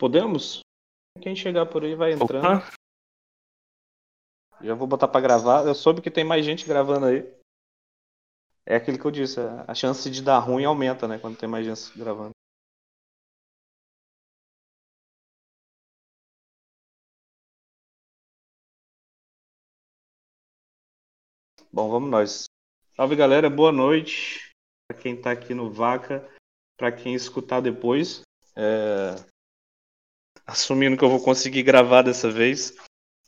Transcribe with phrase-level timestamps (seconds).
[0.00, 0.60] Podemos?
[1.20, 2.46] Quem chegar por aí vai entrando.
[2.46, 2.72] Opa.
[4.62, 5.66] Já vou botar pra gravar.
[5.66, 7.20] Eu soube que tem mais gente gravando aí.
[8.64, 11.18] É aquilo que eu disse, a chance de dar ruim aumenta, né?
[11.18, 12.30] Quando tem mais gente gravando.
[21.70, 22.44] Bom, vamos nós.
[22.96, 24.50] Salve galera, boa noite.
[24.88, 26.26] Pra quem tá aqui no Vaca,
[26.78, 28.22] pra quem escutar depois.
[28.56, 29.14] É,
[30.50, 32.74] Assumindo que eu vou conseguir gravar dessa vez,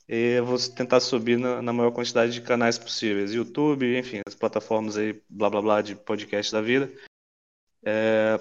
[0.08, 3.32] eu vou tentar subir na, na maior quantidade de canais possíveis.
[3.32, 6.92] YouTube, enfim, as plataformas aí, blá blá blá, de podcast da vida.
[7.84, 8.40] É,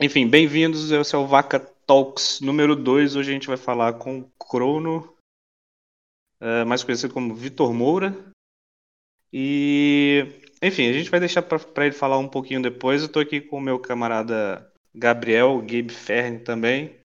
[0.00, 0.92] Enfim, bem-vindos.
[0.92, 3.16] Esse é o Vaca Talks número 2.
[3.16, 5.12] Hoje a gente vai falar com o Crono,
[6.40, 8.16] é, mais conhecido como Vitor Moura.
[9.32, 10.28] E,
[10.62, 13.02] enfim, a gente vai deixar para ele falar um pouquinho depois.
[13.02, 17.04] Eu tô aqui com o meu camarada Gabriel, Gabe Fern também.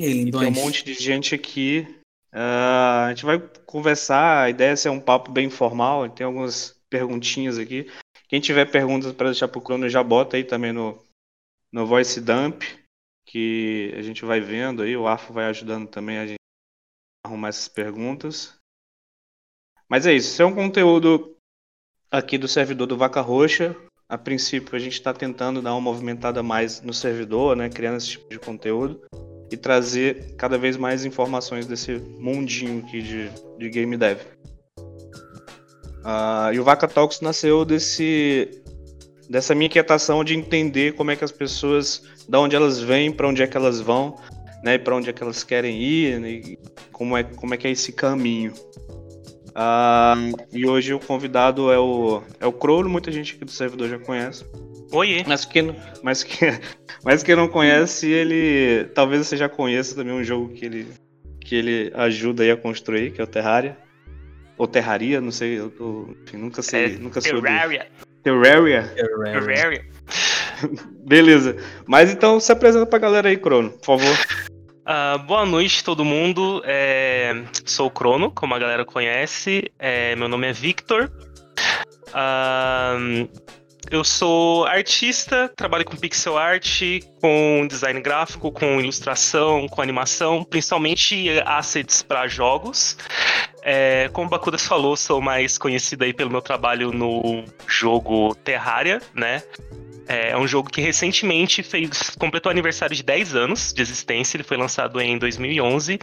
[0.00, 1.86] E aí, E tem um monte de gente aqui.
[2.32, 4.44] Ah, a gente vai conversar.
[4.44, 6.08] A ideia é ser um papo bem informal.
[6.08, 7.90] Tem algumas perguntinhas aqui.
[8.28, 11.02] Quem tiver perguntas para deixar pro Crono, já bota aí também no,
[11.72, 12.62] no Voice Dump,
[13.26, 14.96] que a gente vai vendo aí.
[14.96, 16.38] O Arfo vai ajudando também a gente
[17.24, 18.54] a arrumar essas perguntas.
[19.88, 20.28] Mas é isso.
[20.28, 21.36] Isso é um conteúdo
[22.10, 23.74] aqui do servidor do Vaca Roxa.
[24.08, 27.68] A princípio, a gente está tentando dar uma movimentada mais no servidor, né?
[27.68, 29.02] Criando esse tipo de conteúdo
[29.50, 34.18] e trazer cada vez mais informações desse mundinho aqui de, de game dev.
[36.04, 38.62] Ah, e o Vaca Talks nasceu desse
[39.28, 43.28] dessa minha inquietação de entender como é que as pessoas, da onde elas vêm, para
[43.28, 44.16] onde é que elas vão,
[44.64, 46.56] né, para onde é que elas querem ir, né,
[46.92, 48.54] como é como é que é esse caminho.
[49.60, 50.14] Ah,
[50.52, 53.98] e hoje o convidado é o é o Crowley, muita gente aqui do servidor já
[53.98, 54.46] conhece.
[54.92, 55.24] Oiê.
[55.26, 56.50] Mas quem, mas, quem,
[57.04, 58.84] mas quem não conhece, ele.
[58.94, 60.86] Talvez você já conheça também um jogo que ele,
[61.40, 63.76] que ele ajuda aí a construir, que é o Terraria.
[64.56, 66.84] Ou Terraria, não sei, eu, eu, enfim, nunca sei.
[66.84, 67.48] É, nunca soube.
[67.48, 67.88] Terraria.
[68.22, 68.94] Terraria?
[69.24, 69.84] Terraria.
[71.04, 71.56] Beleza.
[71.84, 74.18] Mas então se apresenta pra galera aí, Crono, por favor.
[74.90, 76.62] Ah, boa noite, todo mundo.
[76.64, 79.70] É, sou o Crono, como a galera conhece.
[79.78, 81.12] É, meu nome é Victor.
[82.14, 82.96] Ah,
[83.90, 86.80] eu sou artista, trabalho com pixel art,
[87.20, 92.96] com design gráfico, com ilustração, com animação, principalmente assets para jogos.
[93.62, 99.02] É, como o Bakudas falou, sou mais conhecido aí pelo meu trabalho no jogo Terraria,
[99.14, 99.42] né?
[100.08, 104.36] É um jogo que recentemente fez completou aniversário de 10 anos de existência.
[104.36, 105.98] Ele foi lançado em 2011.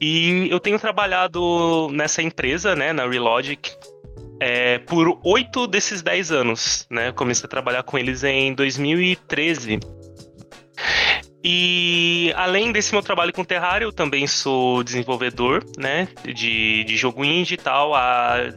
[0.00, 3.70] E eu tenho trabalhado nessa empresa, né, na Relogic,
[4.40, 6.86] é, por 8 desses 10 anos.
[6.90, 7.12] Né?
[7.12, 9.78] Comecei a trabalhar com eles em 2013.
[11.44, 17.24] E além desse meu trabalho com Terraria, eu também sou desenvolvedor né, de, de jogo
[17.24, 18.52] indie e tal há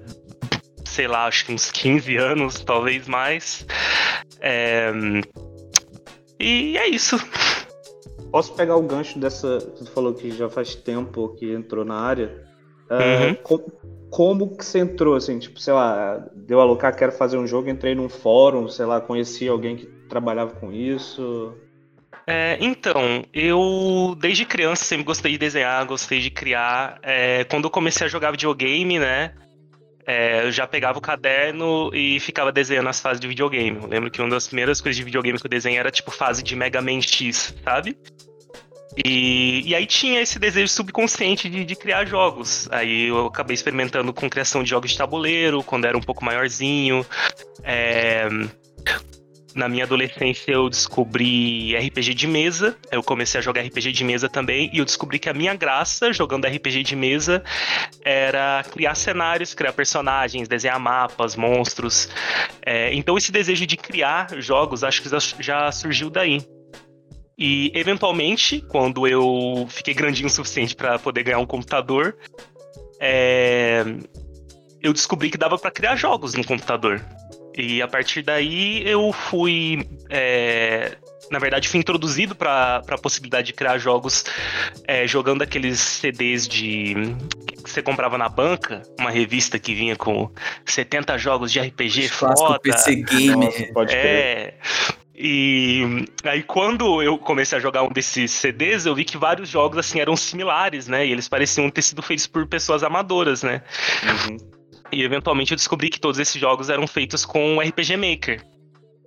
[0.92, 3.66] sei lá, acho que uns 15 anos, talvez mais.
[4.42, 4.92] É...
[6.40, 7.18] E é isso.
[8.32, 9.60] Posso pegar o gancho dessa.
[9.60, 12.44] Você falou que já faz tempo que entrou na área.
[12.90, 13.36] Ah, Uhum.
[13.36, 13.72] co-
[14.10, 17.70] como que você entrou, assim, tipo, sei lá, deu a alocar, quero fazer um jogo,
[17.70, 21.56] entrei num fórum, sei lá, conheci alguém que trabalhava com isso.
[22.28, 27.00] É, então, eu desde criança sempre gostei de desenhar, gostei de criar.
[27.02, 29.34] É, quando eu comecei a jogar videogame, né?
[30.06, 33.78] É, eu já pegava o caderno e ficava desenhando as fases de videogame.
[33.82, 36.44] Eu lembro que uma das primeiras coisas de videogame que eu desenhei era tipo fase
[36.44, 37.98] de Mega Man X, sabe?
[39.06, 42.68] E, e aí tinha esse desejo subconsciente de, de criar jogos.
[42.72, 47.06] Aí eu acabei experimentando com criação de jogos de tabuleiro, quando era um pouco maiorzinho.
[47.64, 48.28] É,
[49.56, 52.78] na minha adolescência eu descobri RPG de mesa.
[52.92, 54.70] Eu comecei a jogar RPG de mesa também.
[54.74, 57.44] E eu descobri que a minha graça jogando RPG de mesa
[58.04, 62.10] era criar cenários, criar personagens, desenhar mapas, monstros.
[62.66, 65.10] É, então esse desejo de criar jogos acho que
[65.44, 66.42] já, surgiu daí.
[67.38, 72.16] E eventualmente, quando eu fiquei grandinho o suficiente para poder ganhar um computador,
[73.00, 73.84] é,
[74.82, 77.04] eu descobri que dava para criar jogos no computador.
[77.58, 79.88] E a partir daí eu fui.
[80.10, 80.98] é,
[81.30, 84.26] na verdade, fui introduzido para a possibilidade de criar jogos
[84.86, 86.94] é, jogando aqueles CDs de.
[87.64, 90.30] que você comprava na banca, uma revista que vinha com
[90.66, 92.60] 70 jogos de RPG foda.
[92.60, 93.38] PC Gamer.
[93.38, 94.06] Nossa, pode crer.
[94.06, 94.54] É.
[95.24, 99.78] E aí quando eu comecei a jogar um desses CDs, eu vi que vários jogos
[99.78, 101.06] assim eram similares, né?
[101.06, 103.62] E eles pareciam ter sido feitos por pessoas amadoras, né?
[104.04, 104.61] Uhum.
[104.92, 108.44] E eventualmente eu descobri que todos esses jogos eram feitos com o RPG Maker.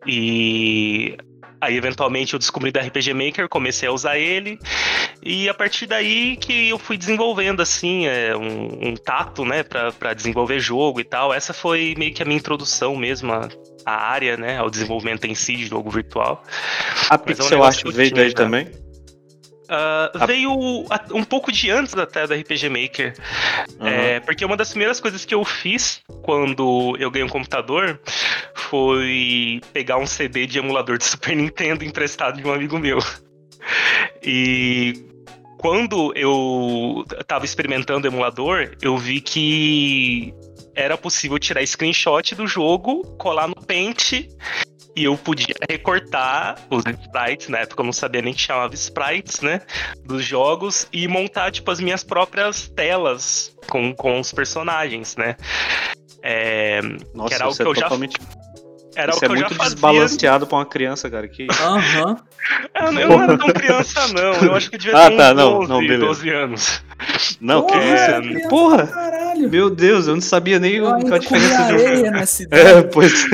[0.07, 1.17] E
[1.61, 4.59] aí eventualmente eu descobri do RPG Maker, comecei a usar ele.
[5.23, 9.93] E a partir daí que eu fui desenvolvendo, assim, é, um, um tato, né, pra,
[9.93, 11.33] pra desenvolver jogo e tal.
[11.33, 13.49] Essa foi meio que a minha introdução mesmo à,
[13.87, 16.43] à área, né, ao desenvolvimento em si de jogo virtual.
[17.09, 18.84] A pixel art veio daí também?
[19.65, 20.27] Uh, a...
[20.27, 20.53] Veio
[21.13, 23.15] um pouco de antes até do RPG Maker.
[23.81, 23.87] Uhum.
[23.87, 28.01] É, porque uma das primeiras coisas que eu fiz quando eu ganhei um computador
[28.55, 32.99] foi pegar um CD de emulador de Super Nintendo emprestado de um amigo meu.
[34.23, 35.07] E
[35.59, 40.35] quando eu estava experimentando o emulador, eu vi que
[40.75, 44.29] era possível tirar screenshot do jogo, colar no Paint
[44.97, 49.41] e eu podia recortar os sprites, na época eu não sabia nem que chamava sprites,
[49.41, 49.61] né?
[50.05, 55.37] Dos jogos e montar, tipo, as minhas próprias telas com, com os personagens, né?
[56.23, 56.81] É,
[57.15, 58.17] Nossa, que era algo que é eu totalmente...
[58.21, 58.45] já.
[58.97, 59.73] Era Isso o que é eu muito já fazia.
[59.75, 61.27] desbalanceado pra uma criança, cara.
[61.27, 61.49] Que...
[61.61, 62.17] Aham.
[62.79, 64.35] Eu, eu não era tão criança, não.
[64.35, 66.05] Eu acho que eu devia Ah, ter uns tá, não, 12, não, beleza.
[66.05, 66.83] 12 anos.
[67.41, 68.05] Não, que Porra, isso?
[68.05, 68.87] você é é- criança Porra!
[68.87, 69.51] Caralho.
[69.51, 71.65] Meu Deus, eu não sabia nem Eu qual a diferença de um.
[71.65, 72.69] areia nessa idade.
[72.69, 73.25] É, pois.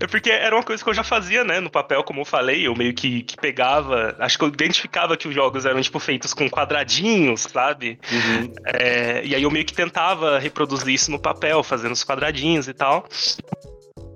[0.00, 2.66] É porque era uma coisa que eu já fazia, né, no papel, como eu falei,
[2.66, 6.32] eu meio que, que pegava, acho que eu identificava que os jogos eram, tipo, feitos
[6.32, 7.98] com quadradinhos, sabe?
[8.10, 8.52] Uhum.
[8.64, 12.72] É, e aí eu meio que tentava reproduzir isso no papel, fazendo os quadradinhos e
[12.72, 13.06] tal.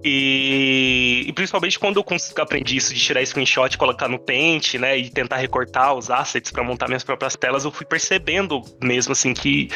[0.07, 2.05] E, e principalmente quando eu
[2.43, 6.63] aprendi isso de tirar screenshot, colocar no Paint, né, e tentar recortar os assets para
[6.63, 9.71] montar minhas próprias telas, eu fui percebendo mesmo assim que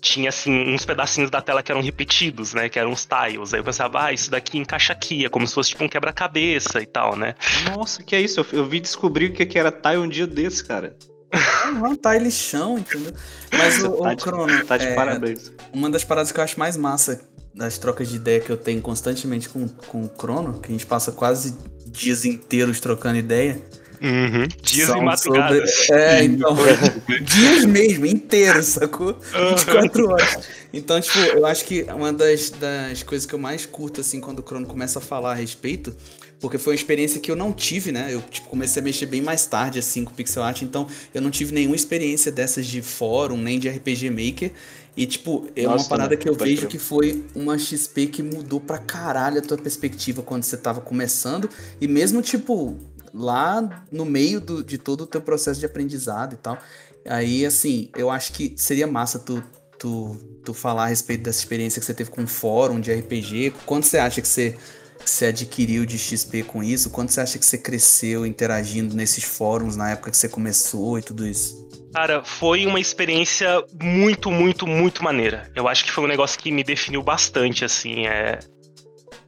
[0.00, 3.52] tinha assim uns pedacinhos da tela que eram repetidos, né, que eram os tiles.
[3.52, 6.80] Aí eu pensava, ah, isso daqui encaixa aqui, é como se fosse tipo um quebra-cabeça
[6.80, 7.34] e tal, né?
[7.74, 8.40] Nossa, que é isso?
[8.40, 10.96] Eu, eu vi descobrir o que que era tile um dia desse, cara.
[11.32, 13.12] Aham, tá ele chão, entendeu?
[13.50, 15.52] Mas o, tá o de, Crono, tá de é, parabéns.
[15.72, 18.80] uma das paradas que eu acho mais massa das trocas de ideia que eu tenho
[18.82, 21.54] constantemente com, com o Crono, que a gente passa quase
[21.86, 23.60] dias inteiros trocando ideia.
[24.02, 24.46] Uhum.
[24.60, 25.72] Dias são e madrugadas.
[25.86, 26.56] sobre- É, então.
[27.22, 29.16] dias mesmo, inteiros, sacou?
[29.56, 30.38] 24 horas.
[30.72, 34.40] Então, tipo, eu acho que uma das, das coisas que eu mais curto, assim, quando
[34.40, 35.96] o Crono começa a falar a respeito,
[36.40, 38.08] porque foi uma experiência que eu não tive, né?
[38.10, 41.30] Eu tipo, comecei a mexer bem mais tarde, assim, com pixel art, então eu não
[41.30, 44.52] tive nenhuma experiência dessas de fórum, nem de RPG Maker.
[44.96, 46.70] E, tipo, é Nossa, uma parada que eu vejo crer.
[46.70, 51.50] que foi uma XP que mudou pra caralho a tua perspectiva quando você tava começando.
[51.80, 52.76] E mesmo, tipo,
[53.12, 56.58] lá no meio do- de todo o teu processo de aprendizado e tal.
[57.06, 59.42] Aí, assim, eu acho que seria massa tu,
[59.78, 63.52] tu, tu falar a respeito dessa experiência que você teve com um fórum de RPG.
[63.66, 64.56] Quanto você acha que você,
[65.04, 66.90] que você adquiriu de XP com isso?
[66.90, 71.02] Quanto você acha que você cresceu interagindo nesses fóruns na época que você começou e
[71.02, 71.68] tudo isso?
[71.94, 75.48] Cara, foi uma experiência muito, muito, muito maneira.
[75.54, 78.40] Eu acho que foi um negócio que me definiu bastante, assim, é...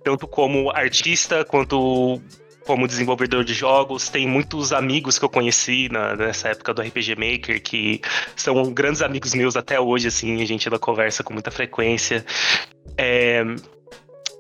[0.02, 2.20] Tanto como artista, quanto
[2.64, 4.08] como desenvolvedor de jogos.
[4.08, 8.00] Tem muitos amigos que eu conheci na- nessa época do RPG Maker, que
[8.34, 12.25] são grandes amigos meus até hoje, assim, a gente ainda conversa com muita frequência.
[12.99, 13.44] É,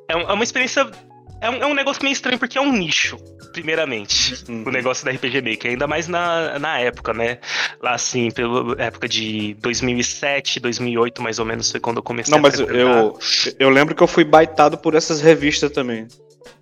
[0.08, 0.90] é é uma experiência...
[1.40, 3.16] É um, é um negócio meio estranho, porque é um nicho,
[3.52, 4.64] primeiramente, Uhum.
[4.66, 5.70] o negócio da RPG Maker.
[5.72, 7.38] Ainda mais na, na época, né?
[7.82, 12.38] lá assim, pela época de 2007, 2008, mais ou menos, foi quando eu comecei Não,
[12.38, 13.18] a mas eu,
[13.58, 16.08] eu lembro que eu fui baitado por essas revistas também.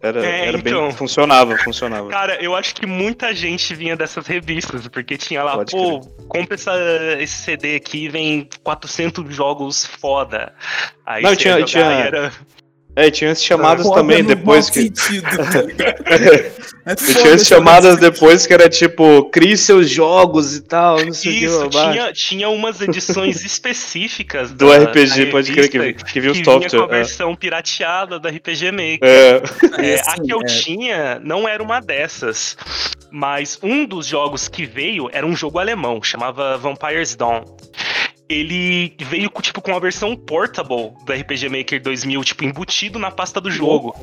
[0.03, 0.89] Era, É, era então.
[0.89, 0.93] bem.
[0.97, 2.09] Funcionava, funcionava.
[2.11, 6.55] Cara, eu acho que muita gente vinha dessas revistas, porque tinha lá, Pode pô, compra
[6.57, 6.73] essa,
[7.21, 10.53] esse CD aqui, vem 400 jogos foda.
[11.07, 12.33] Aí Não, tinha- jogar tinha- era...
[12.97, 14.83] É, tinha as chamadas Foda também depois que.
[14.83, 15.65] sentido, tá?
[16.87, 18.11] É E tinha as essa chamadas coisa.
[18.11, 21.45] depois que era tipo, crie seus jogos e tal, não sei o que.
[21.47, 26.33] Isso, tinha, tinha umas edições específicas Do da- RPG, da pode crer que, que viu
[26.33, 26.85] os que vinha com a software.
[26.85, 26.99] é.
[26.99, 28.99] versão pirateada da RPG Maker.
[29.03, 29.43] É,
[29.81, 32.55] É, assim, a que eu é, tinha não era uma dessas.
[33.11, 37.45] Mas um dos jogos que veio era um jogo alemão, chamava Vampire's Dawn.
[38.29, 43.11] Ele veio com, tipo, com uma versão portable do RPG Maker 2000, tipo, embutido na
[43.11, 43.95] pasta do jogo.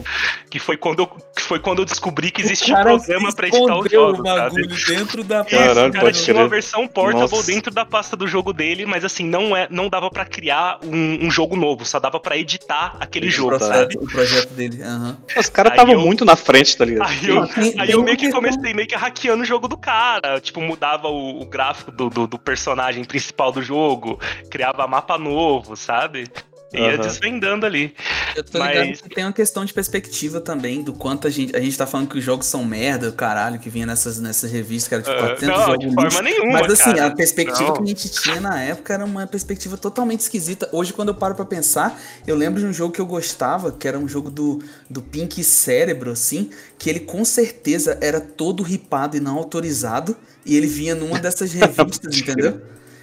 [0.50, 3.78] Que foi quando eu, que foi quando eu descobri que existia um programa pra editar
[3.80, 4.40] os jogos, o sabe?
[4.56, 7.52] bagulho dentro da Isso, Caralho, o cara tinha uma versão portable Nossa.
[7.52, 11.26] dentro da pasta do jogo dele, mas assim, não, é, não dava pra criar um,
[11.26, 13.98] um jogo novo, só dava pra editar aquele o jogo, processo- sabe?
[13.98, 14.84] O projeto dele.
[14.84, 15.18] aham.
[15.36, 17.10] os caras estavam muito na frente, tá ligado?
[17.10, 19.78] Aí eu, tem- aí tem eu meio que comecei meio que hackeando o jogo do
[19.78, 20.40] cara.
[20.40, 25.76] Tipo, mudava o, o gráfico do, do, do personagem principal do jogo, criava mapa novo,
[25.76, 26.26] sabe?
[26.74, 27.02] Ia Aham.
[27.02, 27.94] desvendando ali.
[28.34, 31.54] Eu tô ligado Mas- que tem uma questão de perspectiva também, do quanto a gente.
[31.54, 34.88] A gente tá falando que os jogos são merda, caralho, que vinha nessas, nessas revistas,
[34.88, 36.02] que era tipo Ah, 400 não, jogos de lixo.
[36.02, 37.08] forma nenhuma, Mas assim, cara.
[37.08, 37.74] a perspectiva Não.
[37.74, 40.70] que a gente tinha na época era uma perspectiva totalmente esquisita.
[40.72, 43.86] Hoje, quando eu paro pra pensar, eu lembro de um jogo que eu gostava, que
[43.86, 49.18] era um jogo do, do Pink Cérebro, assim, que ele com certeza era todo ripado
[49.18, 52.62] e não autorizado, e ele vinha numa dessas revistas, entendeu?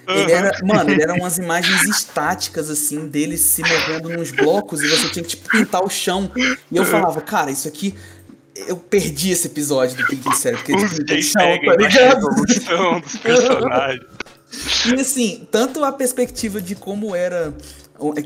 [0.08, 4.88] Ele era, mano, ele eram umas imagens estáticas, assim, dele se movendo nos blocos e
[4.88, 6.30] você tinha que, tipo, pintar o chão.
[6.70, 7.94] E eu falava, cara, isso aqui.
[8.66, 11.76] Eu perdi esse episódio do Pink Cérebro, porque Os ele pinta o chão, tá a
[11.76, 12.28] ligado?
[12.28, 14.06] resolução dos personagens.
[14.86, 17.52] E assim, tanto a perspectiva de como era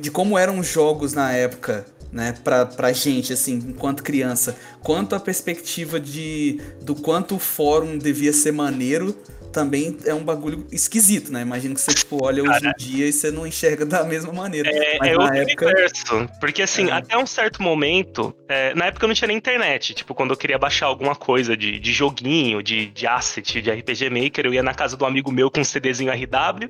[0.01, 5.17] de como eram os jogos na época, né, pra, pra gente, assim, enquanto criança, quanto
[5.17, 9.17] a perspectiva de do quanto o fórum devia ser maneiro,
[9.53, 11.43] também é um bagulho esquisito, né?
[11.43, 14.71] Imagino que você, tipo, olha hoje em dia e você não enxerga da mesma maneira.
[14.71, 15.67] É, Mas é na outro época.
[15.67, 16.29] universo.
[16.41, 16.93] Porque assim, É.
[16.93, 19.95] até um certo momento, é, na época eu não tinha nem internet.
[19.95, 24.11] Tipo, quando eu queria baixar alguma coisa de, de joguinho, de, de asset, de RPG
[24.11, 26.69] Maker, eu ia na casa do amigo meu com um CDzinho RW.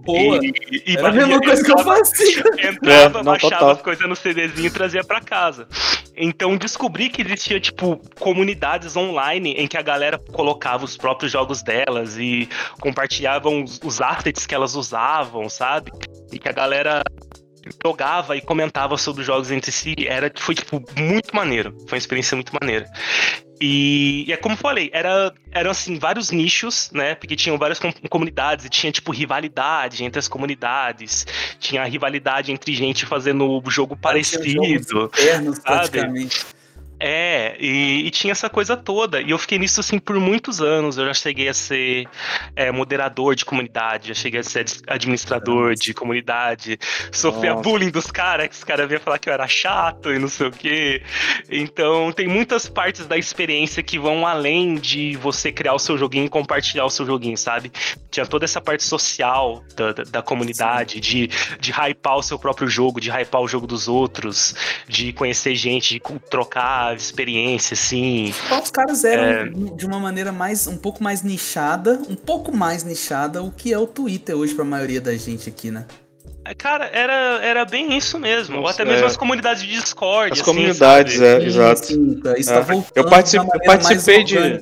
[0.00, 0.38] Boa!
[0.44, 0.52] E,
[0.86, 2.40] e Era a mesma coisa que eu fazia.
[2.70, 3.70] Entrava, É, não, baixava total.
[3.70, 5.66] as coisas no CDzinho e trazia pra casa.
[6.16, 11.62] Então descobri que existia, tipo, comunidades online em que a galera colocava os próprios jogos
[11.62, 12.48] delas e
[12.80, 15.90] compartilhavam os, os assets que elas usavam, sabe?
[16.32, 17.02] E que a galera
[17.84, 19.94] jogava e comentava sobre os jogos entre si.
[20.06, 21.72] Era, foi, tipo, muito maneiro.
[21.86, 22.86] Foi uma experiência muito maneira.
[23.60, 27.14] E, e é como eu falei, era, eram assim, vários nichos, né?
[27.14, 31.26] Porque tinham várias com- comunidades e tinha, tipo, rivalidade entre as comunidades.
[31.58, 34.64] Tinha rivalidade entre gente fazendo o jogo parecido.
[34.64, 35.90] Internos, sabe?
[35.90, 36.46] praticamente.
[37.00, 39.22] É, e, e tinha essa coisa toda.
[39.22, 40.98] E eu fiquei nisso assim por muitos anos.
[40.98, 42.06] Eu já cheguei a ser
[42.54, 46.78] é, moderador de comunidade, já cheguei a ser ad- administrador de comunidade,
[47.10, 47.62] sofria Nossa.
[47.62, 50.48] bullying dos caras, que os caras vinham falar que eu era chato e não sei
[50.48, 51.02] o quê.
[51.50, 56.26] Então tem muitas partes da experiência que vão além de você criar o seu joguinho
[56.26, 57.72] e compartilhar o seu joguinho, sabe?
[58.10, 61.28] Tinha toda essa parte social da, da, da comunidade, de,
[61.58, 64.54] de hypar o seu próprio jogo, de hypar o jogo dos outros,
[64.86, 66.20] de conhecer gente, de cu-
[66.94, 68.32] experiência, assim.
[68.62, 69.76] Os caras eram É.
[69.76, 73.78] de uma maneira mais um pouco mais nichada, um pouco mais nichada, o que é
[73.78, 75.84] o Twitter hoje pra maioria da gente aqui, né?
[76.44, 78.56] É, Cara, era, era bem isso mesmo.
[78.56, 79.06] Ou Nossa, até mesmo é.
[79.08, 80.32] as comunidades de Discord.
[80.32, 81.44] As assim, comunidades, sabe?
[81.44, 81.86] é, exato.
[81.86, 82.34] sim, tá.
[82.38, 82.60] Isso É.
[82.64, 84.60] tá Eu particip- de uma eu participei de- é.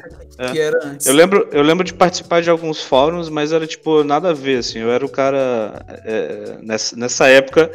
[0.52, 1.06] que era antes.
[1.06, 4.58] Eu lembro, eu lembro de participar de alguns fóruns, mas era tipo nada a ver,
[4.58, 4.80] assim.
[4.80, 7.70] Eu era o cara é, nessa, nessa época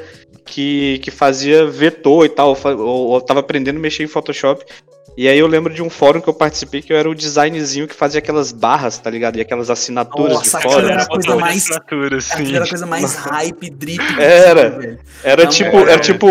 [0.46, 4.64] que, que fazia vetor e tal, ou, ou tava aprendendo a mexer em Photoshop.
[5.16, 7.88] E aí eu lembro de um fórum que eu participei que eu era o designzinho
[7.88, 9.38] que fazia aquelas barras, tá ligado?
[9.38, 10.86] E aquelas assinaturas Nossa, de aquilo fora.
[10.88, 11.02] era né?
[11.04, 12.34] a coisa mais- assinatura, assim.
[12.34, 14.02] Aquilo era a coisa mais hype, drip.
[14.20, 14.72] Era.
[14.72, 15.00] possível, velho.
[15.24, 16.28] Era Não, tipo, era tipo.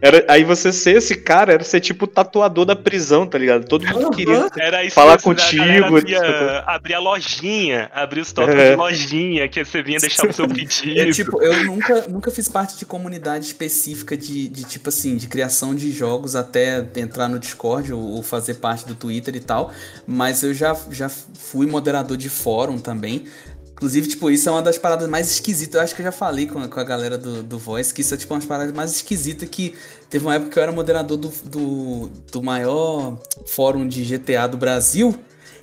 [0.00, 3.66] Era, aí você ser esse cara era ser tipo o tatuador da prisão, tá ligado?
[3.66, 4.48] Todo mundo queria.
[4.58, 8.70] Era isso Falar a contigo, abria, tipo- abria lojinha, abria os tópicos É.
[8.70, 10.98] de lojinha, que você vinha deixar o seu pedido.
[11.00, 15.26] É, tipo, eu nunca, nunca fiz parte de comunidade específica de, de, tipo assim, de
[15.28, 19.72] criação de jogos até entrar no Discord ou, ou fazer parte do Twitter e tal.
[20.06, 23.24] Mas eu já, já fui moderador de fórum também.
[23.72, 25.74] Inclusive, tipo, isso é uma das paradas mais esquisitas.
[25.74, 28.02] Eu acho que eu já falei com a, com a galera do, do Voice que
[28.02, 29.74] isso é, tipo, uma das paradas mais esquisitas que
[30.08, 34.56] teve uma época que eu era moderador do, do, do maior fórum de GTA do
[34.56, 35.14] Brasil.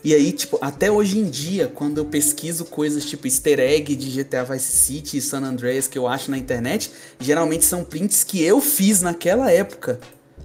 [0.03, 4.24] E aí, tipo, até hoje em dia, quando eu pesquiso coisas tipo easter egg de
[4.24, 8.43] GTA Vice City e San Andreas que eu acho na internet, geralmente são prints que
[8.43, 10.00] eu fiz naquela época.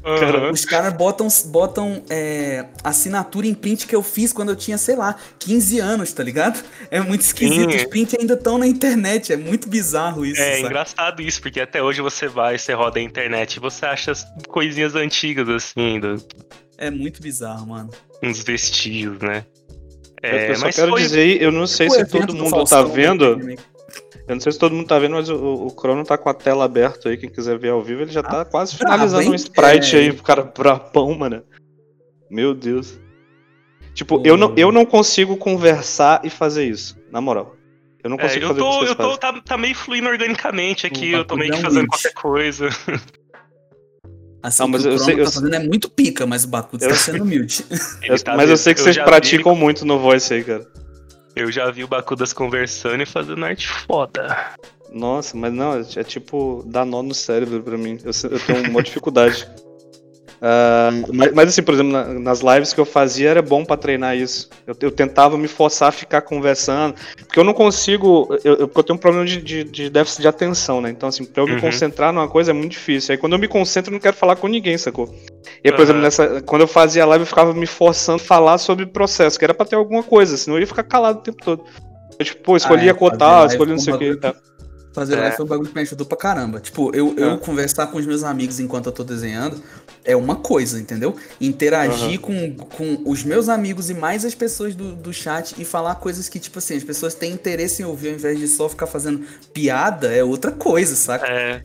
[0.07, 0.53] Aham.
[0.53, 4.95] Os caras botam, botam é, assinatura em print que eu fiz quando eu tinha, sei
[4.95, 6.63] lá, 15 anos, tá ligado?
[6.91, 7.71] É muito esquisito.
[7.73, 7.77] Sim.
[7.77, 10.41] Os prints ainda estão na internet, é muito bizarro isso.
[10.41, 10.63] É sabe?
[10.67, 14.25] engraçado isso, porque até hoje você vai, você roda a internet e você acha as
[14.49, 16.23] coisinhas antigas, assim, do-
[16.79, 17.91] É muito bizarro, mano.
[18.23, 19.45] uns vestígios, né?
[20.23, 22.51] É, eu só mas quero foi- dizer, eu não sei O se todo do mundo
[22.51, 23.37] Faustão, tá vendo.
[23.37, 23.57] né?
[24.29, 26.35] Eu não sei se todo mundo tá vendo, mas o, o Crono tá com a
[26.35, 27.17] tela aberta aí.
[27.17, 30.13] Quem quiser ver ao vivo, ele já tá quase finalizando bem um sprite que- aí
[30.13, 31.43] pro cara brapão, mano.
[32.29, 32.99] Meu Deus.
[33.95, 37.55] Tipo, eu não, eu não consigo conversar e fazer isso, na moral.
[38.03, 41.15] Eu não É, consigo eu fazer tô, eu tô tá, tá meio fluindo organicamente aqui,
[41.15, 42.69] O eu tô meio que Bakugan fazendo qualquer coisa.
[44.43, 46.49] Assim, Não, mas o eu sei- Crono tá eu- fazendo é muito pica, mas o
[46.49, 47.65] Bakuto Eu- tá sendo humilde.
[48.05, 50.67] Eu- tá mas eu sei que vocês praticam muito no voice aí, cara.
[51.37, 54.55] Eu já vi o Bakudas conversando e fazendo arte foda.
[54.91, 57.99] Nossa, mas não, é, é tipo dar nó no cérebro pra mim.
[58.03, 59.47] Eu, eu tenho uma dificuldade.
[60.37, 63.77] Uh, mas, mas, assim, por exemplo, na, nas lives que eu fazia era bom para
[63.77, 64.51] treinar isso.
[64.67, 68.29] Eu, eu, tentava me forçar a ficar conversando, porque eu não consigo.
[68.45, 70.91] Eu, eu, eu tenho um problema de, de, de, déficit de atenção, né?
[70.91, 71.55] Então, assim, pra eu uhum.
[71.55, 73.13] me concentrar numa coisa é muito difícil.
[73.13, 75.13] Aí quando eu me concentro, eu não quero falar com ninguém, sacou?
[75.65, 75.83] E aí, por uhum.
[75.85, 78.89] exemplo, nessa, quando eu fazia a live, eu ficava me forçando a falar sobre o
[78.89, 81.65] processo, que era pra ter alguma coisa, senão eu ia ficar calado o tempo todo.
[82.19, 84.19] Eu, tipo, pô, escolhi ah, é, cotar, escolhi não sei o que.
[84.93, 85.21] Fazer é.
[85.21, 86.59] live foi um bagulho que me ajudou pra caramba.
[86.59, 87.23] Tipo, eu, é.
[87.23, 89.63] eu conversar com os meus amigos enquanto eu tô desenhando
[90.07, 91.17] é uma coisa, entendeu?
[91.41, 92.55] Interagir uhum.
[92.55, 96.29] com, com os meus amigos e mais as pessoas do, do chat e falar coisas
[96.29, 99.27] que, tipo assim, as pessoas têm interesse em ouvir ao invés de só ficar fazendo
[99.53, 101.27] piada é outra coisa, saca?
[101.27, 101.65] É.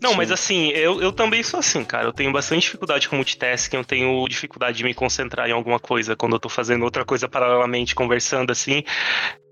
[0.00, 2.08] Não, mas assim, eu, eu também sou assim, cara.
[2.08, 6.16] Eu tenho bastante dificuldade com multitasking, eu tenho dificuldade de me concentrar em alguma coisa
[6.16, 8.82] quando eu tô fazendo outra coisa paralelamente, conversando assim.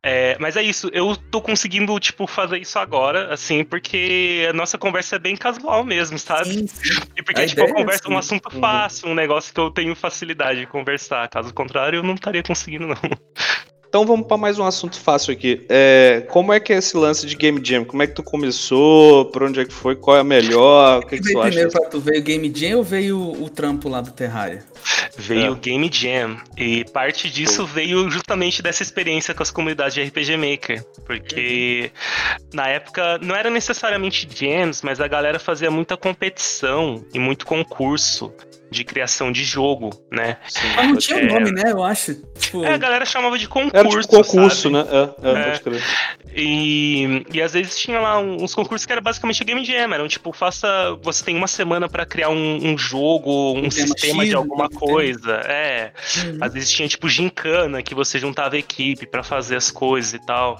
[0.06, 4.76] É, mas é isso, eu tô conseguindo, tipo, fazer isso agora, assim, porque a nossa
[4.76, 6.52] conversa é bem casual mesmo, sabe?
[6.52, 7.00] Sim, sim.
[7.16, 9.94] E porque, a tipo, a conversa é um assunto fácil, um negócio que eu tenho
[9.94, 11.28] facilidade de conversar.
[11.28, 12.96] Caso contrário, eu não estaria conseguindo, não.
[13.94, 15.64] Então vamos para mais um assunto fácil aqui.
[15.68, 17.84] É, como é que é esse lance de Game Jam?
[17.84, 19.26] Como é que tu começou?
[19.26, 19.94] Por onde é que foi?
[19.94, 20.98] Qual é a melhor?
[20.98, 21.46] O que, que, que tu acha?
[21.46, 24.64] Primeiro pra tu veio Game Jam ou veio o, trampo lá do Terraria?
[25.16, 25.60] Veio o é.
[25.60, 26.38] Game Jam.
[26.56, 30.84] E parte disso veio justamente dessa experiência com as comunidades de RPG Maker.
[31.06, 31.92] Porque
[32.52, 38.34] na época não era necessariamente jams, mas a galera fazia muita competição e muito concurso
[38.74, 40.36] de criação de jogo, né?
[40.48, 40.66] Sim.
[40.76, 41.26] Mas não tinha é...
[41.26, 41.70] nome, né?
[41.70, 42.14] Eu acho.
[42.38, 42.64] Tipo...
[42.64, 43.76] É, a galera chamava de concurso.
[43.76, 44.74] Era tipo concurso, sabe?
[44.74, 44.84] né?
[44.90, 45.58] É, é, é.
[45.58, 45.82] Pode
[46.34, 50.32] E, e às vezes tinha lá uns concursos que era basicamente game jam, eram tipo,
[50.32, 50.68] faça.
[51.02, 54.68] Você tem uma semana para criar um, um, jogo, um, um sistema X, de alguma
[54.68, 55.34] coisa.
[55.46, 55.92] É.
[56.24, 56.38] Uhum.
[56.40, 60.58] Às vezes tinha tipo gincana, que você juntava equipe para fazer as coisas e tal.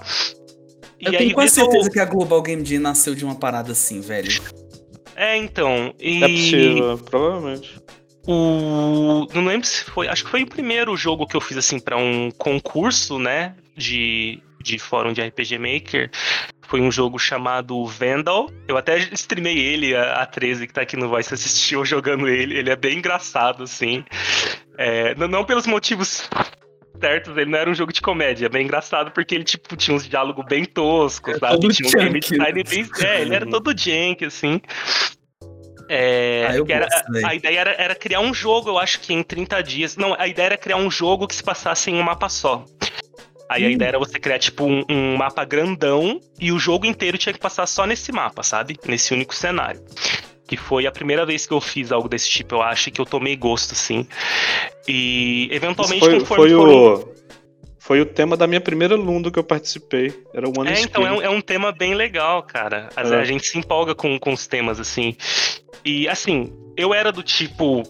[0.99, 3.99] Eu e tenho quase certeza que a Global Game Jam nasceu de uma parada assim,
[3.99, 4.41] velho.
[5.15, 5.93] É, então.
[5.99, 6.23] E...
[6.23, 7.79] É possível, provavelmente.
[8.27, 9.27] O.
[9.33, 10.07] Não lembro se foi.
[10.07, 13.55] Acho que foi o primeiro jogo que eu fiz assim para um concurso, né?
[13.75, 16.09] De, de fórum de RPG Maker.
[16.67, 18.49] Foi um jogo chamado Vandal.
[18.67, 22.57] Eu até streamei ele, a, a 13 que tá aqui no Voice assistiu jogando ele.
[22.57, 24.03] Ele é bem engraçado, assim.
[24.77, 26.27] É, não, não pelos motivos
[26.99, 28.47] certos, ele não era um jogo de comédia.
[28.47, 31.67] É bem engraçado porque ele, tipo, tinha uns diálogos bem toscos, é sabe?
[31.69, 32.89] Tinha um game design bem.
[33.03, 34.61] É, ele era todo jank, assim.
[35.87, 36.87] É, ah, era,
[37.27, 39.97] a ideia era, era, criar um jogo, eu acho que em 30 dias.
[39.97, 42.65] Não, a ideia era criar um jogo que se passasse em um mapa só.
[43.47, 43.67] Aí hum.
[43.67, 47.33] a ideia era você criar, tipo, um, um, mapa grandão e o jogo inteiro tinha
[47.33, 48.77] que passar só nesse mapa, sabe?
[48.87, 49.81] Nesse único cenário.
[50.47, 53.05] Que foi a primeira vez que eu fiz algo desse tipo, eu acho, que eu
[53.05, 54.07] tomei gosto, assim.
[54.87, 56.49] E eventualmente, foi, conforme.
[56.49, 57.15] Foi o...
[57.85, 60.11] Foi o tema da minha primeira Lundo que eu participei.
[60.33, 62.89] Era o One É, então é um, é um, tema bem legal, cara.
[62.95, 63.21] A, é.
[63.21, 65.15] a gente se empolga com, com os temas, assim.
[65.85, 67.83] E assim, eu era do tipo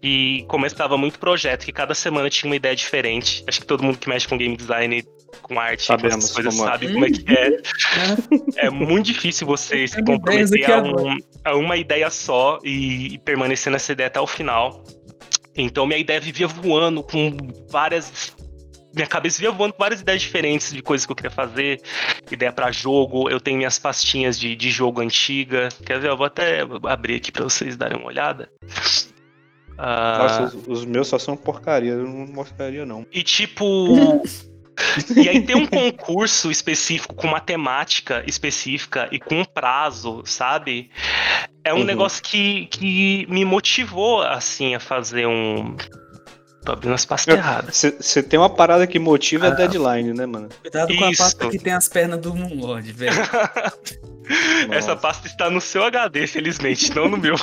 [0.00, 3.44] que começava muito projeto, que cada semana tinha uma ideia diferente.
[3.46, 5.04] Acho que todo mundo que mexe com game design,
[5.42, 6.72] com arte, Sabemos com essas coisas, como é.
[6.72, 8.66] sabe como é que é.
[8.66, 13.72] é muito difícil você se comprometer a, um, a, uma ideia só e, e permanecer
[13.72, 14.84] nessa ideia até o final.
[15.56, 17.36] Então minha ideia vivia voando com
[17.68, 18.36] várias
[18.98, 21.80] minha cabeça via voando com várias ideias diferentes de coisas que eu queria fazer,
[22.30, 25.68] ideia para jogo, eu tenho minhas pastinhas de, de jogo antiga.
[25.86, 26.10] Quer ver?
[26.10, 28.50] Eu vou até abrir aqui para vocês darem uma olhada.
[29.78, 30.18] Uh...
[30.18, 33.06] Nossa, os, os, meus só são porcaria, eu não mostraria não.
[33.12, 34.22] E tipo.
[35.16, 40.90] e aí tem um concurso específico com uma temática específica e com um prazo, sabe?
[41.62, 41.84] É um uhum.
[41.84, 45.76] negócio que, que me motivou assim a fazer um
[46.64, 47.84] Tô abrindo as pastas erradas.
[48.00, 50.48] Você tem uma parada que motiva ah, a deadline, né, mano?
[50.60, 51.22] Cuidado com Isso.
[51.22, 53.16] a pasta que tem as pernas do Moonlord, velho.
[54.70, 57.34] Essa pasta está no seu HD, felizmente, não no meu.
[57.34, 57.38] uh,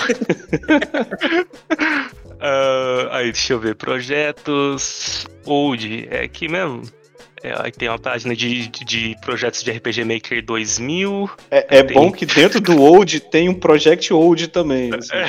[3.11, 3.75] aí, deixa eu ver.
[3.75, 5.25] Projetos.
[5.45, 6.07] Old.
[6.11, 6.83] É aqui mesmo.
[7.43, 11.29] É, aí tem uma página de, de, projetos de RPG Maker 2000.
[11.51, 11.95] É, é tem...
[11.95, 14.93] bom que dentro do Old tem um Project Old também.
[14.93, 15.13] Assim.
[15.13, 15.25] É.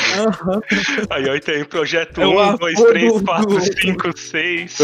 [1.10, 4.78] Aí, aí tem projeto é 1, 2, 3, 4, 5, 6.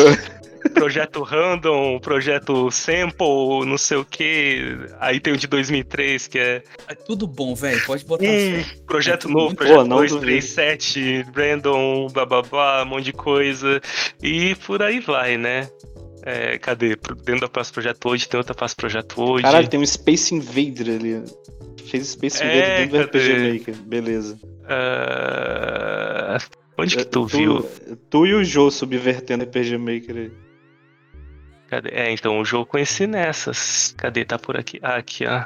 [0.74, 4.78] projeto random, projeto sample, não sei o que.
[5.00, 6.62] Aí tem o de 2003, que é.
[6.88, 7.84] É tudo bom, velho.
[7.84, 8.24] Pode botar.
[8.24, 13.12] Hum, projeto é novo, projeto 2, 3, 7, random, blá blá blá, um monte de
[13.12, 13.80] coisa.
[14.22, 15.68] E por aí vai, né?
[16.24, 16.96] É, cadê?
[17.24, 19.42] Dentro da Pasta Projeto hoje tem outra Pasta Projeto hoje.
[19.42, 21.24] Caralho, tem um Space Invader ali.
[21.88, 23.74] Fez Space Invader é, dentro do RPG Maker.
[23.82, 24.38] Beleza.
[24.62, 26.38] Uh...
[26.78, 27.68] Onde que tu, tu, viu?
[28.08, 30.32] Tu e o Joe subvertendo RPG Maker aí.
[31.68, 31.90] Cadê?
[31.90, 33.94] É, então o jogo conheci nessas.
[33.98, 34.24] Cadê?
[34.24, 34.78] Tá por aqui.
[34.82, 35.44] Ah, aqui, ó.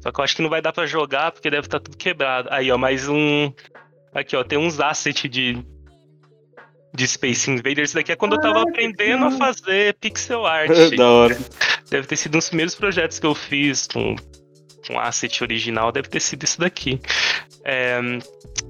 [0.00, 1.96] Só que eu acho que não vai dar pra jogar porque deve estar tá tudo
[1.96, 2.48] quebrado.
[2.50, 3.52] Aí, ó, mais um.
[4.14, 5.64] Aqui, ó, tem uns assets de,
[6.92, 7.90] de Space Invaders.
[7.90, 10.70] Isso daqui é quando eu tava aprendendo a fazer pixel art.
[10.96, 11.38] da hora.
[11.90, 14.14] Deve ter sido um dos primeiros projetos que eu fiz com,
[14.86, 17.00] com asset original, deve ter sido isso daqui.
[17.64, 18.00] É,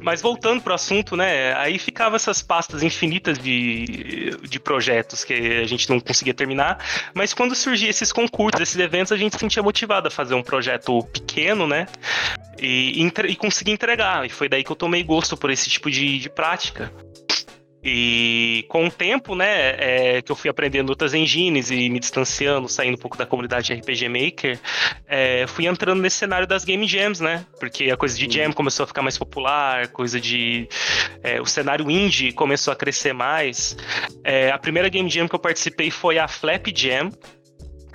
[0.00, 1.54] mas voltando pro assunto, né?
[1.54, 6.82] Aí ficava essas pastas infinitas de, de projetos que a gente não conseguia terminar.
[7.14, 10.42] Mas quando surgiam esses concursos, esses eventos, a gente se sentia motivado a fazer um
[10.42, 11.86] projeto pequeno, né?
[12.58, 14.24] E, e conseguir entregar.
[14.24, 16.92] E foi daí que eu tomei gosto por esse tipo de, de prática.
[17.82, 22.68] E com o tempo, né, é, que eu fui aprendendo outras engines e me distanciando,
[22.68, 24.58] saindo um pouco da comunidade RPG Maker,
[25.08, 27.44] é, fui entrando nesse cenário das Game Jams, né?
[27.58, 30.68] Porque a coisa de jam começou a ficar mais popular, coisa de.
[31.22, 33.76] É, o cenário indie começou a crescer mais.
[34.22, 37.10] É, a primeira Game Jam que eu participei foi a Flap Jam,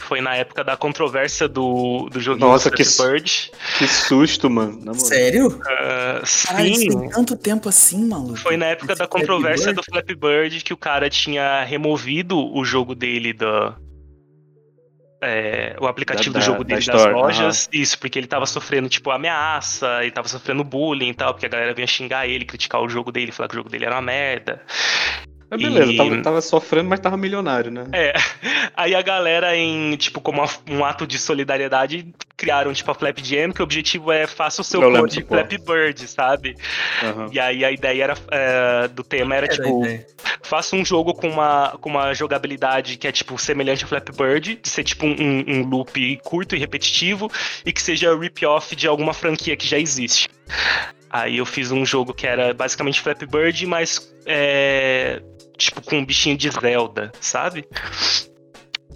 [0.05, 3.51] foi na época da controvérsia do, do joguinho Nossa, que, Bird.
[3.77, 4.93] Que susto, mano.
[4.93, 5.47] Sério?
[5.47, 6.89] Uh, sim.
[6.89, 8.37] tem tanto tempo assim, maluco.
[8.37, 12.93] Foi na época da controvérsia do Flappy Bird que o cara tinha removido o jogo
[12.93, 13.75] dele da.
[15.23, 17.65] É, o aplicativo da, do jogo dele da das lojas.
[17.73, 17.81] Uhum.
[17.81, 21.49] Isso, porque ele tava sofrendo, tipo, ameaça, ele tava sofrendo bullying e tal, porque a
[21.49, 24.01] galera vinha xingar ele, criticar o jogo dele, falar que o jogo dele era uma
[24.03, 24.61] merda.
[25.57, 25.97] Mas beleza, e...
[25.97, 27.85] tava, tava, sofrendo, mas tava milionário, né?
[27.93, 28.13] É.
[28.75, 33.51] Aí a galera, em, tipo, como um ato de solidariedade, criaram, tipo, a Flap Jam,
[33.51, 36.55] que o objetivo é faça o seu Eu clone de Flap Bird, sabe?
[37.01, 37.29] Uhum.
[37.31, 39.83] E aí a ideia era, é, do tema era, era tipo,
[40.43, 44.59] faça um jogo com uma, com uma jogabilidade que é, tipo, semelhante a Flap Bird,
[44.61, 47.31] de ser, tipo, um, um loop curto e repetitivo,
[47.65, 50.27] e que seja rip-off de alguma franquia que já existe.
[51.09, 55.21] Aí eu fiz um jogo que era basicamente Flap Bird, mas é,
[55.57, 57.67] tipo, com um bichinho de Zelda, sabe?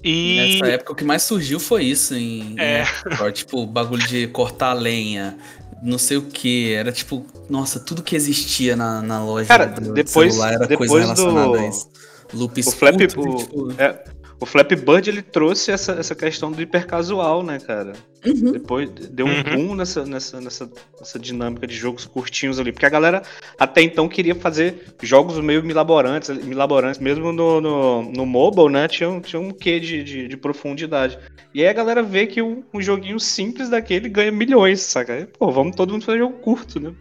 [0.04, 0.60] E...
[0.60, 2.84] Nessa época o que mais surgiu foi isso em, é.
[2.84, 5.38] em tipo, bagulho de cortar lenha,
[5.82, 9.94] não sei o que, era tipo, nossa, tudo que existia na, na loja Cara, do
[9.94, 11.60] depois, celular era depois coisa relacionada do...
[11.60, 11.90] a isso.
[12.34, 13.72] Loop o Flap, o, tipo...
[13.78, 14.04] é,
[14.42, 17.94] o Flappy Bird ele trouxe essa, essa questão do hipercasual, né, cara?
[18.26, 18.54] Uhum.
[18.54, 19.44] Depois deu um uhum.
[19.44, 22.72] boom nessa, nessa, nessa, nessa dinâmica de jogos curtinhos ali.
[22.72, 23.22] Porque a galera
[23.58, 28.88] até então queria fazer jogos meio milaborantes, milaborantes mesmo no, no, no mobile, né?
[28.88, 31.20] Tinha, tinha um quê de, de, de profundidade.
[31.54, 35.28] E aí a galera vê que um, um joguinho simples daquele ganha milhões, saca?
[35.38, 36.94] Pô, vamos todo mundo fazer jogo curto, né?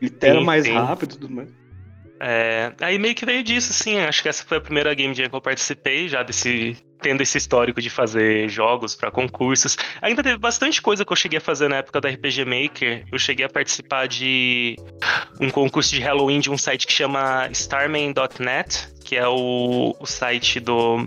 [0.00, 0.72] Litera mais sim.
[0.72, 1.63] rápido e tudo mais.
[2.26, 3.98] É, aí meio que veio disso, sim.
[3.98, 6.74] Acho que essa foi a primeira Game Jam que eu participei, já desse.
[7.02, 9.76] Tendo esse histórico de fazer jogos para concursos.
[10.00, 13.04] Ainda teve bastante coisa que eu cheguei a fazer na época da RPG Maker.
[13.12, 14.74] Eu cheguei a participar de
[15.38, 20.60] um concurso de Halloween de um site que chama Starman.net, que é o, o site
[20.60, 21.06] do.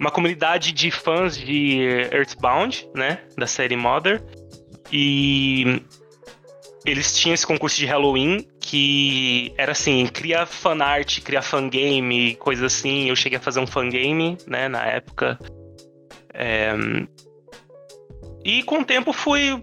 [0.00, 3.18] Uma comunidade de fãs de Earthbound, né?
[3.36, 4.22] Da série Mother.
[4.90, 5.82] E
[6.86, 13.08] eles tinham esse concurso de Halloween que era assim, cria fanart, cria fangame, coisa assim.
[13.08, 15.38] Eu cheguei a fazer um fangame, né, na época.
[16.32, 16.72] É...
[18.44, 19.60] E com o tempo fui,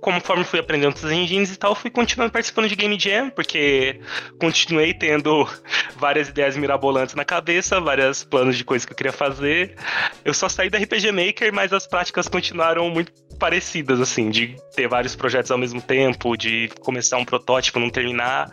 [0.00, 4.00] conforme fui aprendendo outras engines e tal, fui continuando participando de Game Jam, porque
[4.38, 5.46] continuei tendo
[5.96, 9.76] várias ideias mirabolantes na cabeça, vários planos de coisas que eu queria fazer.
[10.24, 14.88] Eu só saí da RPG Maker, mas as práticas continuaram muito parecidas, assim, de ter
[14.88, 18.50] vários projetos ao mesmo tempo, de começar um protótipo, não terminar.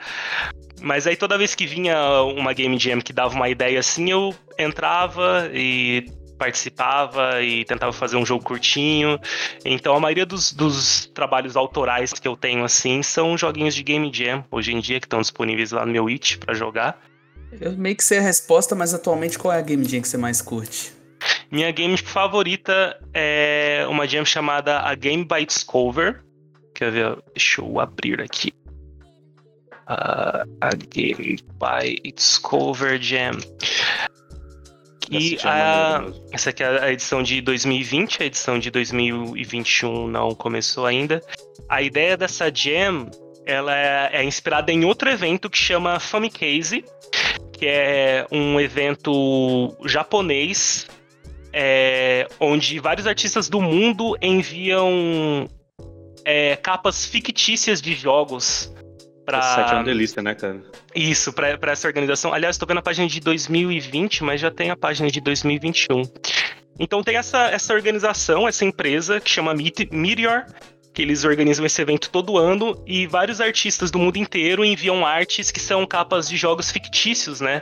[0.81, 4.33] Mas aí toda vez que vinha uma Game Jam que dava uma ideia assim, eu
[4.57, 6.05] entrava e
[6.37, 9.19] participava e tentava fazer um jogo curtinho.
[9.65, 14.09] Então a maioria dos, dos trabalhos autorais que eu tenho assim são joguinhos de Game
[14.13, 16.99] Jam hoje em dia que estão disponíveis lá no meu It para jogar.
[17.59, 20.17] Eu meio que sei a resposta, mas atualmente qual é a Game Jam que você
[20.17, 20.98] mais curte?
[21.51, 26.23] Minha game favorita é uma jam chamada A Game by Discover.
[26.75, 27.17] Quer ver?
[27.35, 28.53] Deixa eu abrir aqui.
[29.89, 33.31] Uh, a Game by Discover Jam.
[35.09, 40.85] E a, essa aqui é a edição de 2020, a edição de 2021 não começou
[40.85, 41.19] ainda.
[41.67, 43.09] A ideia dessa jam,
[43.43, 46.85] ela é, é inspirada em outro evento que chama Famicase,
[47.53, 50.87] que é um evento japonês
[51.61, 55.45] é, onde vários artistas do mundo enviam
[56.23, 58.73] é, capas fictícias de jogos
[59.25, 59.39] Pra...
[59.39, 60.59] Esse site é uma delícia, né, cara?
[60.95, 62.33] Isso, pra, pra essa organização.
[62.33, 66.01] Aliás, tô vendo a página de 2020, mas já tem a página de 2021.
[66.79, 70.45] Então tem essa, essa organização, essa empresa que chama Meteor,
[70.95, 75.51] que eles organizam esse evento todo ano e vários artistas do mundo inteiro enviam artes
[75.51, 77.61] que são capas de jogos fictícios, né?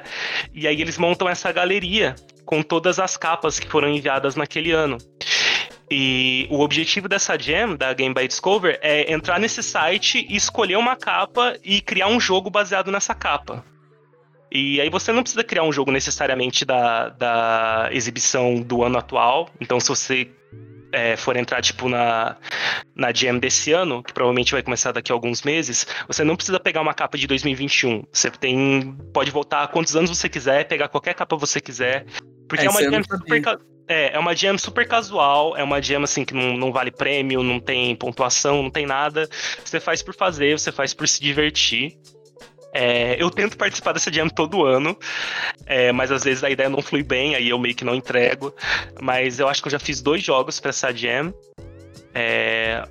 [0.53, 2.15] E aí eles montam essa galeria
[2.47, 4.97] com todas as capas que foram enviadas naquele ano.
[5.91, 10.77] E o objetivo dessa jam, da Game by Discover, é entrar nesse site e escolher
[10.77, 13.63] uma capa e criar um jogo baseado nessa capa.
[14.51, 19.49] E aí você não precisa criar um jogo necessariamente da, da exibição do ano atual.
[19.59, 20.29] Então, se você
[20.91, 22.37] é, for entrar, tipo, na,
[22.95, 26.59] na Jam desse ano, que provavelmente vai começar daqui a alguns meses, você não precisa
[26.59, 28.03] pegar uma capa de 2021.
[28.11, 28.95] Você tem.
[29.13, 32.05] Pode voltar quantos anos você quiser, pegar qualquer capa você quiser.
[32.47, 33.59] Porque é, é uma jam super.
[33.89, 37.41] É, é uma jam super casual, é uma jam assim que não, não vale prêmio,
[37.41, 39.29] não tem pontuação, não tem nada.
[39.63, 41.97] Você faz por fazer, você faz por se divertir.
[42.73, 44.97] É, eu tento participar dessa jam todo ano,
[45.65, 48.53] é, mas às vezes a ideia não flui bem, aí eu meio que não entrego.
[49.01, 51.33] Mas eu acho que eu já fiz dois jogos para essa jam.
[52.13, 52.83] É,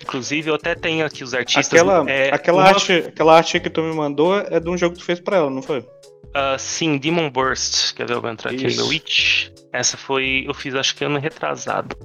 [0.00, 1.66] inclusive, eu até tenho aqui os artistas.
[1.66, 2.68] Aquela, é, aquela, uma...
[2.68, 5.38] arte, aquela arte que tu me mandou é de um jogo que tu fez pra
[5.38, 5.84] ela, não foi?
[6.26, 7.94] Uh, sim, Demon Burst.
[7.94, 8.14] Quer ver?
[8.14, 9.48] Eu vou entrar aqui no Witch.
[9.72, 10.44] Essa foi.
[10.46, 11.96] Eu fiz acho que ano retrasado.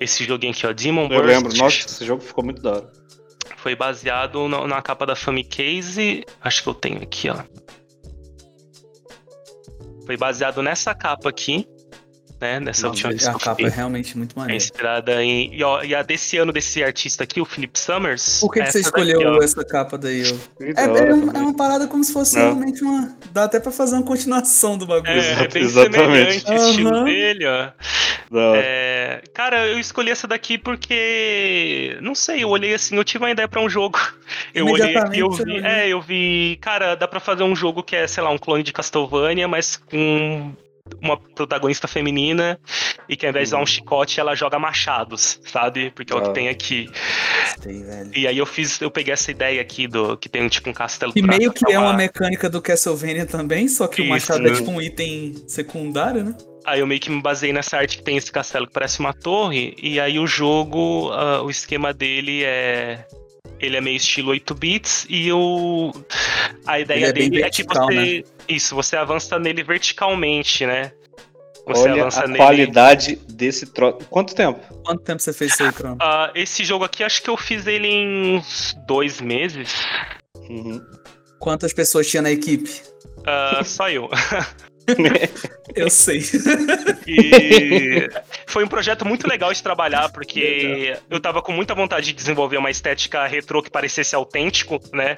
[0.00, 0.72] Esse joguinho aqui, ó.
[0.72, 1.22] Demon eu Burst.
[1.22, 2.92] Eu lembro, nossa, esse jogo ficou muito da hora.
[3.56, 6.24] Foi baseado na, na capa da Famicase.
[6.40, 7.36] Acho que eu tenho aqui, ó.
[10.04, 11.66] Foi baseado nessa capa aqui
[12.42, 12.58] né?
[12.58, 14.54] Nessa Nossa, última A capa é realmente muito maneira.
[14.54, 15.54] É inspirada em.
[15.54, 18.40] E, ó, e a desse ano desse artista aqui, o Philip Summers.
[18.40, 20.22] Por que, que você escolheu daqui, essa capa daí?
[20.60, 23.16] É, é, é, uma parada como se fosse realmente uma.
[23.30, 25.12] Dá até pra fazer uma continuação do bagulho.
[25.12, 26.40] É, é bem Exatamente.
[26.40, 27.04] semelhante o estilo uhum.
[27.04, 27.70] dele, ó.
[28.56, 31.96] É, cara, eu escolhi essa daqui porque.
[32.00, 33.98] Não sei, eu olhei assim, eu tive uma ideia pra um jogo.
[34.54, 35.58] Eu olhei aqui, eu vi.
[35.58, 36.58] É, eu vi.
[36.60, 39.76] Cara, dá pra fazer um jogo que é, sei lá, um clone de Castlevania, mas
[39.76, 40.54] com
[41.00, 42.58] uma protagonista feminina
[43.08, 45.90] e que ao invés de usar um chicote, ela joga machados, sabe?
[45.90, 46.32] Porque é o que ah.
[46.32, 46.88] tem aqui.
[47.42, 48.10] Gostei, velho.
[48.14, 51.12] E aí eu fiz, eu peguei essa ideia aqui do que tem tipo um castelo.
[51.14, 54.50] E meio que é uma mecânica do Castlevania também, só que Isso, o machado é
[54.50, 54.50] né?
[54.50, 56.36] é tipo um item secundário, né?
[56.64, 59.12] Aí eu meio que me baseei nessa arte que tem esse castelo que parece uma
[59.12, 63.04] torre, e aí o jogo, uh, o esquema dele é
[63.62, 65.92] ele é meio estilo 8 bits e o
[66.66, 68.24] a ideia é dele vertical, é que você né?
[68.48, 70.92] Isso, você avança nele verticalmente, né?
[71.66, 72.36] Você Olha a nele...
[72.36, 73.98] qualidade desse troço.
[74.10, 74.60] Quanto tempo?
[74.84, 75.94] Quanto tempo você fez isso aí, Crono?
[75.94, 79.72] Uh, esse jogo aqui, acho que eu fiz ele em uns dois meses.
[80.36, 80.84] Uhum.
[81.38, 82.82] Quantas pessoas tinha na equipe?
[83.18, 84.10] Uh, só eu.
[85.74, 86.22] eu sei.
[87.06, 88.08] E
[88.46, 92.56] foi um projeto muito legal de trabalhar, porque eu tava com muita vontade de desenvolver
[92.56, 95.16] uma estética retrô que parecesse autêntico, né?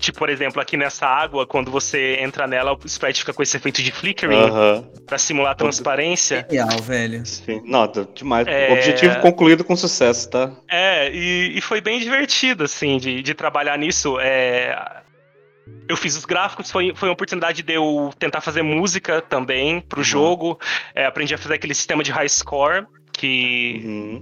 [0.00, 3.56] Tipo, por exemplo, aqui nessa água, quando você entra nela, o sprite fica com esse
[3.56, 5.04] efeito de flickering uh -huh.
[5.06, 6.46] pra simular transparência.
[6.48, 7.26] Genial, velho.
[7.26, 8.46] Sim, nota, demais.
[8.46, 8.72] É...
[8.72, 10.52] Objetivo concluído com sucesso, tá?
[10.68, 14.18] É, e, e foi bem divertido, assim, de, de trabalhar nisso.
[14.20, 14.98] É
[15.88, 20.00] eu fiz os gráficos, foi, foi uma oportunidade de eu tentar fazer música também pro
[20.00, 20.04] uhum.
[20.04, 20.60] jogo.
[20.94, 24.20] É, aprendi a fazer aquele sistema de high score, que uhum.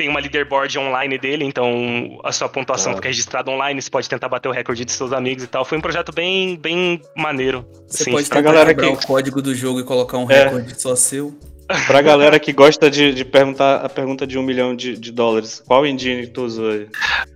[0.00, 4.30] Tem uma leaderboard online dele, então a sua pontuação fica registrada online, você pode tentar
[4.30, 5.62] bater o recorde de seus amigos e tal.
[5.62, 7.66] Foi um projeto bem, bem maneiro.
[7.86, 8.86] Você assim, pode tentar galera que...
[8.86, 10.44] o código do jogo e colocar um é.
[10.44, 11.38] recorde só seu.
[11.86, 15.62] Pra galera que gosta de, de perguntar a pergunta de um milhão de, de dólares,
[15.66, 16.88] qual engine tu usou aí?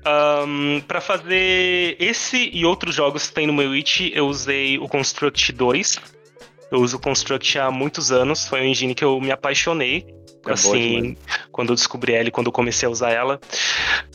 [0.07, 4.89] Um, pra fazer esse e outros jogos que tem no meu Witch, eu usei o
[4.89, 6.01] Construct 2.
[6.73, 10.07] Eu uso o Construct há muitos anos, foi um engine que eu me apaixonei.
[10.51, 11.17] É assim,
[11.51, 13.41] quando eu descobri ela e quando eu comecei a usar ela.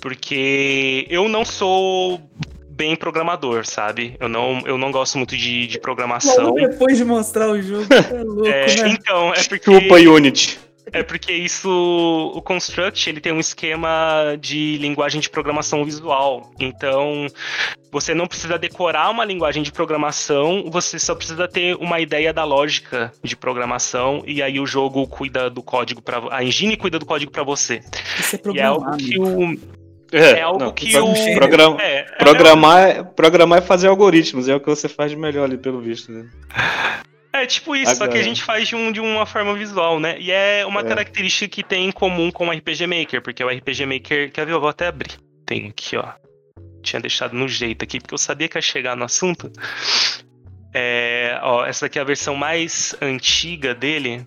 [0.01, 2.21] Porque eu não sou
[2.69, 4.15] bem programador, sabe?
[4.19, 6.53] Eu não, eu não gosto muito de, de programação.
[6.53, 8.89] depois de mostrar o jogo, é louco, é, né?
[8.89, 9.81] Então, é porque...
[9.81, 10.68] Chupa Unity.
[10.91, 11.69] É porque isso,
[12.35, 16.51] o Construct, ele tem um esquema de linguagem de programação visual.
[16.59, 17.27] Então,
[17.91, 22.43] você não precisa decorar uma linguagem de programação, você só precisa ter uma ideia da
[22.43, 27.05] lógica de programação e aí o jogo cuida do código para a engine cuida do
[27.05, 27.81] código para você.
[28.19, 29.79] Isso é e é algo que o
[30.11, 31.35] é, é algo não, que o.
[31.35, 31.77] Program...
[31.79, 33.03] É, é, programar, é...
[33.03, 36.27] programar é fazer algoritmos, é o que você faz de melhor ali, pelo visto, né?
[37.31, 38.05] É tipo isso, Agora.
[38.05, 40.19] só que a gente faz de, um, de uma forma visual, né?
[40.19, 40.83] E é uma é.
[40.83, 44.31] característica que tem em comum com o RPG Maker, porque o RPG Maker.
[44.31, 44.53] Quer ver?
[44.53, 45.19] Eu vou até abrir.
[45.45, 46.11] Tem aqui, ó.
[46.81, 49.51] Tinha deixado no jeito aqui, porque eu sabia que ia chegar no assunto.
[50.73, 54.25] É, ó, essa aqui é a versão mais antiga dele.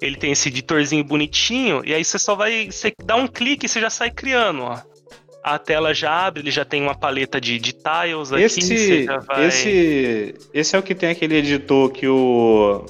[0.00, 2.66] Ele tem esse editorzinho bonitinho, e aí você só vai.
[2.66, 4.91] Você dá um clique e você já sai criando, ó
[5.42, 8.44] a tela já abre, ele já tem uma paleta de, de tiles aqui.
[8.44, 9.46] Esse, vai...
[9.46, 12.84] esse, esse é o que tem aquele editor que o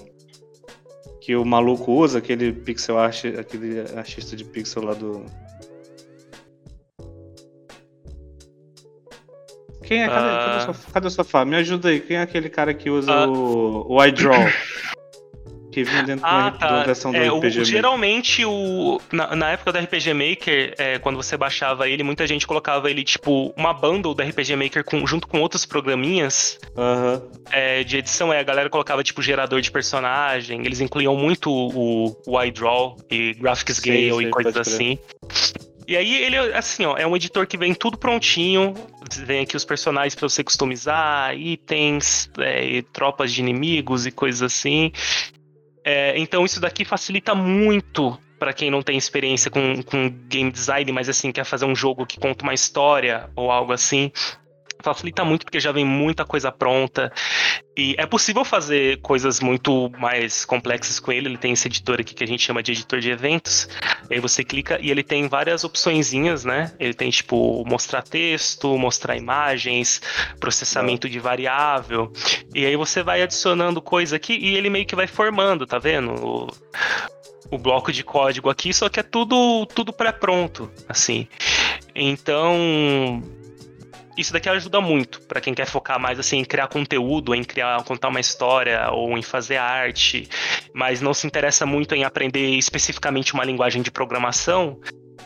[1.21, 5.25] que o maluco usa, aquele pixel art, aquele artista de pixel lá do.
[9.85, 10.09] Quem é?
[10.09, 10.75] Cadê, uh...
[10.93, 11.45] cadê, o, sofá?
[11.45, 12.01] Me ajuda aí.
[12.01, 13.33] Quem é aquele cara que usa uh...
[13.33, 14.35] o, o iDraw?
[15.73, 16.85] que vinha dentro Ah, de tá.
[16.85, 17.65] versão do É, o- RPG.
[17.65, 22.47] Geralmente, o, na, na época do RPG Maker, é, quando você baixava ele, muita gente
[22.47, 27.23] colocava ele, tipo, uma bundle do RPG Maker com- junto com outros programinhas Aham.
[27.51, 28.33] é, de edição.
[28.33, 30.61] É, a galera colocava, tipo, gerador de personagem.
[30.65, 34.99] Eles incluíam muito o, o iDraw e Graphics Sim, Gale sim, e coisas assim.
[35.89, 38.73] E aí ele, assim, ó, é um editor que vem tudo prontinho.
[39.27, 44.93] Vem aqui os personagens pra você customizar, itens, é, tropas de inimigos e coisas assim.
[45.85, 50.91] É, então isso daqui facilita muito pra quem não tem experiência com, com game design,
[50.91, 54.11] mas assim, quer fazer um jogo que conta uma história ou algo assim.
[54.83, 57.13] Facilita muito porque já vem muita coisa pronta.
[57.77, 61.29] E é possível fazer coisas muito mais complexas com ele.
[61.29, 63.69] Ele tem esse editor aqui que a gente chama de editor de eventos.
[64.11, 66.73] Aí você clica e ele tem várias opçõezinhas, né?
[66.79, 70.03] Ele tem tipo mostrar texto, mostrar imagens,
[70.39, 72.13] processamento de variável.
[72.55, 76.13] E aí você vai adicionando coisa aqui e ele meio que vai formando, tá vendo?
[76.13, 76.49] O,
[77.51, 81.27] o bloco de código aqui, só que é tudo tudo pré-pronto, assim.
[81.95, 83.23] Então,
[84.17, 87.83] isso daqui ajuda muito para quem quer focar mais assim em criar conteúdo, em criar,
[87.85, 90.29] contar uma história ou em fazer arte,
[90.75, 94.79] mas não se interessa muito em aprender especificamente uma linguagem de programação.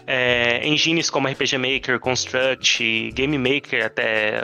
[0.07, 4.39] É, engines como RPG Maker, Construct, Game Maker até,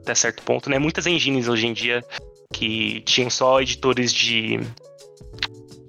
[0.00, 0.78] até certo ponto, né?
[0.78, 2.02] Muitas engines hoje em dia
[2.54, 4.60] que tinham só editores de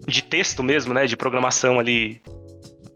[0.09, 1.05] de texto mesmo, né?
[1.05, 2.21] De programação ali.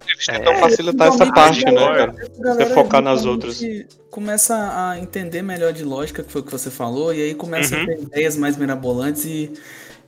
[0.07, 2.15] Eles tentam facilitar essa parte, a né, cara?
[2.39, 6.69] galera focar nas eventualmente Começa a entender melhor de lógica, que foi o que você
[6.69, 7.83] falou, e aí começa Uhum.
[7.83, 9.51] a ter ideias mais mirabolantes e,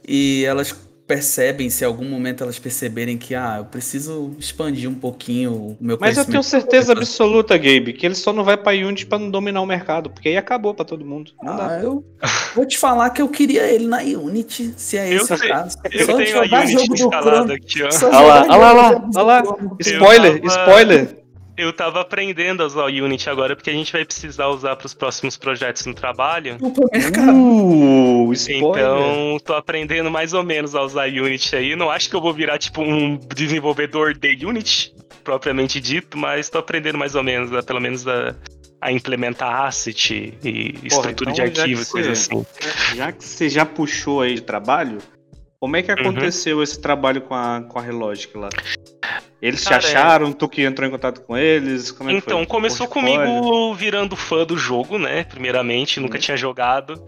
[0.08, 0.76] e elas
[1.08, 5.78] percebem, se em algum momento elas perceberem que, ah, eu preciso expandir um pouquinho o
[5.80, 9.20] meu Mas eu tenho certeza absoluta, Gabe, que ele só não vai pra Unity pra
[9.20, 11.32] não dominar o mercado, porque aí acabou pra todo mundo.
[11.44, 11.68] Não dá.
[11.68, 12.04] Ah, eu
[12.56, 15.78] vou te falar que eu queria ele na Unity, se é Eu esse o caso.
[15.92, 17.54] Eu Só tenho a Unity jogo do Chrono.
[17.54, 17.90] aqui, ó.
[18.08, 19.44] Olha lá, olha lá, olha lá.
[19.80, 21.25] Spoiler, tava- spoiler.
[21.58, 24.86] Eu tava aprendendo a usar o Unity agora, porque a gente vai precisar usar para
[24.86, 26.58] os próximos projetos no trabalho.
[26.62, 28.34] Uh.
[28.50, 31.76] Então, tô aprendendo mais ou menos a usar Unity aí.
[31.76, 36.58] Não acho que eu vou virar, tipo, um desenvolvedor de Unity, propriamente dito, mas tô
[36.58, 38.36] aprendendo mais ou menos, a- pelo menos a,
[38.82, 42.46] a implementar asset e estrutura de então, já arquivo e que coisa assim.
[42.96, 44.98] Já que você já puxou aí de trabalho,
[45.60, 46.00] como é que Uhum.
[46.02, 48.50] aconteceu esse trabalho com a, com a Relogic lá?
[49.46, 51.92] Eles Cara, te acharam, tu que entrou em contato com eles?
[51.92, 52.48] Como é que Então, foi?
[52.48, 55.24] começou comigo virando fã do jogo, né?
[55.26, 56.22] Primeiramente, nunca Uhum.
[56.22, 57.00] tinha jogado.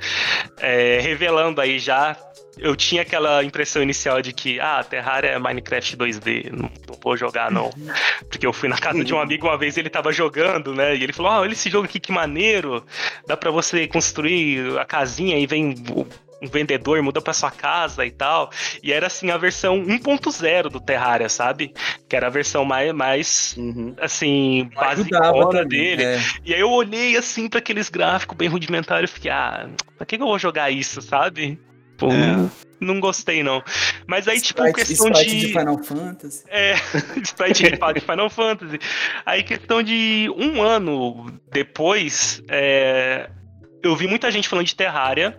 [0.60, 2.16] É, revelando aí já.
[2.60, 7.16] Eu tinha aquela impressão inicial de que, ah, Terraria é Minecraft 2D, não, não vou
[7.16, 7.72] jogar não.
[8.30, 10.96] Porque eu fui na casa de um amigo uma vez ele tava jogando, né?
[10.96, 12.84] E ele falou: Ah, olha esse jogo aqui que maneiro.
[13.28, 15.74] Dá pra você construir a casinha e vem
[16.42, 18.50] um vendedor, muda pra sua casa e tal.
[18.84, 21.74] E era assim a versão 1.0 do Terraria, sabe?
[22.08, 23.96] Que era a versão mais, mais Uhum.
[24.00, 26.04] assim, basicona dele.
[26.04, 26.20] é.
[26.46, 30.16] E aí eu olhei assim pra aqueles gráficos bem rudimentários e fiquei, ah, pra que,
[30.18, 31.60] que eu vou jogar isso, sabe?
[31.98, 32.48] Pô, É.
[32.80, 33.64] não, gostei não.
[34.06, 35.40] Mas aí, tipo, Sprite, questão sprite de.
[35.48, 36.44] de Final Fantasy.
[36.48, 36.76] É,
[37.26, 38.80] sprite de Final Fantasy.
[39.26, 43.28] Aí, questão de um ano depois, é,
[43.82, 45.36] eu vi muita gente falando de Terraria.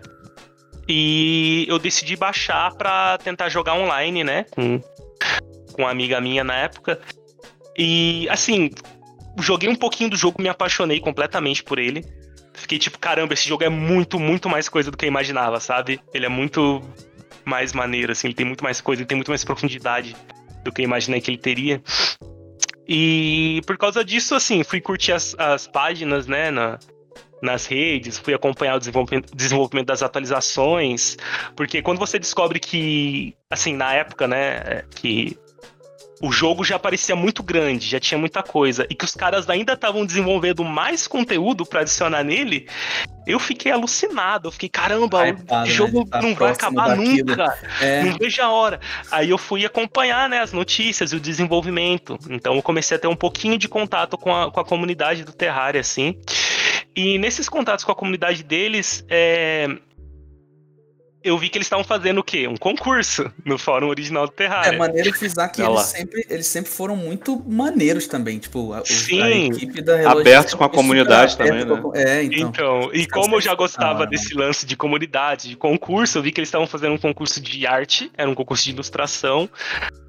[0.91, 4.45] E eu decidi baixar pra tentar jogar online, né?
[4.49, 4.81] Com,
[5.71, 6.99] com uma amiga minha na época.
[7.77, 8.71] E, assim,
[9.39, 12.03] joguei um pouquinho do jogo, me apaixonei completamente por ele.
[12.55, 16.01] Fiquei tipo, caramba, esse jogo é muito, muito mais coisa do que eu imaginava, sabe?
[16.11, 16.81] Ele é muito
[17.45, 20.15] mais maneiro, assim, ele tem muito mais coisa, ele tem muito mais profundidade
[20.63, 21.81] do que eu imaginei que ele teria.
[22.87, 26.79] E por causa disso, assim, fui curtir as, as páginas, né, na,
[27.41, 31.17] nas redes, fui acompanhar o desenvolvimento, desenvolvimento das atualizações,
[31.55, 35.37] porque quando você descobre que, assim, na época, né, que
[36.21, 39.73] o jogo já parecia muito grande, já tinha muita coisa, e que os caras ainda
[39.73, 42.67] estavam desenvolvendo mais conteúdo pra adicionar nele,
[43.25, 44.47] eu fiquei alucinado.
[44.47, 45.65] Eu fiquei, caramba, o né?
[45.65, 47.29] jogo Tá não vai acabar daquilo.
[47.29, 47.57] nunca.
[47.79, 48.79] É, Não vejo a hora.
[49.11, 52.17] Aí eu fui acompanhar né, as notícias e o desenvolvimento.
[52.29, 55.31] Então eu comecei a ter um pouquinho de contato com a, com a comunidade do
[55.31, 56.17] Terraria, assim.
[56.95, 59.67] E nesses contatos com a comunidade deles, é,
[61.23, 62.47] eu vi que eles estavam fazendo o quê?
[62.47, 64.77] Um concurso no fórum original do é Terraria.
[64.77, 68.39] maneiro frisar que eles sempre, eles sempre foram muito maneiros também.
[68.39, 69.47] Tipo, a, o- a Sim.
[69.51, 72.49] equipe da Abertos com a comunidade também, com a- É, então.
[72.49, 74.09] Então, e como eu já gostava falaram.
[74.09, 77.65] desse lance de comunidade, de concurso, eu vi que eles estavam fazendo um concurso de
[77.67, 79.49] arte, era um concurso de ilustração,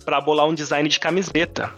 [0.05, 1.73] pra bolar um design de camiseta.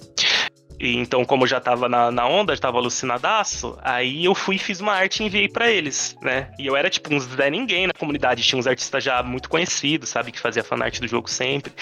[0.82, 4.56] E então, como eu já tava na, na onda, já tava alucinadaço, aí eu fui
[4.56, 6.50] e fiz uma arte e enviei para eles, né?
[6.58, 10.08] E eu era tipo uns Zé Ninguém na comunidade, tinha uns artistas já muito conhecidos,
[10.08, 10.32] sabe?
[10.32, 11.72] Que fazia fanart do jogo sempre.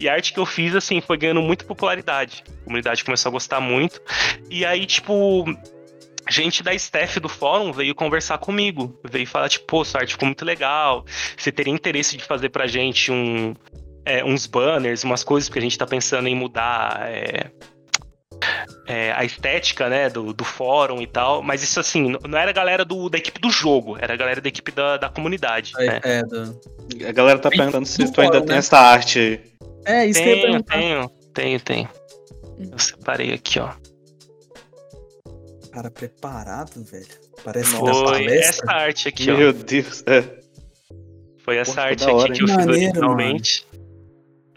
[0.00, 2.42] E a arte que eu fiz, assim, foi ganhando muita popularidade.
[2.62, 4.00] A comunidade começou a gostar muito.
[4.48, 5.44] E aí, tipo,
[6.30, 8.98] gente da staff do fórum veio conversar comigo.
[9.10, 11.04] Veio falar, tipo, pô, sua arte ficou muito legal.
[11.36, 13.54] Você teria interesse de fazer pra gente um,
[14.06, 17.10] é, uns banners, umas coisas, porque a gente tá pensando em mudar.
[17.10, 17.50] É,
[18.86, 22.54] é, a estética, né, do, do fórum e tal, mas isso assim, não era a
[22.54, 25.72] galera do, da equipe do jogo, era a galera da equipe da, da comunidade.
[25.78, 26.00] É, né?
[26.02, 26.60] é do...
[27.06, 28.58] A galera tá perguntando se tu ainda tem né?
[28.58, 29.40] essa arte aí.
[29.84, 31.88] É, isso tenho, que eu tenho, tenho, tenho.
[32.58, 33.70] Eu separei aqui, ó.
[35.72, 37.06] Cara, preparado, velho.
[37.44, 39.38] Parece Foi essa arte aqui, Meu ó.
[39.38, 40.24] Meu Deus, é.
[41.44, 43.67] Foi essa Poxa, arte aqui que eu fiz originalmente.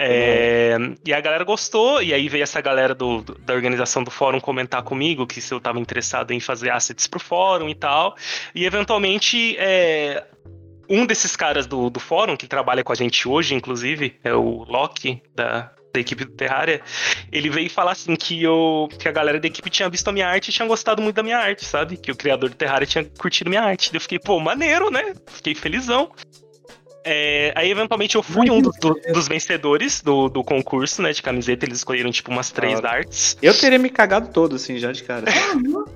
[0.03, 4.09] É, e a galera gostou, e aí veio essa galera do, do, da organização do
[4.09, 8.15] fórum comentar comigo que se eu estava interessado em fazer assets pro fórum e tal.
[8.55, 10.25] E eventualmente, é,
[10.89, 14.63] um desses caras do, do fórum, que trabalha com a gente hoje, inclusive, é o
[14.63, 16.81] Loki, da, da equipe do Terraria,
[17.31, 20.27] ele veio falar assim que, eu, que a galera da equipe tinha visto a minha
[20.27, 21.95] arte e tinha gostado muito da minha arte, sabe?
[21.95, 23.91] Que o criador do Terraria tinha curtido minha arte.
[23.93, 25.13] Eu fiquei, pô, maneiro, né?
[25.27, 26.11] Fiquei felizão.
[27.03, 31.21] É, aí, eventualmente, eu fui um do, do, dos vencedores do, do concurso, né, de
[31.21, 31.65] camiseta.
[31.65, 32.97] Eles escolheram, tipo, umas três claro.
[32.97, 33.37] artes.
[33.41, 35.25] Eu teria me cagado todo, assim, já de cara.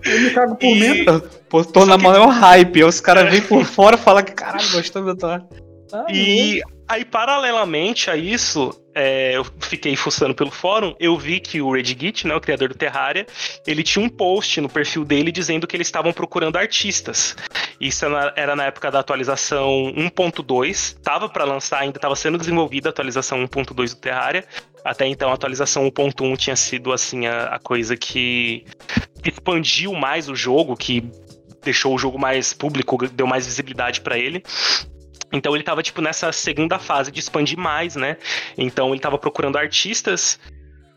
[0.04, 0.80] eu me cago por e...
[0.80, 1.22] menos.
[1.48, 2.04] Pô, tô na que...
[2.04, 2.78] maior hype.
[2.78, 5.48] Aí os caras vêm por fora e falam que, caralho, gostou da tua
[5.94, 11.62] ah, E aí, paralelamente a isso, é, eu fiquei fuçando pelo fórum, eu vi que
[11.62, 13.28] o Redgit, né, o criador do Terraria,
[13.68, 17.36] ele tinha um post no perfil dele dizendo que eles estavam procurando artistas.
[17.80, 18.06] Isso
[18.38, 23.46] era na época da atualização 1.2, estava para lançar, ainda estava sendo desenvolvida a atualização
[23.46, 24.46] 1.2 do Terraria.
[24.84, 28.66] Até então a atualização 1.1 tinha sido assim a, a coisa que
[29.26, 31.04] expandiu mais o jogo, que
[31.62, 34.42] deixou o jogo mais público, deu mais visibilidade para ele.
[35.36, 38.18] Então ele tava, tipo, nessa segunda fase de expandir mais, né?
[38.58, 40.40] Então ele tava procurando artistas.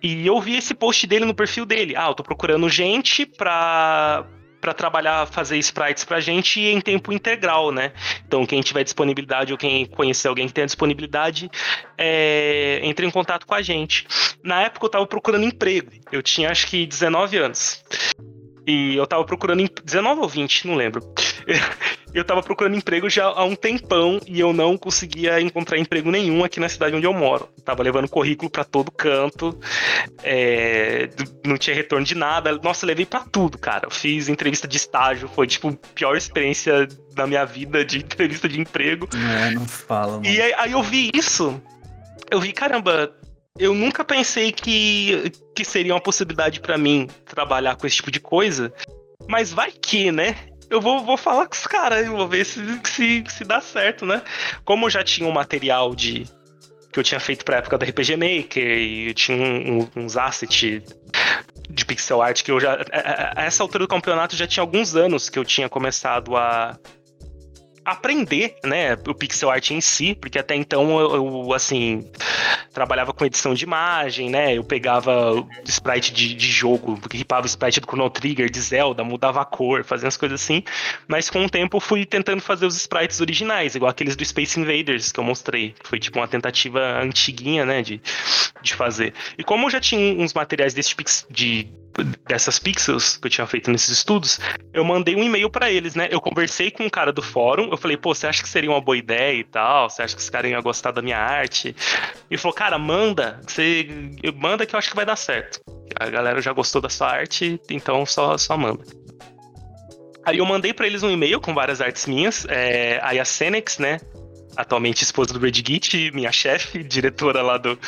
[0.02, 1.96] E eu vi esse post dele no perfil dele.
[1.96, 4.24] Ah, eu tô procurando gente pra,
[4.60, 7.92] para trabalhar, fazer sprites pra gente em tempo integral, né?
[8.26, 11.50] Então, quem tiver disponibilidade ou quem conhecer alguém que tenha disponibilidade,
[11.96, 14.06] é, entre em contato com a gente.
[14.44, 15.90] Na época eu tava procurando emprego.
[16.12, 17.82] Eu tinha acho que 19 anos.
[18.68, 19.66] E eu tava procurando.
[19.82, 21.00] 19 ou 20, não lembro.
[22.12, 26.44] eu tava procurando emprego já há um tempão e eu não conseguia encontrar emprego nenhum
[26.44, 27.48] aqui na cidade onde eu moro.
[27.64, 29.58] tava levando currículo para todo canto,
[30.22, 31.08] é,
[31.46, 32.52] não tinha retorno de nada.
[32.62, 33.86] Nossa, levei para tudo, cara.
[33.86, 38.46] Eu fiz entrevista de estágio, foi tipo a pior experiência da minha vida de entrevista
[38.50, 39.08] de emprego.
[39.46, 40.26] É, não fala, mano.
[40.26, 41.58] E aí, aí eu vi isso.
[42.30, 43.10] Eu vi, caramba,
[43.58, 48.20] eu nunca pensei que, que seria uma possibilidade para mim trabalhar com esse tipo de
[48.20, 48.72] coisa.
[49.28, 50.36] Mas vai que, né?
[50.70, 54.22] Eu vou, vou falar com os caras, vou ver se, se, se dá certo, né?
[54.64, 56.24] Como eu já tinha um material de
[56.92, 60.16] que eu tinha feito pra época do RPG Maker e eu tinha um, um, uns
[60.16, 60.82] assets
[61.68, 62.74] de pixel art que eu já.
[62.92, 66.78] A, a, essa altura do campeonato já tinha alguns anos que eu tinha começado a
[67.90, 72.04] aprender, né, o pixel art em si, porque até então eu, eu assim,
[72.72, 77.86] trabalhava com edição de imagem, né, eu pegava sprite de, de jogo, ripava sprite do
[77.86, 80.62] Chrono Trigger, de Zelda, mudava a cor, fazia as coisas assim,
[81.06, 85.10] mas com o tempo fui tentando fazer os sprites originais, igual aqueles do Space Invaders
[85.10, 88.00] que eu mostrei, foi tipo uma tentativa antiguinha, né, de,
[88.62, 89.14] de fazer.
[89.36, 91.68] E como eu já tinha uns materiais desse tipo de
[92.26, 94.38] dessas pixels que eu tinha feito nesses estudos,
[94.72, 96.08] eu mandei um e-mail para eles, né?
[96.10, 98.80] Eu conversei com um cara do fórum, eu falei, pô, você acha que seria uma
[98.80, 99.90] boa ideia e tal?
[99.90, 101.74] Você acha que esse cara ia gostar da minha arte?
[102.30, 103.88] E falou, cara, manda, você
[104.36, 105.60] manda que eu acho que vai dar certo.
[105.98, 108.84] A galera já gostou da sua arte, então só, só manda.
[110.24, 112.44] Aí eu mandei para eles um e-mail com várias artes minhas.
[112.50, 113.98] É, aí a Cenex, né?
[114.58, 117.78] Atualmente esposa do Redgit, minha chefe, diretora lá do,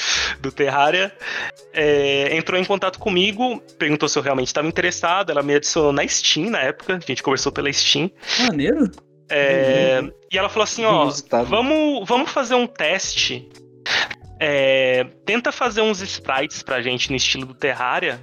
[0.41, 1.13] do Terraria,
[1.73, 5.31] é, entrou em contato comigo, perguntou se eu realmente estava interessado.
[5.31, 8.09] Ela me adicionou na Steam na época, a gente conversou pela Steam.
[8.39, 8.89] Maneiro.
[9.29, 10.01] É,
[10.33, 11.11] e ela falou assim: ó,
[11.45, 13.49] vamos, vamos fazer um teste.
[14.39, 18.21] É, tenta fazer uns sprites pra gente no estilo do Terraria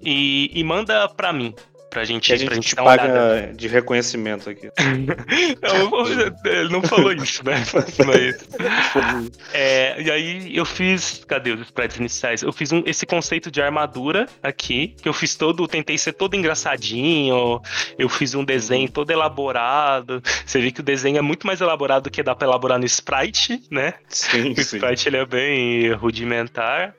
[0.00, 1.54] e, e manda pra mim
[1.94, 3.54] pra gente, a gente, pra gente paga olhada.
[3.54, 4.68] de reconhecimento aqui.
[6.44, 7.64] ele não falou isso, né?
[8.04, 8.48] Mas,
[9.54, 11.24] é, e aí eu fiz.
[11.26, 12.42] Cadê os sprites iniciais?
[12.42, 16.34] Eu fiz um, esse conceito de armadura aqui, que eu fiz todo, tentei ser todo
[16.34, 17.62] engraçadinho.
[17.96, 20.20] Eu fiz um desenho todo elaborado.
[20.44, 22.84] Você vê que o desenho é muito mais elaborado do que dá pra elaborar no
[22.84, 23.94] sprite, né?
[24.08, 24.76] Sim, o sim.
[24.78, 26.92] sprite ele é bem rudimentar.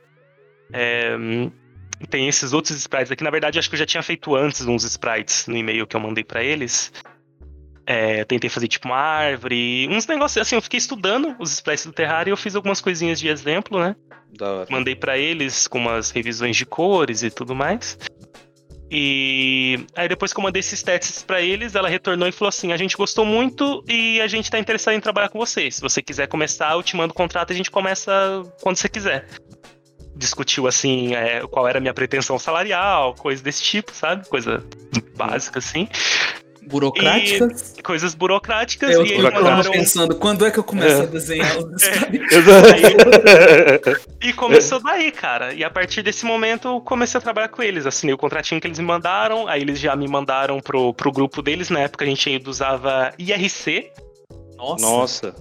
[0.72, 1.18] É,
[2.10, 3.24] tem esses outros sprites aqui.
[3.24, 6.00] Na verdade, acho que eu já tinha feito antes uns sprites no e-mail que eu
[6.00, 6.92] mandei para eles.
[7.86, 10.56] É, tentei fazer tipo uma árvore, uns negócios assim.
[10.56, 13.96] Eu fiquei estudando os sprites do Terraria e eu fiz algumas coisinhas de exemplo, né?
[14.70, 17.98] Mandei para eles com umas revisões de cores e tudo mais.
[18.90, 22.72] E aí depois que eu mandei esses testes para eles, ela retornou e falou assim:
[22.72, 25.70] "A gente gostou muito e a gente tá interessado em trabalhar com você.
[25.72, 28.12] Se você quiser começar, eu te mando o contrato, a gente começa
[28.62, 29.28] quando você quiser."
[30.16, 34.28] Discutiu assim, é, qual era a minha pretensão salarial, coisa desse tipo, sabe?
[34.28, 34.64] Coisa
[35.16, 35.88] básica assim
[36.68, 37.76] burocráticas.
[37.78, 38.92] E coisas burocráticas.
[38.92, 39.72] Eu e mandaram...
[39.72, 41.04] pensando, quando é que eu começo é.
[41.04, 41.92] a desenhar os é.
[44.28, 45.54] E começou daí, cara.
[45.54, 47.86] E a partir desse momento eu comecei a trabalhar com eles.
[47.86, 51.42] Assinei o contratinho que eles me mandaram, aí eles já me mandaram pro, pro grupo
[51.42, 51.70] deles.
[51.70, 53.92] Na época a gente ainda usava IRC.
[54.58, 54.86] Nossa.
[54.86, 55.36] Nossa.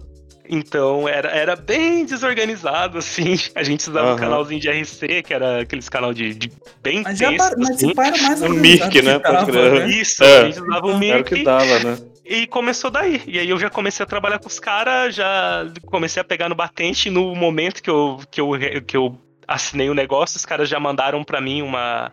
[0.49, 3.37] Então era, era bem desorganizado, assim.
[3.55, 4.15] A gente usava uhum.
[4.15, 7.93] um canalzinho de RC, que era aqueles canal de, de bem mas já, mas assim.
[7.97, 9.19] era mais um Mirk, né?
[9.19, 9.89] Tava, né?
[9.89, 10.41] Isso, é.
[10.41, 11.13] a gente usava um Mirk.
[11.13, 11.99] Era o que dava, né?
[12.25, 13.23] E começou daí.
[13.27, 16.55] E aí eu já comecei a trabalhar com os caras, já comecei a pegar no
[16.55, 17.11] batente.
[17.11, 18.51] No momento que eu, que eu,
[18.87, 22.11] que eu assinei o negócio, os caras já mandaram para mim uma,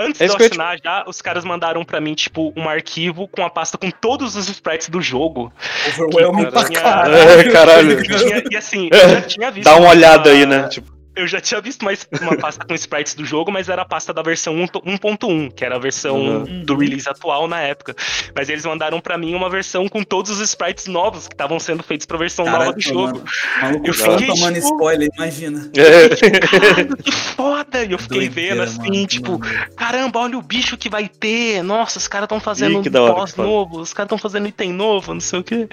[0.00, 0.84] Antes é de eu assinar te...
[0.84, 4.48] já, os caras mandaram para mim, tipo, um arquivo com a pasta com todos os
[4.48, 5.52] sprites do jogo.
[5.88, 7.14] Overwhelming pra caralho.
[7.20, 8.00] É, caralho.
[8.00, 9.64] E, e assim, eu já tinha visto.
[9.64, 10.68] Dá uma olhada aí, né?
[10.68, 13.84] Tipo eu já tinha visto mais uma pasta com sprites do jogo, mas era a
[13.84, 16.64] pasta da versão 1.1, que era a versão uhum.
[16.64, 17.94] do release atual na época.
[18.34, 21.82] Mas eles mandaram para mim uma versão com todos os sprites novos que estavam sendo
[21.82, 23.24] feitos pra versão Caraca, nova do jogo.
[23.60, 24.66] Maluco, eu fiquei tomando tipo...
[24.66, 25.70] spoiler, imagina.
[25.76, 27.00] É.
[27.00, 27.84] Que foda!
[27.84, 29.66] E eu fiquei Doideira, vendo assim, mano, tipo, mano.
[29.76, 31.62] caramba, olha o bicho que vai ter.
[31.62, 35.20] Nossa, os caras estão fazendo um boss novo, os caras estão fazendo item novo, não
[35.20, 35.68] sei o quê.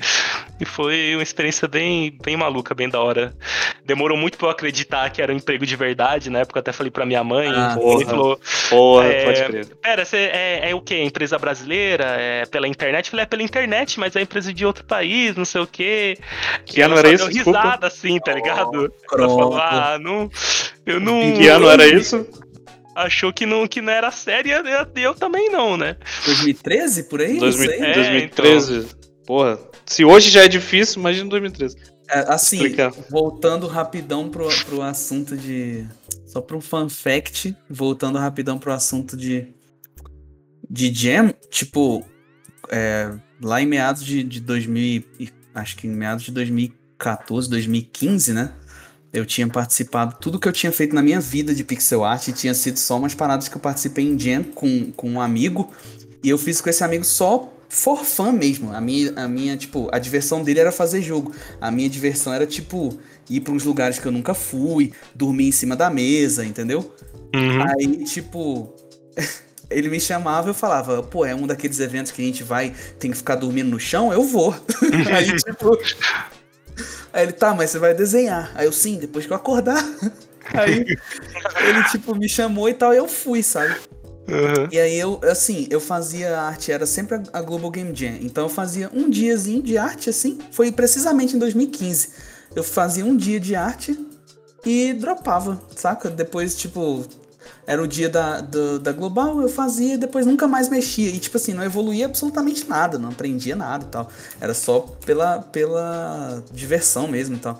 [0.59, 3.33] E foi uma experiência bem, bem maluca, bem da hora.
[3.85, 6.91] Demorou muito pra eu acreditar que era um emprego de verdade, na época até falei
[6.91, 9.65] pra minha mãe, ah, ele falou, porra, é, pode crer.
[9.81, 11.01] Pera, você é, é o quê?
[11.03, 12.03] Empresa brasileira?
[12.19, 13.05] É pela internet?
[13.05, 16.17] Eu falei, é pela internet, mas é empresa de outro país, não sei o quê.
[16.65, 17.29] Que ano era isso?
[17.29, 18.91] Deu risada assim, tá ligado?
[19.11, 20.29] Oh, Ela falou, ah, não,
[20.85, 21.33] eu não...
[21.33, 22.27] Que ano era isso?
[22.97, 25.95] achou que não, que não era séria, eu, eu também não, né?
[26.25, 27.37] 2013, por aí?
[27.37, 28.77] 2000, é, 2013.
[28.77, 28.97] Então...
[29.25, 31.75] Porra, se hoje já é difícil, imagina 2013.
[32.09, 32.91] É, assim, Explicar.
[33.09, 35.85] voltando rapidão pro, pro assunto de.
[36.25, 39.47] Só um fun fact, voltando rapidão pro assunto de.
[40.69, 42.05] De Jam, tipo,
[42.69, 45.03] é, lá em meados de, de 2000,
[45.55, 48.51] acho que em meados de 2014, 2015, né?
[49.13, 52.53] Eu tinha participado, tudo que eu tinha feito na minha vida de pixel art tinha
[52.53, 55.71] sido só umas paradas que eu participei em Jam com, com um amigo.
[56.21, 58.73] E eu fiz com esse amigo só for fã mesmo.
[58.73, 61.33] A minha, a minha, tipo, a diversão dele era fazer jogo.
[61.59, 62.97] A minha diversão era, tipo,
[63.29, 66.93] ir para uns lugares que eu nunca fui, dormir em cima da mesa, entendeu?
[67.33, 67.63] Uhum.
[67.63, 68.73] Aí, tipo,
[69.69, 72.73] ele me chamava e eu falava, pô, é um daqueles eventos que a gente vai,
[72.99, 74.13] tem que ficar dormindo no chão?
[74.13, 74.55] Eu vou.
[75.13, 75.77] aí, tipo.
[77.11, 78.51] Aí ele, tá, mas você vai desenhar.
[78.55, 79.83] Aí eu, sim, depois que eu acordar.
[80.53, 83.75] Aí ele, tipo, me chamou e tal, e eu fui, sabe?
[84.27, 84.67] Uhum.
[84.71, 88.17] E aí eu, assim, eu fazia arte, era sempre a Global Game Jam.
[88.21, 90.37] Então eu fazia um diazinho de arte, assim.
[90.51, 92.09] Foi precisamente em 2015.
[92.55, 93.97] Eu fazia um dia de arte
[94.65, 96.09] e dropava, saca?
[96.09, 97.05] Depois, tipo,
[97.65, 101.09] era o dia da, da, da, Global, eu fazia e depois nunca mais mexia.
[101.09, 104.09] E, tipo assim, não evoluía absolutamente nada, não aprendia nada e tal.
[104.39, 107.59] Era só pela, pela diversão mesmo e tal.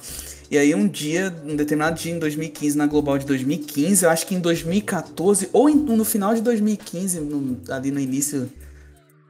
[0.50, 4.26] E aí um dia, um determinado dia em 2015, na Global de 2015, eu acho
[4.26, 8.50] que em 2014, ou em, no final de 2015, no, ali no início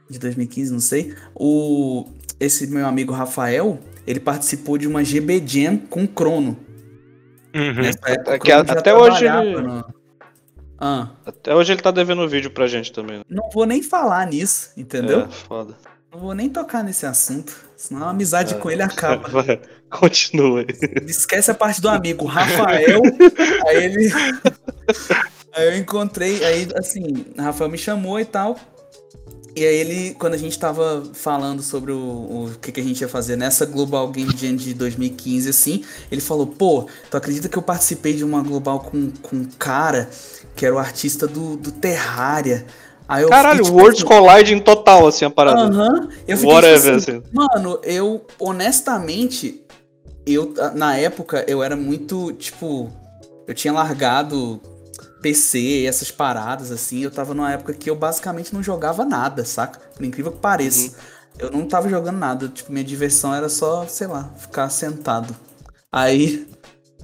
[0.08, 2.06] de 2015, não sei, o,
[2.38, 6.56] esse meu amigo Rafael, ele participou de uma GB Jam com o Crono.
[7.54, 7.84] Uhum.
[8.06, 9.60] Época, que, até hoje ele...
[9.60, 9.84] No...
[10.80, 11.08] Ah.
[11.26, 13.18] Até hoje ele tá devendo vídeo pra gente também.
[13.18, 13.24] Né?
[13.28, 15.22] Não vou nem falar nisso, entendeu?
[15.22, 15.74] É, foda.
[16.12, 19.28] Não vou nem tocar nesse assunto, senão a amizade é, com ele acaba.
[19.98, 20.64] Continua.
[21.06, 23.02] Esquece a parte do amigo, Rafael.
[23.66, 24.12] aí ele.
[25.52, 28.56] aí eu encontrei, aí assim, Rafael me chamou e tal.
[29.56, 33.00] E aí ele, quando a gente tava falando sobre o, o que, que a gente
[33.00, 37.58] ia fazer nessa Global Game Jam de 2015, assim, ele falou, pô, tu acredita que
[37.58, 40.08] eu participei de uma Global com, com um cara
[40.54, 42.66] que era o artista do, do Terraria?
[43.08, 45.62] Aí eu Caralho, fiquei, tipo, Worlds assim, Colliding total, assim, a parada.
[45.62, 45.88] Aham.
[45.88, 46.12] Uh -huh.
[46.28, 47.22] Eu fiquei, Whatever, tipo assim, assim.
[47.32, 49.62] Mano, eu, honestamente,
[50.34, 52.90] eu, na época, eu era muito, tipo,
[53.46, 54.60] eu tinha largado
[55.22, 57.00] PC, essas paradas, assim.
[57.02, 59.80] Eu tava numa época que eu basicamente não jogava nada, saca?
[59.94, 60.88] Por incrível que pareça.
[60.88, 60.94] Uhum.
[61.38, 62.48] Eu não tava jogando nada.
[62.48, 65.34] Tipo, minha diversão era só, sei lá, ficar sentado.
[65.90, 66.46] Aí,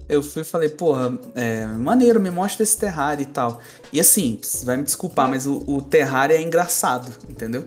[0.08, 3.60] eu fui e falei, porra, é, maneiro, me mostra esse Terraria e tal.
[3.92, 7.64] E assim, você vai me desculpar, mas o, o Terraria é engraçado, entendeu?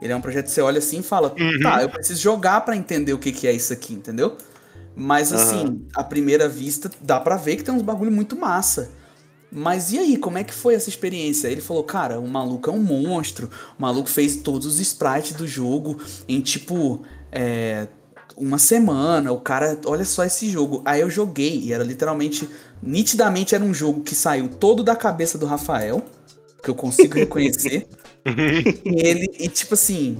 [0.00, 1.60] Ele é um projeto que você olha assim e fala, Uhum.
[1.62, 4.36] tá, eu preciso jogar pra entender o que, que é isso aqui, entendeu?
[4.96, 8.90] Mas assim, à primeira vista, dá pra ver que tem uns bagulho muito massa.
[9.50, 11.48] Mas e aí, como é que foi essa experiência?
[11.48, 13.48] Ele falou, cara, o maluco é um monstro.
[13.78, 17.02] O maluco fez todos os sprites do jogo em tipo.
[17.32, 17.88] é,
[18.36, 19.32] uma semana.
[19.32, 20.82] O cara, olha só esse jogo.
[20.84, 22.48] Aí eu joguei e era literalmente.
[22.82, 26.04] Nitidamente era um jogo que saiu todo da cabeça do Rafael.
[26.62, 27.86] Que eu consigo reconhecer.
[28.84, 30.18] E ele, e tipo assim,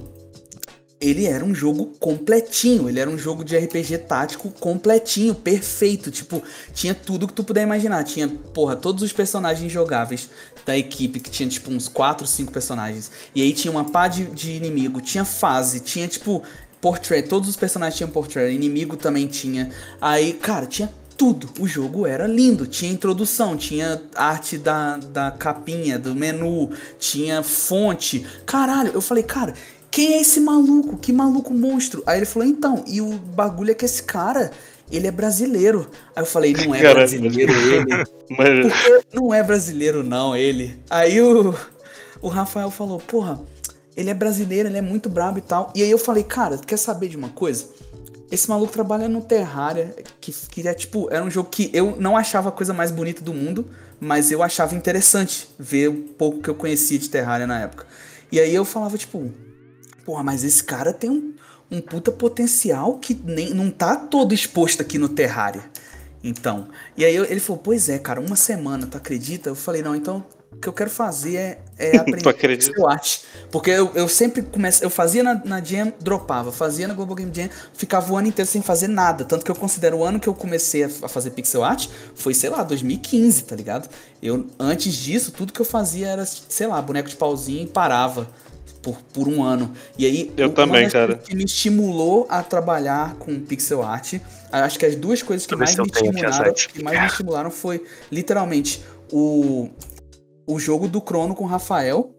[0.99, 6.43] ele era um jogo completinho, ele era um jogo de RPG tático completinho, perfeito, tipo,
[6.73, 10.29] tinha tudo que tu puder imaginar, tinha, porra, todos os personagens jogáveis
[10.65, 14.25] da equipe, que tinha tipo uns 4, 5 personagens, e aí tinha uma pá de,
[14.25, 16.43] de inimigo, tinha fase, tinha tipo
[16.81, 19.69] portrait, todos os personagens tinham portrait, inimigo também tinha,
[20.01, 20.89] aí, cara, tinha
[21.19, 21.49] tudo.
[21.59, 22.65] O jogo era lindo.
[22.65, 28.25] Tinha introdução, tinha arte da, da capinha, do menu, tinha fonte.
[28.45, 29.53] Caralho, eu falei, cara,
[29.91, 30.97] quem é esse maluco?
[30.97, 32.03] Que maluco monstro?
[32.05, 34.51] Aí ele falou, então, e o bagulho é que esse cara,
[34.91, 35.89] ele é brasileiro.
[36.15, 36.97] Aí eu falei, não é Caralho.
[36.97, 37.85] brasileiro ele.
[38.29, 40.79] Mas, Porque não é brasileiro, não, ele.
[40.89, 41.55] Aí o,
[42.21, 43.39] o Rafael falou, porra,
[43.97, 45.73] ele é brasileiro, ele é muito brabo e tal.
[45.75, 47.65] E aí eu falei, cara, quer saber de uma coisa?
[48.31, 52.15] Esse maluco trabalha no Terraria, que, que é tipo, era um jogo que eu não
[52.15, 53.67] achava a coisa mais bonita do mundo,
[53.99, 57.87] mas eu achava interessante ver o pouco que eu conhecia de Terraria na época.
[58.31, 59.31] E aí eu falava, tipo,
[60.09, 61.33] porra, mas esse cara tem um,
[61.69, 65.61] um puta potencial que nem, não tá todo exposto aqui no Terraria.
[66.23, 69.49] Então, e aí eu- ele falou, pois é, cara, uma semana, tu acredita?
[69.51, 73.19] Eu falei, não, então o que eu quero fazer é, é aprender pixel art.
[73.51, 77.31] Porque eu, eu sempre começo, eu fazia na, na Jam, dropava, fazia na Global Game
[77.31, 79.23] Jam, ficava o ano inteiro sem fazer nada.
[79.23, 82.33] Tanto que eu considero o ano que eu comecei a, a fazer pixel art foi,
[82.33, 83.87] sei lá, 2015, tá ligado?
[84.23, 88.27] Eu, antes disso, tudo que eu fazia era, sei lá, boneco de pauzinho e parava.
[88.81, 89.73] Por, por um ano.
[89.97, 91.15] E aí, Eu uma também, cara.
[91.15, 94.13] que me estimulou a trabalhar com pixel art.
[94.51, 97.51] Acho que as duas coisas que eu mais me eu estimularam, que mais me estimularam
[97.51, 99.69] foi literalmente o,
[100.47, 102.15] o jogo do Crono com o Rafael.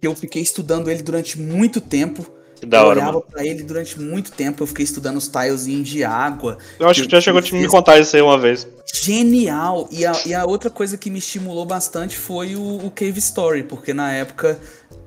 [0.00, 2.26] Que eu fiquei estudando ele durante muito tempo.
[2.56, 3.24] que da eu hora, olhava mano.
[3.30, 4.62] pra ele durante muito tempo.
[4.62, 6.58] Eu fiquei estudando os tilezinhos de água.
[6.80, 8.66] Eu acho que já chegou a te me contar isso aí uma vez.
[8.92, 9.88] Genial!
[9.90, 13.62] E a, e a outra coisa que me estimulou bastante foi o, o Cave Story,
[13.62, 14.60] porque na época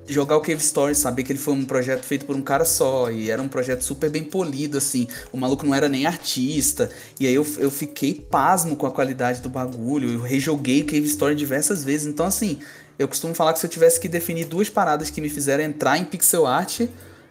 [0.07, 3.11] jogar o Cave Story, saber que ele foi um projeto feito por um cara só,
[3.11, 5.07] e era um projeto super bem polido, assim.
[5.31, 6.89] O maluco não era nem artista.
[7.19, 10.13] E aí eu, eu fiquei pasmo com a qualidade do bagulho.
[10.13, 12.07] Eu rejoguei Cave Story diversas vezes.
[12.07, 12.59] Então, assim,
[12.97, 15.97] eu costumo falar que se eu tivesse que definir duas paradas que me fizeram entrar
[15.97, 16.81] em pixel art,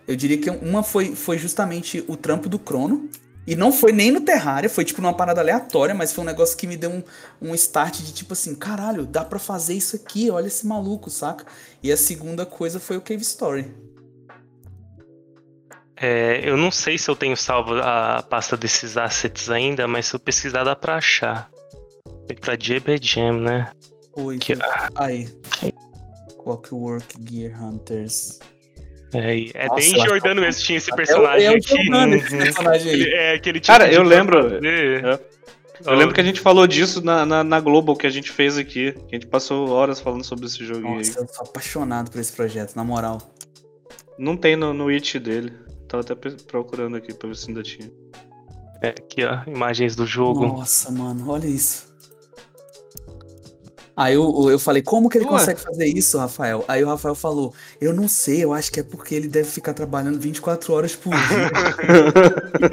[0.07, 3.09] eu diria que uma foi, foi justamente o trampo do Crono.
[3.47, 6.57] E não foi nem no Terraria, foi tipo numa parada aleatória, mas foi um negócio
[6.57, 7.03] que me deu um,
[7.51, 11.45] um start de tipo assim, caralho, dá pra fazer isso aqui, olha esse maluco, saca?
[11.82, 13.74] E a segunda coisa foi o Cave Story.
[15.97, 20.14] É, eu não sei se eu tenho salvo a pasta desses assets ainda, mas se
[20.14, 21.49] eu pesquisar dá pra achar.
[22.26, 23.70] Foi pra JB Jam, né?
[24.16, 24.57] Oi, Que-
[24.97, 25.28] aí.
[26.42, 28.38] Clockwork Gear Hunters.
[29.14, 31.68] É, é Nossa, bem eu Jordano mesmo, tinha esse personagem é o aqui.
[31.68, 32.40] Giordano, esse Uhum.
[32.42, 33.00] personagem aí.
[33.02, 35.18] Ele- É, que ele tinha Cara, eu lembro- é.
[35.84, 38.56] Eu lembro que a gente falou disso na, na, na Global que a gente fez
[38.56, 38.92] aqui.
[38.92, 41.26] Que a gente passou horas falando sobre esse joguinho Nossa, aí.
[41.26, 43.20] eu sou apaixonado por esse projeto, na moral.
[44.18, 45.52] Não tem no, no it dele.
[45.88, 47.90] Tava até procurando aqui pra ver se ainda tinha.
[48.82, 50.46] É, aqui, ó, imagens do jogo.
[50.46, 51.93] Nossa, mano, olha isso.
[53.97, 55.30] Aí eu, eu falei, como que ele Ué.
[55.30, 56.64] consegue fazer isso, Rafael?
[56.66, 59.72] Aí o Rafael falou, eu não sei, eu acho que é porque ele deve ficar
[59.72, 61.51] trabalhando 24 horas por dia.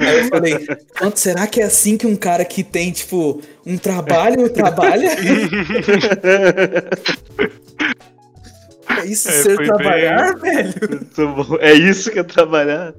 [0.00, 0.66] Aí eu falei,
[0.98, 5.12] quanto será que é assim que um cara que tem, tipo, um trabalho, trabalha?
[8.88, 10.74] é isso É, ser trabalhar, velho?
[10.90, 11.56] Muito bom.
[11.60, 12.94] É isso que é trabalhar?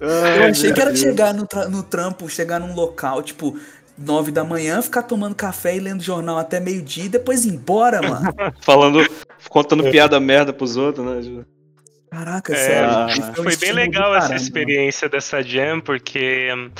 [0.00, 3.58] Eu achei que era chegar no, tra- no trampo, chegar num local, tipo,
[3.98, 8.00] nove da manhã, ficar tomando café e lendo jornal até meio-dia e depois ir embora,
[8.00, 8.32] mano.
[8.62, 9.00] Falando,
[9.48, 11.44] contando piada merda pros outros, né?
[12.10, 13.08] Caraca, É, sério.
[13.08, 14.42] isso é um Foi bem legal essa caramba.
[14.42, 16.70] experiência dessa jam, porque hum,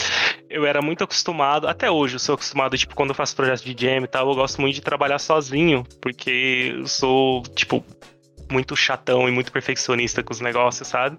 [0.49, 3.75] eu era muito acostumado, até hoje eu sou acostumado, tipo, quando eu faço projeto de
[3.79, 7.85] jam e tal, eu gosto muito de trabalhar sozinho, porque eu sou, tipo,
[8.51, 11.19] muito chatão e muito perfeccionista com os negócios, sabe?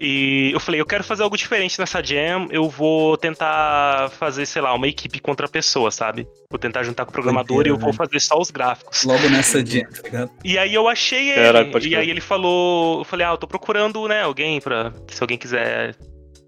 [0.00, 4.62] E eu falei, eu quero fazer algo diferente nessa jam, eu vou tentar fazer, sei
[4.62, 6.26] lá, uma equipe contra pessoa, sabe?
[6.50, 9.04] Vou tentar juntar com o programador e eu vou fazer só os gráficos.
[9.04, 10.30] Logo nessa dia, tá ligado?
[10.44, 11.42] E aí eu achei ele.
[11.42, 14.92] Caraca, e aí ele falou, eu falei, ah, eu tô procurando, né, alguém pra.
[15.08, 15.96] Se alguém quiser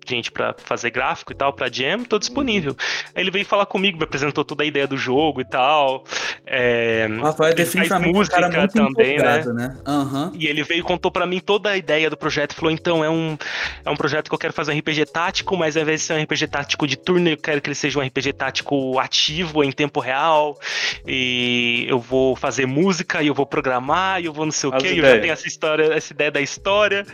[0.06, 2.76] gente para fazer gráfico e tal, pra Jam, tô disponível.
[3.14, 6.04] Aí ele veio falar comigo, me apresentou toda a ideia do jogo e tal.
[6.46, 9.44] É, Rafael é definitivamente música um cara muito também, né?
[9.52, 9.76] né?
[9.86, 10.32] Uhum.
[10.34, 12.54] E ele veio e contou para mim toda a ideia do projeto.
[12.54, 13.36] Falou, então, é um,
[13.84, 16.14] é um projeto que eu quero fazer um RPG tático, mas ao invés de ser
[16.14, 19.72] um RPG tático de turno, eu quero que ele seja um RPG tático ativo, em
[19.72, 20.58] tempo real.
[21.06, 24.72] E eu vou fazer música, e eu vou programar, e eu vou não sei o
[24.72, 24.94] quê.
[24.94, 27.06] E eu já tenho essa história, essa ideia da história.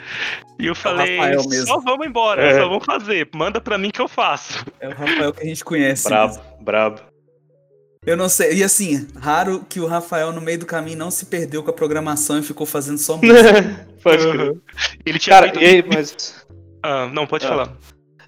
[0.59, 1.19] E eu é falei,
[1.67, 2.55] só vamos embora, é.
[2.55, 3.29] só vamos fazer.
[3.35, 4.65] Manda para mim que eu faço.
[4.81, 6.09] É o Rafael que a gente conhece.
[6.09, 6.65] Brabo, mesmo.
[6.65, 7.01] brabo.
[8.05, 8.55] Eu não sei.
[8.55, 11.75] E assim, raro que o Rafael no meio do caminho não se perdeu com a
[11.75, 13.87] programação e ficou fazendo só música.
[14.03, 14.57] Pode crer.
[15.05, 15.63] Ele tinha Cara, feito...
[15.63, 16.47] e aí, mas.
[16.83, 17.49] Ah, não, pode ah.
[17.49, 17.77] falar.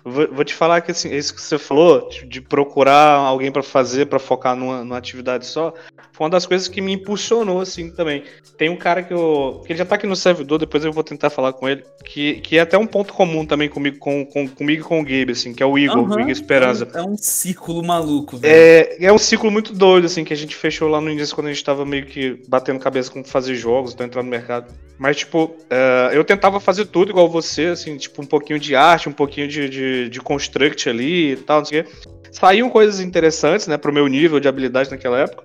[0.04, 4.06] Vou, vou, te falar que assim, isso que você falou, de, procurar alguém para fazer,
[4.06, 5.74] para focar numa, numa, atividade só,
[6.12, 8.24] foi uma das coisas que me impulsionou, assim, também.
[8.56, 9.62] Tem um cara que eu.
[9.64, 12.40] que ele já tá aqui no servidor, depois eu vou tentar falar com ele, que,
[12.40, 15.32] que é até um ponto comum também comigo, com, com, comigo e com o Gabe,
[15.32, 16.88] assim, que é o Igor, uhum, o Igor Esperança.
[16.94, 18.52] É um, é um círculo maluco, velho.
[18.52, 21.48] É, é um ciclo muito doido, assim, que a gente fechou lá no início, quando
[21.48, 24.72] a gente tava meio que batendo cabeça com fazer jogos, então entrar no mercado.
[24.98, 29.08] Mas, tipo, uh, eu tentava fazer tudo igual você, assim, tipo, um pouquinho de arte,
[29.08, 31.90] um pouquinho de, de, de construct ali e tal, não sei o quê.
[32.30, 35.44] Saíam coisas interessantes, né, pro meu nível de habilidade naquela época.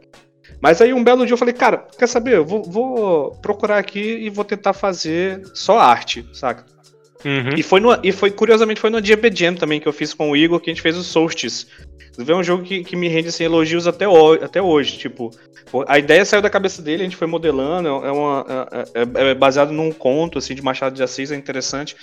[0.62, 2.36] Mas aí um belo dia eu falei, cara, quer saber?
[2.36, 6.66] Eu vou, vou procurar aqui e vou tentar fazer só arte, saca?
[7.26, 7.56] Uhum.
[7.58, 10.32] E, foi no, e foi, curiosamente, foi no DB Jam também que eu fiz com
[10.32, 11.68] o Igor, que a gente fez o Solstice.
[12.18, 14.98] É um jogo que, que me rende assim, elogios até, o, até hoje.
[14.98, 15.32] Tipo,
[15.88, 19.34] a ideia saiu da cabeça dele, a gente foi modelando, é, uma, é, é, é
[19.34, 21.96] baseado num conto assim, de Machado de Assis, é interessante.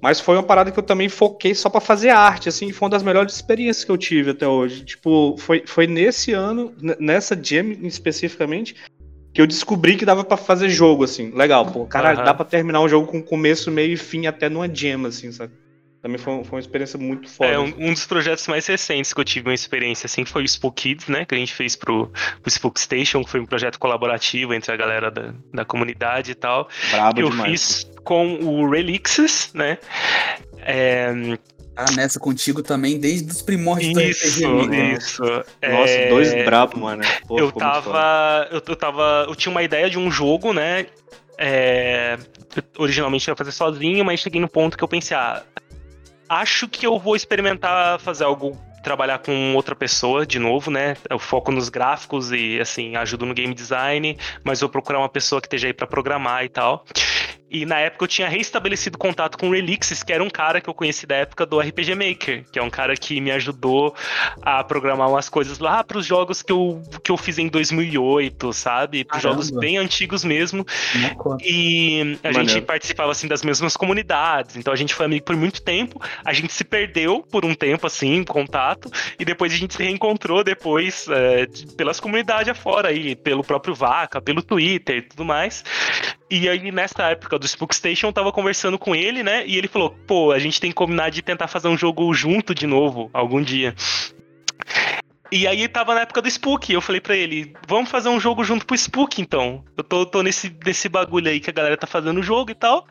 [0.00, 2.90] Mas foi uma parada que eu também foquei só para fazer arte, assim, foi uma
[2.90, 4.84] das melhores experiências que eu tive até hoje.
[4.84, 8.76] Tipo, foi, foi nesse ano, nessa jam especificamente,
[9.34, 11.30] que eu descobri que dava para fazer jogo, assim.
[11.34, 12.24] Legal, pô, caralho, uhum.
[12.24, 15.52] dá para terminar um jogo com começo, meio e fim até numa jam, assim, sabe?
[16.00, 17.50] Também foi, foi uma experiência muito foda.
[17.50, 20.48] É, um, um, dos projetos mais recentes que eu tive uma experiência assim foi o
[20.48, 21.24] Spook Kids, né?
[21.24, 22.06] Que a gente fez pro,
[22.40, 26.34] pro Spook Station, que foi um projeto colaborativo entre a galera da, da comunidade e
[26.36, 26.68] tal.
[26.92, 27.50] Brabo eu demais.
[27.50, 29.76] fiz com o Relixes, né?
[30.62, 31.12] É,
[31.76, 34.68] ah, nessa contigo também, desde os primórdios isso, do RPG.
[34.70, 34.92] Né?
[34.94, 36.08] Isso, Nossa, é...
[36.08, 37.02] dois brabos, mano.
[37.26, 38.48] Pô, eu tava.
[38.50, 39.26] Eu, eu tava.
[39.28, 40.86] Eu tinha uma ideia de um jogo, né?
[41.36, 42.16] É,
[42.78, 45.42] originalmente eu ia fazer sozinho, mas cheguei no ponto que eu pensei, ah,
[46.30, 50.96] acho que eu vou experimentar fazer algo trabalhar com outra pessoa de novo, né?
[51.10, 55.42] Eu foco nos gráficos e assim, ajudo no game design, mas vou procurar uma pessoa
[55.42, 56.86] que esteja aí para programar e tal.
[57.50, 60.68] E na época eu tinha reestabelecido contato com o Relixes, que era um cara que
[60.68, 63.94] eu conheci da época do RPG Maker, que é um cara que me ajudou
[64.42, 68.52] a programar umas coisas lá para os jogos que eu, que eu fiz em 2008,
[68.52, 69.04] sabe?
[69.04, 70.66] Para jogos bem antigos mesmo.
[71.42, 72.48] E a Maneiro.
[72.48, 76.00] gente participava assim das mesmas comunidades, então a gente foi amigo por muito tempo.
[76.24, 80.44] A gente se perdeu por um tempo assim, contato, e depois a gente se reencontrou
[80.44, 81.46] depois é,
[81.76, 85.64] pelas comunidades afora aí, pelo próprio Vaca, pelo Twitter e tudo mais.
[86.30, 89.46] E aí, nessa época do Spook Station, eu tava conversando com ele, né?
[89.46, 92.54] E ele falou: pô, a gente tem que combinar de tentar fazer um jogo junto
[92.54, 93.74] de novo, algum dia.
[95.30, 98.42] E aí tava na época do Spook, eu falei para ele, vamos fazer um jogo
[98.42, 99.62] junto pro Spook, então.
[99.76, 102.54] Eu tô, tô nesse, nesse bagulho aí que a galera tá fazendo o jogo e
[102.54, 102.86] tal.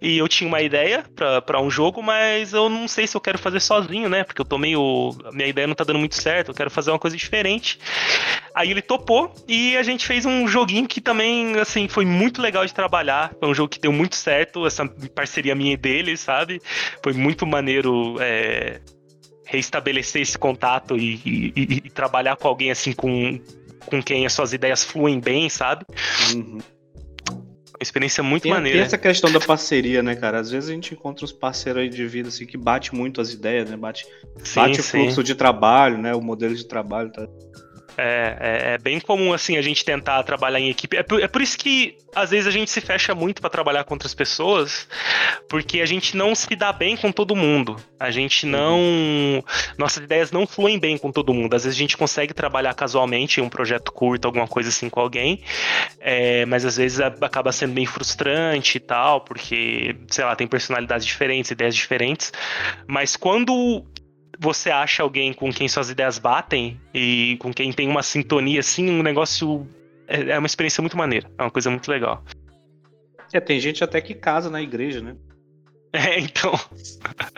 [0.00, 1.04] E eu tinha uma ideia
[1.44, 4.22] para um jogo, mas eu não sei se eu quero fazer sozinho, né?
[4.22, 5.14] Porque eu tô meio.
[5.32, 7.78] Minha ideia não tá dando muito certo, eu quero fazer uma coisa diferente.
[8.54, 12.64] Aí ele topou e a gente fez um joguinho que também, assim, foi muito legal
[12.64, 13.32] de trabalhar.
[13.38, 16.62] Foi um jogo que deu muito certo, essa parceria minha e dele, sabe?
[17.02, 18.16] Foi muito maneiro.
[18.20, 18.80] É
[19.50, 21.52] reestabelecer esse contato e, e,
[21.84, 23.40] e, trabalhar com alguém assim com,
[23.84, 25.84] com quem as suas ideias fluem bem, sabe?
[26.32, 26.58] Uhum.
[27.28, 28.78] Uma experiência muito tem, maneira.
[28.78, 30.38] Tem essa questão da parceria, né, cara?
[30.38, 33.32] Às vezes a gente encontra uns parceiros aí de vida assim que bate muito as
[33.32, 33.76] ideias, né?
[33.76, 34.06] Bate,
[34.44, 36.14] sim, bate o fluxo de trabalho, né?
[36.14, 37.26] O modelo de trabalho, tá?
[37.96, 40.96] É, é, é, bem comum, assim, a gente tentar trabalhar em equipe.
[40.96, 43.84] É por, é por isso que, às vezes, a gente se fecha muito para trabalhar
[43.84, 44.88] com outras pessoas,
[45.48, 47.76] porque a gente não se dá bem com todo mundo.
[47.98, 49.42] A gente não.
[49.76, 51.54] Nossas ideias não fluem bem com todo mundo.
[51.54, 55.00] Às vezes a gente consegue trabalhar casualmente em um projeto curto, alguma coisa assim com
[55.00, 55.42] alguém,
[55.98, 61.06] é, mas às vezes acaba sendo bem frustrante e tal, porque, sei lá, tem personalidades
[61.06, 62.32] diferentes, ideias diferentes.
[62.86, 63.84] Mas quando
[64.40, 68.88] você acha alguém com quem suas ideias batem e com quem tem uma sintonia assim,
[68.88, 69.68] um negócio.
[70.08, 71.30] É, é uma experiência muito maneira.
[71.38, 72.24] É uma coisa muito legal.
[73.32, 75.14] É, tem gente até que casa na igreja, né?
[75.92, 76.52] É, então.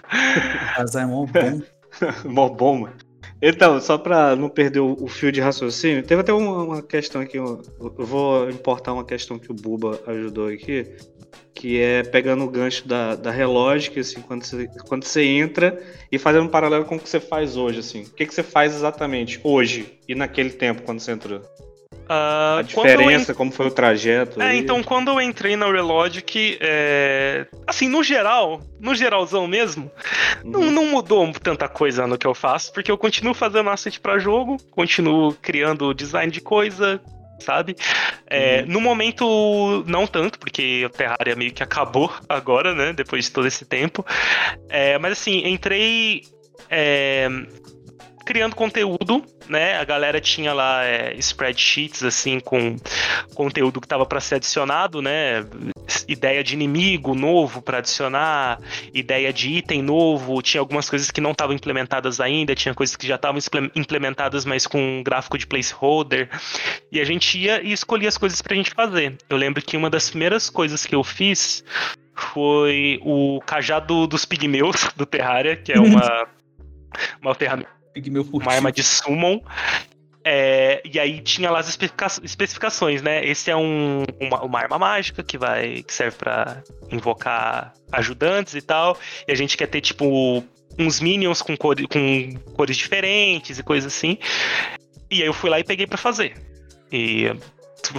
[0.76, 1.62] Casar é mó bom.
[2.30, 2.96] mó bom, mano.
[3.40, 7.38] Então, só para não perder o, fio de raciocínio, teve até uma, uma questão aqui,
[7.38, 10.86] eu vou importar uma questão que o Buba ajudou aqui,
[11.55, 15.80] que é pegando o gancho da, da relógio, assim, quando você, quando você entra
[16.11, 18.03] e fazendo um paralelo com o que você faz hoje, assim.
[18.03, 21.43] O que, que você faz exatamente hoje e naquele tempo quando você entrou?
[22.03, 24.43] Uh, a diferença, como foi o trajeto.
[24.43, 24.59] É, aí.
[24.59, 27.47] então quando eu entrei na Relogic, é...
[27.66, 29.91] assim, no geral, no geralzão mesmo,
[30.45, 30.51] uhum.
[30.51, 34.18] não, não, mudou tanta coisa no que eu faço, porque eu continuo fazendo asset para
[34.18, 37.01] jogo, continuo criando design de coisa,
[37.43, 37.76] sabe?
[38.26, 38.66] É, uhum.
[38.68, 42.93] No momento, não tanto, porque o Terraria meio que acabou agora, né?
[42.93, 44.05] Depois de todo esse tempo.
[44.68, 46.22] É, mas assim, entrei.
[46.70, 47.28] É,
[48.25, 49.77] criando conteúdo, né?
[49.77, 52.77] A galera tinha lá é, spreadsheets assim com
[53.35, 55.45] conteúdo que estava para ser adicionado, né?
[56.09, 58.61] Ideia de inimigo novo para adicionar,
[58.95, 63.07] ideia de item novo, tinha algumas coisas que não estavam implementadas ainda, tinha coisas que
[63.07, 63.41] já estavam
[63.75, 66.29] implementadas, mas com um gráfico de placeholder.
[66.91, 69.16] E a gente ia e escolhia as coisas pra gente fazer.
[69.29, 71.64] Eu lembro que uma das primeiras coisas que eu fiz
[72.14, 76.27] foi o cajado dos pigmeus do Terraria, que é uma
[77.20, 78.45] uma ferramenta Pigmeu furtivo.
[78.45, 79.40] Uma arma de summon.
[80.24, 83.24] É, e aí tinha lá as especificações, né?
[83.26, 88.62] Esse é um, uma, uma, arma mágica que vai que serve para invocar ajudantes e
[88.62, 88.97] tal.
[89.26, 90.45] E a gente quer ter tipo
[90.78, 94.16] uns minions com, cor, com cores diferentes e coisas assim.
[95.11, 96.34] E aí eu fui lá e peguei para fazer.
[96.90, 97.26] E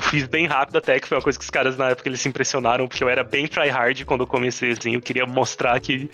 [0.01, 2.29] fiz bem rápido até, que foi uma coisa que os caras na época eles se
[2.29, 6.09] impressionaram, porque eu era bem tryhard quando eu comecei assim, eu queria mostrar que,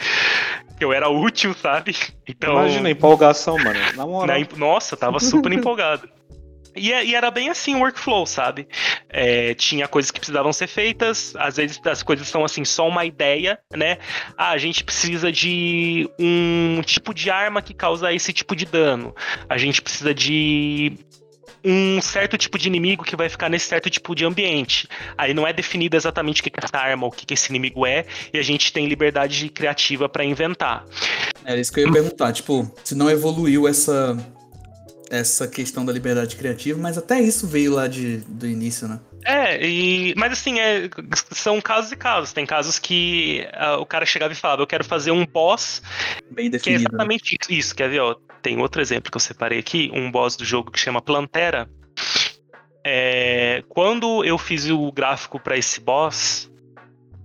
[0.77, 1.95] que eu era útil, sabe?
[2.27, 2.53] Então.
[2.53, 3.79] Imagina empolgação, mano.
[3.95, 4.39] Na moral.
[4.39, 6.09] Na, nossa, tava super empolgado.
[6.75, 8.67] E, e, era bem assim o workflow, sabe?
[9.09, 13.05] É, tinha coisas que precisavam ser feitas, às vezes as coisas são assim, só uma
[13.05, 13.97] ideia, né?
[14.37, 19.15] Ah, a gente precisa de um tipo de arma que causa esse tipo de dano.
[19.49, 20.93] A gente precisa de
[21.63, 24.87] um certo tipo de inimigo que vai ficar nesse certo tipo de ambiente.
[25.17, 28.05] Aí não é definido exatamente o que é essa arma, o que esse inimigo é,
[28.33, 30.85] e a gente tem liberdade criativa para inventar.
[31.45, 34.17] É isso que eu ia perguntar, tipo, se não evoluiu essa
[35.09, 38.99] essa questão da liberdade criativa, mas até isso veio lá de, do início, né?
[39.25, 40.89] É, e, mas assim, é,
[41.31, 42.31] são casos e casos.
[42.31, 45.81] Tem casos que uh, o cara chegava e falava, eu quero fazer um boss
[46.31, 47.57] Bem definido, que é exatamente né?
[47.57, 47.75] isso.
[47.75, 50.79] Quer ver, ó, tem outro exemplo que eu separei aqui, um boss do jogo que
[50.79, 51.69] chama Plantera.
[52.85, 56.49] É, quando eu fiz o gráfico para esse boss,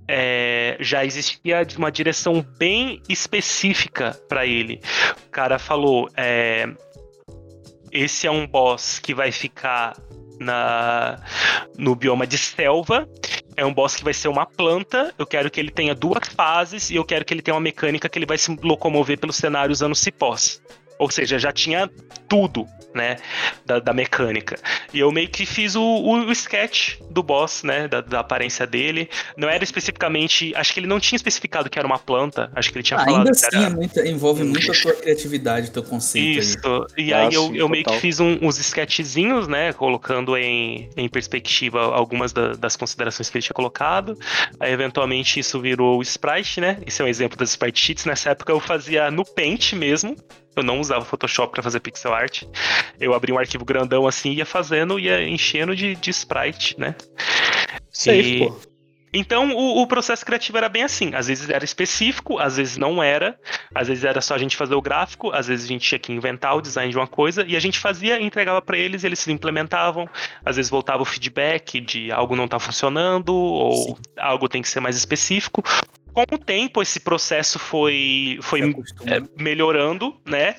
[0.09, 4.81] é, já existia uma direção bem específica para ele.
[5.27, 6.69] O cara falou: é,
[7.91, 9.97] esse é um boss que vai ficar
[10.39, 11.21] na,
[11.79, 13.09] no bioma de selva.
[13.57, 15.15] É um boss que vai ser uma planta.
[15.17, 18.09] Eu quero que ele tenha duas fases e eu quero que ele tenha uma mecânica
[18.09, 20.61] que ele vai se locomover pelo cenário usando cipós.
[20.99, 21.91] Ou seja, já tinha
[22.29, 23.17] tudo, né?
[23.67, 24.57] Da, da mecânica.
[24.93, 27.89] E eu meio que fiz o, o, o sketch do boss, né?
[27.89, 29.09] Da, da, aparência dele.
[29.37, 30.55] Não era especificamente.
[30.55, 32.51] Acho que ele não tinha especificado que era uma planta.
[32.55, 33.19] Acho que ele tinha ah, falado.
[33.19, 33.67] Ainda assim, era...
[33.67, 36.39] é muita, envolve muito a tua criatividade, teu conceito.
[36.39, 36.87] Isso.
[36.97, 37.05] Aí.
[37.07, 39.73] E aí eu, eu meio que fiz um, uns sketchzinhos, né?
[39.73, 44.17] Colocando em, em perspectiva algumas da, das considerações que ele tinha colocado.
[44.61, 46.79] Aí, eventualmente, isso virou o sprite, né?
[46.87, 48.05] Esse é um exemplo das sprite sheets.
[48.05, 50.17] Nessa época eu fazia no Paint mesmo.
[50.57, 52.45] Eu não usava Photoshop para fazer pixel art.
[53.01, 56.95] Eu abria um arquivo grandão assim, ia fazendo, ia enchendo de, de sprite, né?
[57.91, 58.39] Safe, e...
[58.39, 58.75] pô.
[59.17, 61.15] Então o, o, processo criativo era bem assim.
[61.15, 63.39] Às vezes era específico, às vezes não era.
[63.73, 66.13] Às vezes era só a gente fazer o gráfico, às vezes a gente tinha que
[66.13, 69.31] inventar o design de uma coisa e a gente fazia, entregava para eles, eles se
[69.31, 70.09] implementavam.
[70.45, 73.97] Às vezes voltava o feedback de algo não tá funcionando ou Sim.
[74.19, 75.63] algo tem que ser mais específico
[76.15, 78.75] com o tempo esse processo foi, foi
[79.07, 80.57] é, melhorando, né?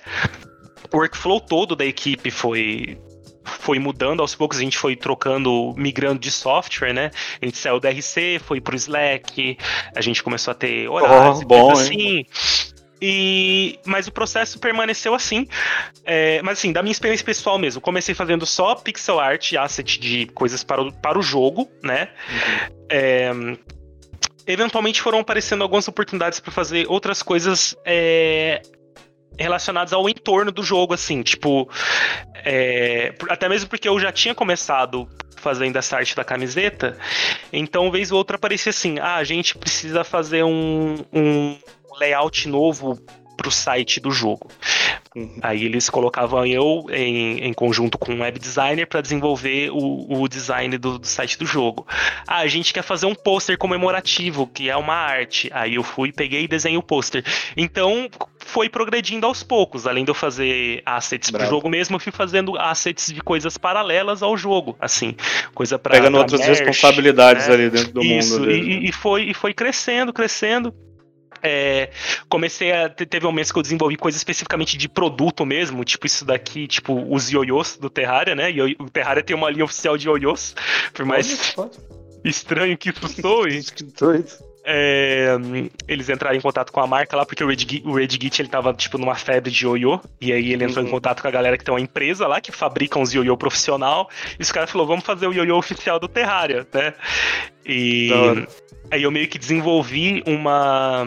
[0.91, 2.97] O workflow todo da equipe foi
[3.45, 7.11] foi mudando aos poucos, a gente foi trocando, migrando de software, né?
[7.41, 9.57] A gente saiu do RC, foi pro Slack,
[9.95, 11.93] a gente começou a ter horários oh, bom, assim.
[11.93, 12.27] Hein?
[13.01, 15.47] E, mas o processo permaneceu assim.
[16.03, 20.25] É, mas assim, da minha experiência pessoal mesmo, comecei fazendo só pixel art, asset de
[20.27, 22.09] coisas para o, para o jogo, né?
[22.29, 22.85] Uhum.
[22.89, 23.31] É,
[24.47, 28.61] eventualmente foram aparecendo algumas oportunidades para fazer outras coisas é,
[29.37, 31.69] relacionadas ao entorno do jogo, assim, tipo.
[32.47, 36.97] É, até mesmo porque eu já tinha começado fazendo essa arte da camiseta,
[37.51, 41.57] então, vez ou outra aparecia assim: ah, a gente precisa fazer um, um
[41.99, 42.99] layout novo
[43.35, 44.49] pro site do jogo.
[45.15, 45.39] Uhum.
[45.41, 50.27] Aí eles colocavam eu em, em conjunto com um web designer para desenvolver o, o
[50.27, 51.87] design do, do, site do jogo.
[52.27, 55.49] Ah, a gente quer fazer um pôster comemorativo, que é uma arte.
[55.53, 57.23] Aí eu fui, peguei e desenhei o pôster.
[57.55, 58.09] Então
[58.45, 59.87] foi progredindo aos poucos.
[59.87, 61.45] Além de eu fazer assets Bravo.
[61.45, 65.15] pro jogo mesmo, eu fui fazendo assets de coisas paralelas ao jogo, assim,
[65.53, 67.53] coisa para pegando outras merch, responsabilidades né?
[67.53, 68.47] ali dentro do Isso, mundo.
[68.47, 68.85] Dele.
[68.85, 70.73] E, e foi e foi crescendo, crescendo.
[71.47, 71.91] É,
[72.27, 72.89] comecei a.
[72.89, 76.93] Teve um mês que eu desenvolvi coisa especificamente de produto mesmo, tipo isso daqui, tipo
[77.13, 78.51] os ioiôs do Terraria, né?
[78.51, 80.55] E o Terraria tem uma linha oficial de ioiôs,
[80.93, 81.55] por mais
[82.23, 83.61] estranho que isso soe.
[84.67, 85.35] É,
[85.87, 88.49] eles entraram em contato com a marca lá, porque o Red, o Red Git ele
[88.49, 90.89] tava, tipo, numa febre de ioiô, e aí ele entrou uhum.
[90.89, 94.09] em contato com a galera que tem uma empresa lá, que fabrica uns ioiô profissional,
[94.39, 96.93] e os caras falaram, vamos fazer o ioiô oficial do Terraria, né?
[97.63, 98.11] E
[98.89, 101.05] aí eu meio que desenvolvi uma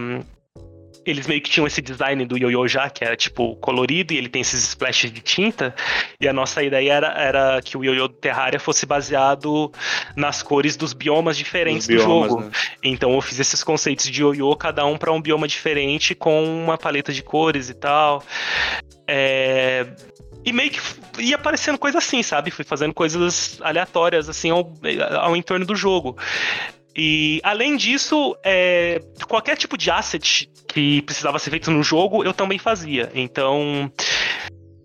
[1.11, 4.29] eles meio que tinham esse design do ioiô já, que era tipo colorido, e ele
[4.29, 5.75] tem esses splashes de tinta.
[6.21, 9.73] E a nossa ideia era, era que o ioiô do Terraria fosse baseado
[10.17, 12.41] nas cores dos biomas diferentes do jogo.
[12.41, 12.51] Né?
[12.83, 16.77] Então eu fiz esses conceitos de ioiô, cada um para um bioma diferente, com uma
[16.77, 18.23] paleta de cores e tal.
[19.07, 19.87] É...
[20.45, 20.81] E meio que
[21.19, 22.51] ia aparecendo coisa assim, sabe?
[22.51, 24.73] Fui fazendo coisas aleatórias, assim, ao,
[25.21, 26.17] ao entorno do jogo.
[26.97, 32.33] E além disso, é, qualquer tipo de asset que precisava ser feito no jogo, eu
[32.33, 33.11] também fazia.
[33.13, 33.93] Então,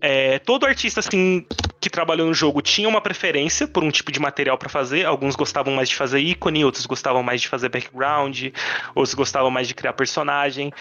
[0.00, 1.46] é, todo artista assim
[1.80, 5.06] que trabalhou no jogo tinha uma preferência por um tipo de material para fazer.
[5.06, 8.46] Alguns gostavam mais de fazer ícone, outros gostavam mais de fazer background,
[8.92, 10.72] outros gostavam mais de criar personagem.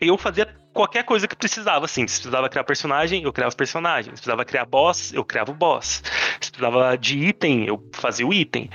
[0.00, 2.08] Eu fazia qualquer coisa que precisava, assim.
[2.08, 4.06] Se precisava criar personagem, eu criava os personagens.
[4.06, 6.02] Se precisava criar boss, eu criava o boss.
[6.40, 8.68] Se precisava de item, eu fazia o item.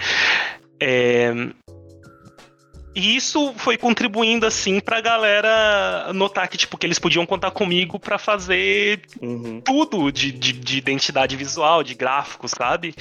[0.80, 1.34] É...
[2.96, 8.00] E isso foi contribuindo assim pra galera notar que, tipo, que eles podiam contar comigo
[8.00, 9.60] para fazer uhum.
[9.62, 12.94] tudo de, de, de, identidade visual, de gráficos, sabe?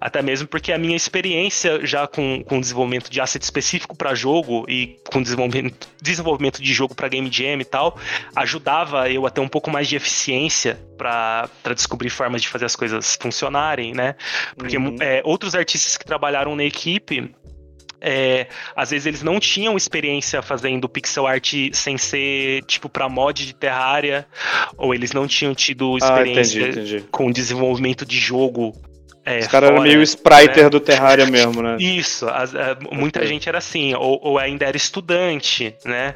[0.00, 4.64] Até mesmo porque a minha experiência já com, com desenvolvimento de asset específico para jogo
[4.66, 7.98] e com desenvolvimento, desenvolvimento de jogo para game jam e tal,
[8.34, 12.76] ajudava eu a ter um pouco mais de eficiência para descobrir formas de fazer as
[12.76, 14.14] coisas funcionarem, né?
[14.56, 14.96] Porque uhum.
[15.00, 17.34] é, outros artistas que trabalharam na equipe
[18.00, 23.46] é, às vezes eles não tinham experiência fazendo pixel art sem ser tipo para mod
[23.46, 24.26] de Terraria,
[24.76, 27.04] ou eles não tinham tido experiência ah, entendi, entendi.
[27.10, 28.74] com desenvolvimento de jogo
[29.24, 30.70] é, Os caras eram meio spriter né?
[30.70, 31.78] do Terraria mesmo, né?
[31.80, 36.14] Isso, as, a, muita gente era assim, ou, ou, ainda era estudante, né?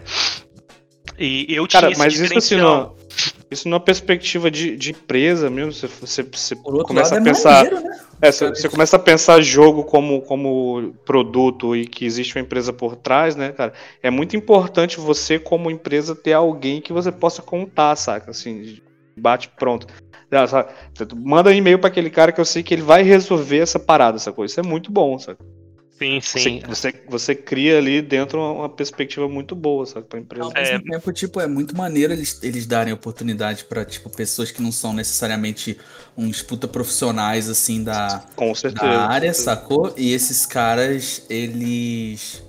[1.19, 2.95] E eu tinha Cara, mas isso assim, no,
[3.51, 7.65] isso numa perspectiva de, de empresa mesmo, você, você, você começa a é pensar.
[7.65, 8.01] Maneiro, né?
[8.21, 12.73] É, você, você, começa a pensar jogo como, como produto e que existe uma empresa
[12.73, 13.73] por trás, né, cara?
[14.03, 18.33] É muito importante você, como empresa, ter alguém que você possa contar, saca?
[18.33, 18.81] Assim,
[19.17, 19.87] bate pronto.
[21.17, 24.17] Manda um e-mail para aquele cara que eu sei que ele vai resolver essa parada,
[24.17, 24.53] essa coisa.
[24.53, 25.43] Isso é muito bom, saca?
[25.99, 26.61] Sim, sim.
[26.61, 30.45] Você, você, você, cria ali dentro uma perspectiva muito boa, sabe, pra empresa.
[30.45, 30.81] Ao mesmo é...
[30.81, 34.93] tempo, tipo, é muito maneiro eles, eles darem oportunidade para tipo, pessoas que não são
[34.93, 35.77] necessariamente
[36.17, 39.93] uns puta profissionais, assim, da, Com certeza, da área, sacou?
[39.97, 42.43] E esses caras, eles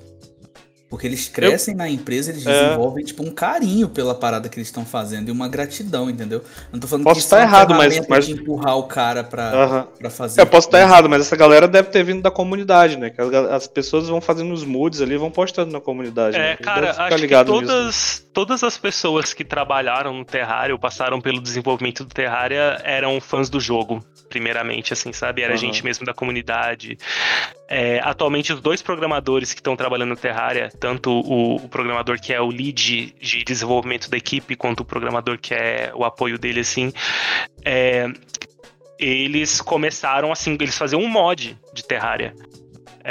[0.90, 1.78] porque eles crescem eu...
[1.78, 2.64] na empresa, eles é.
[2.64, 6.40] desenvolvem, tipo, um carinho pela parada que eles estão fazendo e uma gratidão, entendeu?
[6.40, 9.24] Eu não tô falando posso que estar é errado, mas, mas de empurrar o cara
[9.24, 10.10] pra, uh -huh.
[10.10, 10.42] fazer.
[10.42, 13.12] Eu posso estar errado, mas essa galera deve ter vindo da comunidade, né?
[13.12, 16.36] Que as, as pessoas vão fazendo os moods ali, vão postando na comunidade.
[16.36, 16.58] É, né?
[16.58, 18.29] cara, acho que todas, nisso, né?
[18.40, 23.50] Todas as pessoas que trabalharam no Terraria ou passaram pelo desenvolvimento do Terraria eram fãs
[23.50, 25.42] do jogo, primeiramente, assim, sabe?
[25.42, 25.60] Era uh -huh.
[25.60, 26.98] gente mesmo da comunidade.
[27.68, 32.34] É, atualmente, os dois programadores que estão trabalhando no Terraria, tanto o, o, programador que
[32.34, 36.62] é o lead de desenvolvimento da equipe, quanto o programador que é o apoio dele,
[36.62, 36.94] assim,
[37.66, 38.08] é,
[38.98, 42.34] eles começaram assim, eles faziam um mod de Terraria.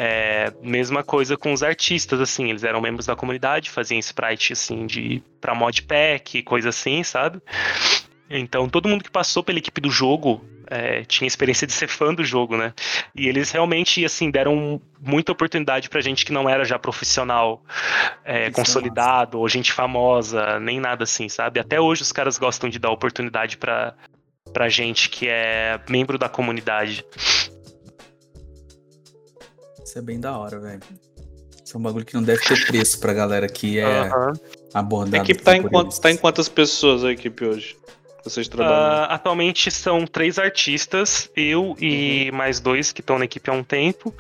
[0.01, 4.87] É, mesma coisa com os artistas, assim, eles eram membros da comunidade, faziam sprite assim
[4.87, 7.43] de para modpack, coisa assim, sabe?
[8.31, 12.15] Então todo mundo que passou pela equipe do jogo é, tinha experiência de ser fã
[12.15, 12.73] do jogo, né?
[13.13, 17.61] E eles realmente, assim, deram muita oportunidade pra gente que não era já profissional
[18.25, 21.59] é, consolidado, ou gente famosa, nem nada assim, sabe?
[21.59, 23.95] Até hoje os caras gostam de dar oportunidade pra,
[24.53, 27.05] pra gente que é membro da comunidade.
[29.89, 30.83] Isso é bem da hora, velho.
[31.65, 34.33] Isso é um bagulho que não deve ter preço pra galera que é uhum.
[34.75, 35.17] abordada.
[35.17, 37.75] A equipe tá em, quant, tá em quantas pessoas a equipe hoje?
[38.23, 39.05] vocês trabalham?
[39.09, 42.37] Uh, atualmente são três artistas, eu e uhum.
[42.37, 44.15] mais dois que estão na equipe há um tempo.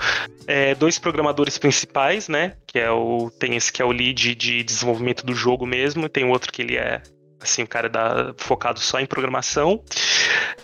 [0.47, 2.55] É, dois programadores principais, né?
[2.67, 3.31] Que é o.
[3.39, 6.51] Tem esse que é o lead de desenvolvimento do jogo mesmo, e tem o outro
[6.51, 7.03] que ele é
[7.41, 9.83] assim, o cara da, focado só em programação.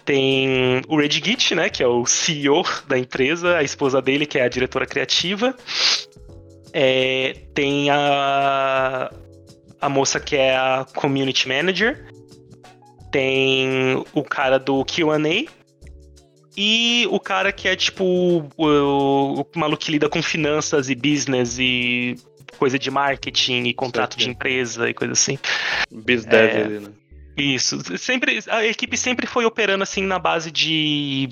[0.04, 4.38] Tem o Red Git, né, que é o CEO da empresa, a esposa dele, que
[4.38, 5.54] é a diretora criativa.
[6.72, 9.10] É, tem a,
[9.80, 12.06] a moça que é a Community Manager,
[13.10, 15.16] tem o cara do QA,
[16.56, 21.58] e o cara que é tipo o, o maluco que lida com finanças e business
[21.58, 22.16] e
[22.54, 25.38] coisa de marketing e contrato de empresa e coisa assim.
[25.90, 26.90] Bizdev é, ali, né?
[27.36, 27.78] Isso.
[27.98, 31.28] Sempre, a equipe sempre foi operando assim na base de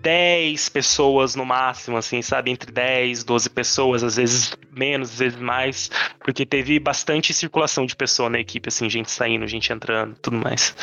[0.00, 2.50] 10 pessoas no máximo, assim, sabe?
[2.50, 5.90] Entre 10, 12 pessoas, às vezes menos, às vezes mais,
[6.20, 10.74] porque teve bastante circulação de pessoa na equipe, assim, gente saindo, gente entrando, tudo mais.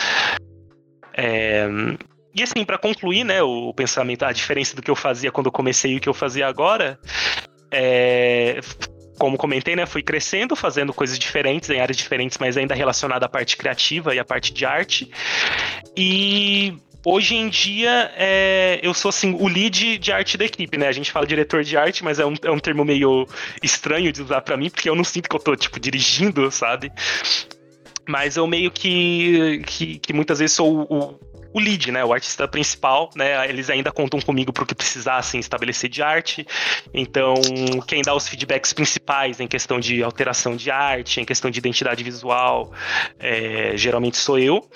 [1.13, 1.67] É...
[2.35, 5.51] E assim, para concluir, né, o pensamento, a diferença do que eu fazia quando eu
[5.51, 6.99] comecei e o que eu fazia agora,
[7.71, 8.59] é,
[9.17, 13.29] como comentei, né, fui crescendo, fazendo coisas diferentes, em áreas diferentes, mas ainda relacionada à
[13.29, 15.09] parte criativa e à parte de arte.
[15.95, 16.73] E
[17.05, 20.87] hoje em dia é, eu sou assim o lead de arte da equipe, né?
[20.87, 23.27] A gente fala diretor de arte, mas é um, é um termo meio
[23.63, 26.91] estranho de usar para mim, porque eu não sinto que eu tô tipo dirigindo, sabe?
[28.07, 31.19] Mas eu meio que, que, que muitas vezes sou o,
[31.53, 35.39] o lead, né, o artista principal, né, eles ainda contam comigo para o que precisassem
[35.39, 36.45] estabelecer de arte.
[36.93, 37.35] Então,
[37.87, 42.03] quem dá os feedbacks principais em questão de alteração de arte, em questão de identidade
[42.03, 42.71] visual,
[43.19, 44.67] é, geralmente sou eu.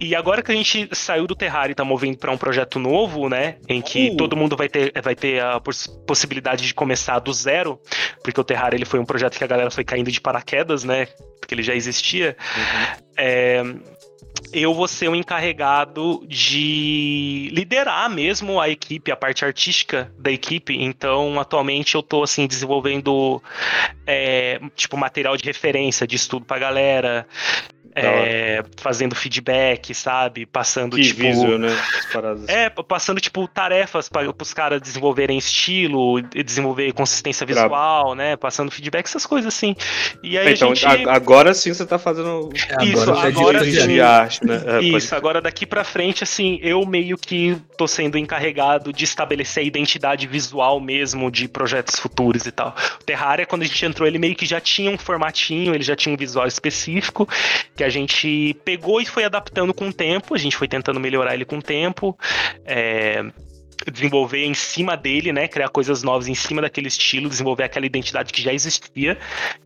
[0.00, 3.28] E agora que a gente saiu do Terraria e está movendo para um projeto novo,
[3.28, 4.16] né, em que uh.
[4.16, 7.80] todo mundo vai ter, vai ter a poss possibilidade de começar do zero,
[8.22, 11.06] porque o Terraria ele foi um projeto que a galera foi caindo de paraquedas, né,
[11.40, 12.36] porque ele já existia.
[12.56, 13.04] Uhum.
[13.16, 13.62] É,
[14.52, 20.76] eu vou ser o encarregado de liderar mesmo a equipe, a parte artística da equipe.
[20.80, 23.42] Então, atualmente eu estou assim desenvolvendo
[24.06, 27.26] é, tipo material de referência, de estudo para galera
[27.94, 30.44] é, fazendo feedback, sabe?
[30.46, 31.22] Passando, que tipo.
[31.22, 31.68] Visual, né?
[32.48, 38.36] É, passando, tipo, tarefas para os caras desenvolverem estilo, desenvolver consistência visual, né?
[38.36, 39.76] Passando feedback, essas coisas assim.
[40.22, 41.08] E aí então, gente...
[41.08, 42.50] agora sim você tá fazendo.
[42.80, 43.86] É, isso, agora, agora sim.
[43.86, 44.62] De arte, né?
[44.66, 45.18] É, isso, pode...
[45.18, 50.26] agora daqui para frente, assim, eu meio que tô sendo encarregado de estabelecer a identidade
[50.26, 52.74] visual mesmo de projetos futuros e tal.
[53.00, 55.94] O Terraria, quando a gente entrou, ele meio que já tinha um formatinho, ele já
[55.94, 57.28] tinha um visual específico,
[57.76, 61.34] que a gente pegou e foi adaptando com o tempo, a gente foi tentando melhorar
[61.34, 62.18] ele com o tempo.
[62.64, 63.24] É,
[63.90, 68.32] desenvolver em cima dele, né, criar coisas novas em cima daquele estilo, desenvolver aquela identidade
[68.32, 69.18] que já existia,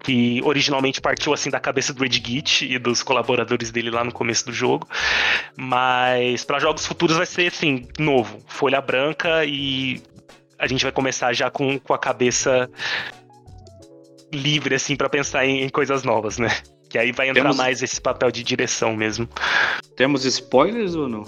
[0.02, 4.12] que originalmente partiu assim da cabeça do Ed Git e dos colaboradores dele lá no
[4.12, 4.88] começo do jogo.
[5.56, 10.02] Mas para jogos futuros vai ser assim, novo, folha branca e
[10.58, 12.68] a gente vai começar já com, com a cabeça
[14.32, 16.48] livre assim para pensar em, em coisas novas, né?
[16.88, 17.56] Que aí vai entrar Temos...
[17.56, 19.28] mais esse papel de direção mesmo.
[19.96, 21.24] Temos spoilers ou não?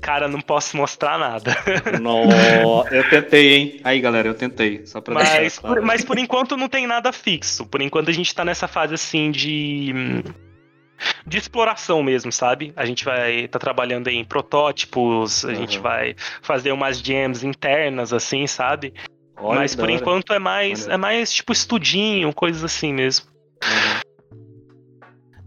[0.00, 1.56] Cara, não posso mostrar nada.
[2.02, 2.24] Não,
[2.90, 3.80] eu tentei, hein?
[3.82, 4.84] Aí, galera, eu tentei.
[4.84, 5.76] Só pra mas, claro.
[5.76, 7.64] por, mas por enquanto não tem nada fixo.
[7.64, 10.22] Por enquanto a gente tá nessa fase assim de.
[11.26, 12.74] De exploração mesmo, sabe?
[12.76, 15.54] A gente vai tá trabalhando em protótipos, a uhum.
[15.54, 18.92] gente vai fazer umas jams internas, assim, sabe?
[19.38, 23.24] Olha, mas por enquanto é mais, é mais tipo estudinho, coisas assim mesmo.
[23.64, 24.09] Uhum.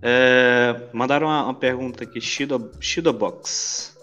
[0.06, 3.98] É, mandaram uma, uma, pergunta aqui, Shido, Shidobox.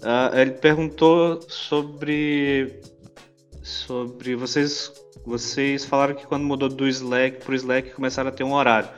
[0.00, 2.80] Uh, ele perguntou sobre.
[3.60, 4.36] Sobre.
[4.36, 4.92] Vocês,
[5.26, 8.88] vocês falaram que quando mudou do Slack pro Slack começaram a ter um horário.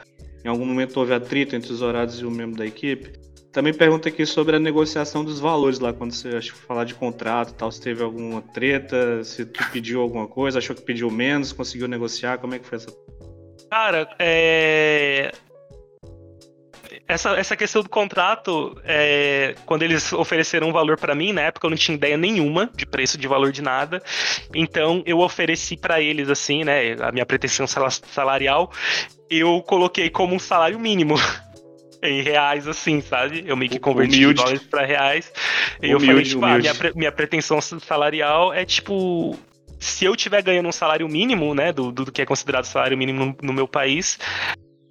[0.44, 3.18] Em algum momento houve atrito entre os horários e o membro da equipe.
[3.50, 7.54] Também pergunta aqui sobre a negociação dos valores lá, quando você acho falar de contrato
[7.54, 11.88] tal, se teve alguma treta, se tu pediu alguma coisa, achou que pediu menos, conseguiu
[11.88, 12.92] negociar, como é que foi essa?
[13.68, 15.32] Cara, é
[17.10, 21.66] essa, essa questão do contrato, é, quando eles ofereceram um valor para mim, na época
[21.66, 24.02] eu não tinha ideia nenhuma de preço, de valor de nada.
[24.54, 28.70] Então eu ofereci para eles, assim, né, a minha pretensão salarial,
[29.28, 31.14] eu coloquei como um salário mínimo.
[32.02, 33.44] em reais, assim, sabe?
[33.46, 34.34] Eu meio que converti Humilde.
[34.34, 35.30] de dólares pra reais.
[35.82, 39.38] E eu falei, tipo, ah, minha, minha pretensão salarial é tipo
[39.78, 43.24] se eu tiver ganhando um salário mínimo, né, do, do que é considerado salário mínimo
[43.26, 44.18] no, no meu país,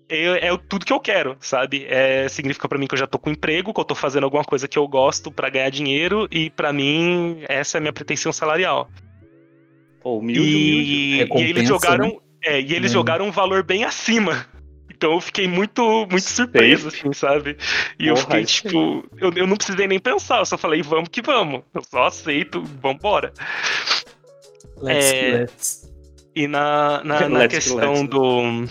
[0.09, 1.85] é, é, tudo que eu quero, sabe?
[1.87, 4.43] É, significa para mim que eu já tô com emprego, que eu tô fazendo alguma
[4.43, 8.33] coisa que eu gosto para ganhar dinheiro e para mim essa é a minha pretensão
[8.33, 8.89] salarial.
[10.01, 11.43] Pô, humilde, e, humilde.
[11.43, 12.17] e eles jogaram, né?
[12.43, 12.95] é, e eles hum.
[12.95, 14.47] jogaram um valor bem acima.
[14.89, 17.55] Então eu fiquei muito, muito surpreso, assim, sabe?
[17.97, 21.09] E Porra, eu fiquei, tipo, eu, eu não precisei nem pensar, eu só falei, vamos
[21.09, 21.61] que vamos.
[21.73, 23.31] Eu só aceito, vambora.
[24.81, 25.93] Let's, é, let's.
[26.35, 28.09] E na, na, na questão let's.
[28.09, 28.65] do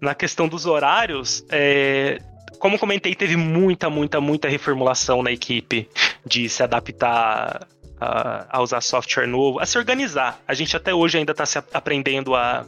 [0.00, 2.18] na questão dos horários, é,
[2.58, 5.88] como comentei, teve muita, muita, muita reformulação na equipe
[6.24, 7.66] de se adaptar
[8.00, 10.40] a, a, usar software novo, a se organizar.
[10.46, 12.64] A gente até hoje ainda está se aprendendo a,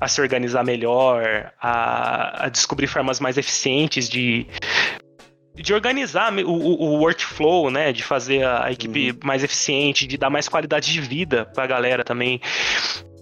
[0.00, 4.46] a se organizar melhor, a, a descobrir formas mais eficientes de,
[5.54, 7.92] de organizar o, o, workflow, né?
[7.92, 9.18] De fazer a, equipe uhum.
[9.24, 12.40] mais eficiente, de dar mais qualidade de vida pra galera também.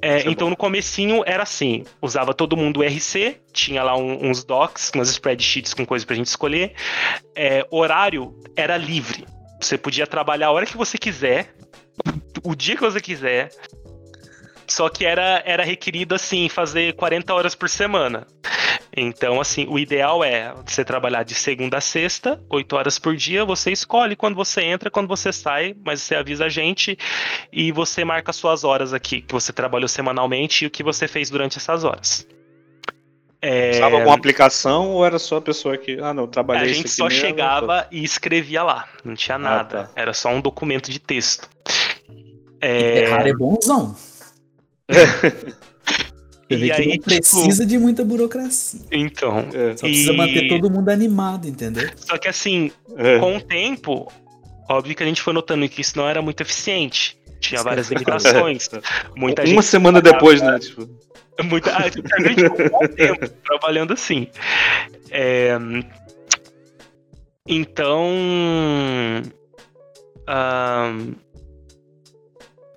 [0.05, 0.51] É, é então, bom.
[0.51, 5.73] no comecinho era assim, usava todo mundo RC, tinha lá um, uns docs, umas spreadsheets
[5.73, 6.75] com coisas pra gente escolher.
[7.35, 9.25] É, horário era livre.
[9.59, 11.55] Você podia trabalhar a hora que você quiser,
[12.43, 13.49] o dia que você quiser.
[14.67, 18.27] Só que era, era requerido, assim, fazer 40 horas por semana.
[18.97, 23.45] Então, assim, o ideal é você trabalhar de segunda a sexta, oito horas por dia.
[23.45, 26.97] Você escolhe quando você entra, quando você sai, mas você avisa a gente
[27.53, 31.29] e você marca suas horas aqui, que você trabalhou semanalmente e o que você fez
[31.29, 32.27] durante essas horas.
[33.43, 33.73] É...
[33.73, 35.99] Usava alguma aplicação ou era só a pessoa que.
[36.01, 37.97] Ah, não, trabalhei A gente só mesmo, chegava tô...
[37.97, 38.89] e escrevia lá.
[39.05, 39.81] Não tinha ah, nada.
[39.81, 39.91] Ah, tá.
[39.97, 41.51] Era só um documento de texto.
[42.61, 43.01] É...
[43.03, 43.97] Errar é bonzão.
[46.51, 47.67] E aí, não tipo, precisa tipo...
[47.67, 48.81] de muita burocracia.
[48.91, 49.39] Então.
[49.53, 49.77] É.
[49.77, 51.89] Só precisa manter todo mundo animado, entendeu?
[51.97, 53.19] Só que assim, é.
[53.19, 54.13] com o tempo,
[54.69, 57.19] óbvio que a gente foi notando que isso não era muito eficiente.
[57.41, 58.69] Tinha várias limitações.
[59.17, 60.59] Muita Uma gente semana depois, né?
[60.59, 60.89] Tipo...
[61.43, 62.03] Muita, a gente
[62.43, 64.29] ficou um bom tempo trabalhando assim.
[65.11, 65.59] É...
[67.47, 68.09] Então.
[70.29, 71.15] Um...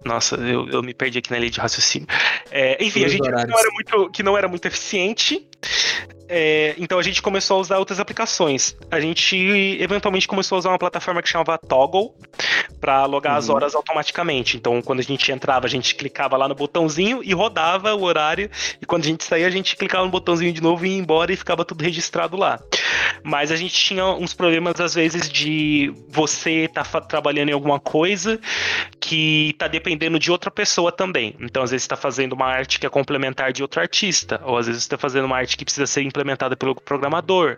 [0.04, 2.08] Nossa, eu, eu me perdi aqui na lei de raciocínio.
[2.52, 5.47] É, enfim, a gente que não, era muito, que não era muito eficiente.
[6.30, 8.76] É, então a gente começou a usar outras aplicações.
[8.92, 9.36] A gente
[9.80, 12.14] eventualmente começou a usar uma plataforma que chamava Toggle
[12.82, 13.40] para logar uhum.
[13.40, 14.58] as horas automaticamente.
[14.58, 18.50] Então quando a gente entrava, a gente clicava lá no botãozinho e rodava o horário.
[18.82, 21.32] E quando a gente saía, a gente clicava no botãozinho de novo e ia embora
[21.32, 22.60] e ficava tudo registrado lá.
[23.24, 27.80] Mas a gente tinha uns problemas às vezes de você estar tá trabalhando em alguma
[27.80, 28.40] coisa
[29.00, 31.36] que está dependendo de outra pessoa também.
[31.40, 34.68] Então às vezes está fazendo uma arte que é complementar de outro artista, ou às
[34.68, 37.58] vezes está fazendo uma arte que precisa ser implementada pelo programador,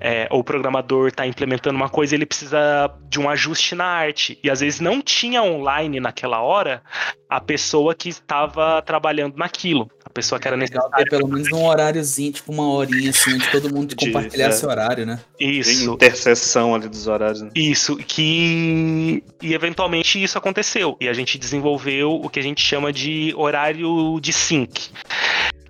[0.00, 3.84] é, ou o programador está implementando uma coisa e ele precisa de um ajuste na
[3.84, 4.38] arte.
[4.42, 6.82] E às vezes não tinha online naquela hora
[7.28, 9.90] a pessoa que estava trabalhando naquilo.
[10.04, 10.90] A pessoa que era necessária.
[10.96, 14.48] Ter pelo menos um horáriozinho, tipo uma horinha assim, onde todo mundo de, compartilhar é,
[14.50, 15.20] esse horário, né?
[15.38, 15.92] Isso.
[15.92, 17.42] Interseção ali dos horários.
[17.42, 17.50] Né?
[17.54, 19.22] Isso, que.
[19.42, 20.96] E eventualmente isso aconteceu.
[21.00, 24.90] E a gente desenvolveu o que a gente chama de horário de sync.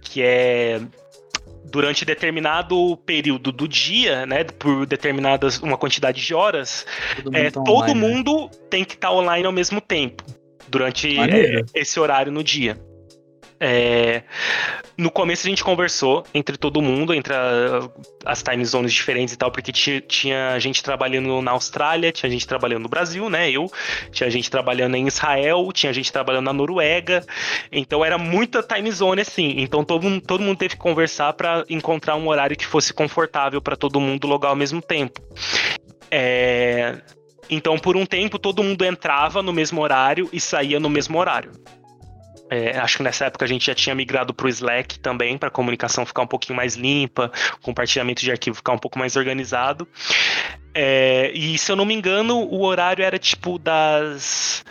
[0.02, 0.80] Que é
[1.76, 6.86] durante determinado período do dia, né, por determinadas uma quantidade de horas,
[7.16, 8.08] todo mundo, é, tá todo online, né?
[8.08, 8.50] mundo né?
[8.70, 10.24] tem que estar tá online ao mesmo tempo
[10.68, 12.80] durante é, esse horário no dia.
[13.58, 14.22] É,
[14.98, 17.88] no começo a gente conversou entre todo mundo, entre a,
[18.24, 22.82] as time zones diferentes e tal, porque tinha, gente trabalhando na Austrália, tinha gente trabalhando
[22.82, 23.50] no Brasil, né?
[23.50, 23.70] Eu,
[24.10, 27.24] tinha gente trabalhando em Israel, tinha gente trabalhando na Noruega,
[27.72, 29.54] então era muita time zone assim.
[29.58, 33.76] Então todo, todo mundo teve que conversar para encontrar um horário que fosse confortável para
[33.76, 35.20] todo mundo logar ao mesmo tempo.
[36.10, 37.00] É,
[37.48, 41.52] então, por um tempo, todo mundo entrava no mesmo horário e saía no mesmo horário.
[42.50, 45.48] É, acho que nessa época a gente já tinha migrado para o Slack também, para
[45.48, 49.88] a comunicação ficar um pouquinho mais limpa, compartilhamento de arquivo ficar um pouco mais organizado.
[50.72, 54.64] É, e se eu não me engano, o horário era tipo das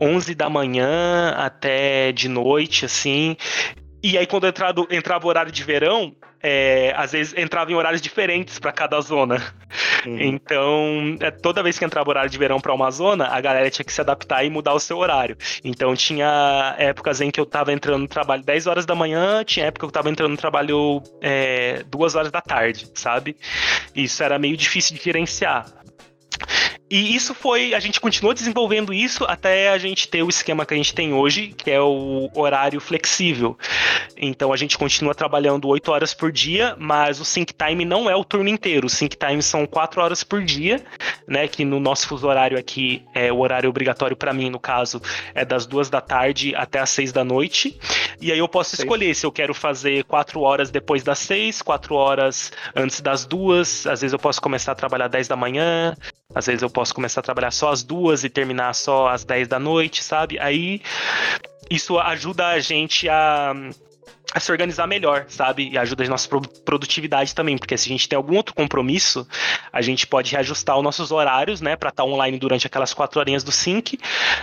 [0.00, 3.36] 11 da manhã até de noite, assim.
[4.08, 8.00] E aí, quando entrava, entrava o horário de verão, é, às vezes entrava em horários
[8.00, 9.42] diferentes para cada zona.
[10.06, 13.84] Então, é, toda vez que entrava horário de verão para uma zona, a galera tinha
[13.84, 15.36] que se adaptar e mudar o seu horário.
[15.64, 19.66] Então, tinha épocas em que eu estava entrando no trabalho 10 horas da manhã, tinha
[19.66, 23.36] época que eu estava entrando no trabalho é, 2 horas da tarde, sabe?
[23.92, 25.66] Isso era meio difícil de gerenciar.
[26.88, 30.72] E isso foi, a gente continuou desenvolvendo isso até a gente ter o esquema que
[30.72, 33.58] a gente tem hoje, que é o horário flexível.
[34.16, 38.14] Então a gente continua trabalhando 8 horas por dia, mas o sync time não é
[38.14, 38.86] o turno inteiro.
[38.86, 40.80] O sync time são 4 horas por dia,
[41.26, 41.48] né?
[41.48, 45.02] Que no nosso fuso horário aqui é o horário obrigatório para mim, no caso,
[45.34, 47.78] é das 2 da tarde até as 6 da noite.
[48.20, 51.94] E aí eu posso escolher se eu quero fazer 4 horas depois das 6, 4
[51.94, 55.94] horas antes das 2, às vezes eu posso começar a trabalhar 10 da manhã,
[56.36, 59.48] às vezes eu posso começar a trabalhar só às duas e terminar só às 10
[59.48, 60.38] da noite, sabe?
[60.38, 60.82] Aí
[61.70, 63.54] isso ajuda a gente a
[64.34, 65.70] a se organizar melhor, sabe?
[65.70, 66.28] E ajuda a nossa
[66.62, 69.26] produtividade também, porque se a gente tem algum outro compromisso,
[69.72, 73.18] a gente pode reajustar os nossos horários, né, para estar tá online durante aquelas quatro
[73.18, 73.98] horinhas do sync.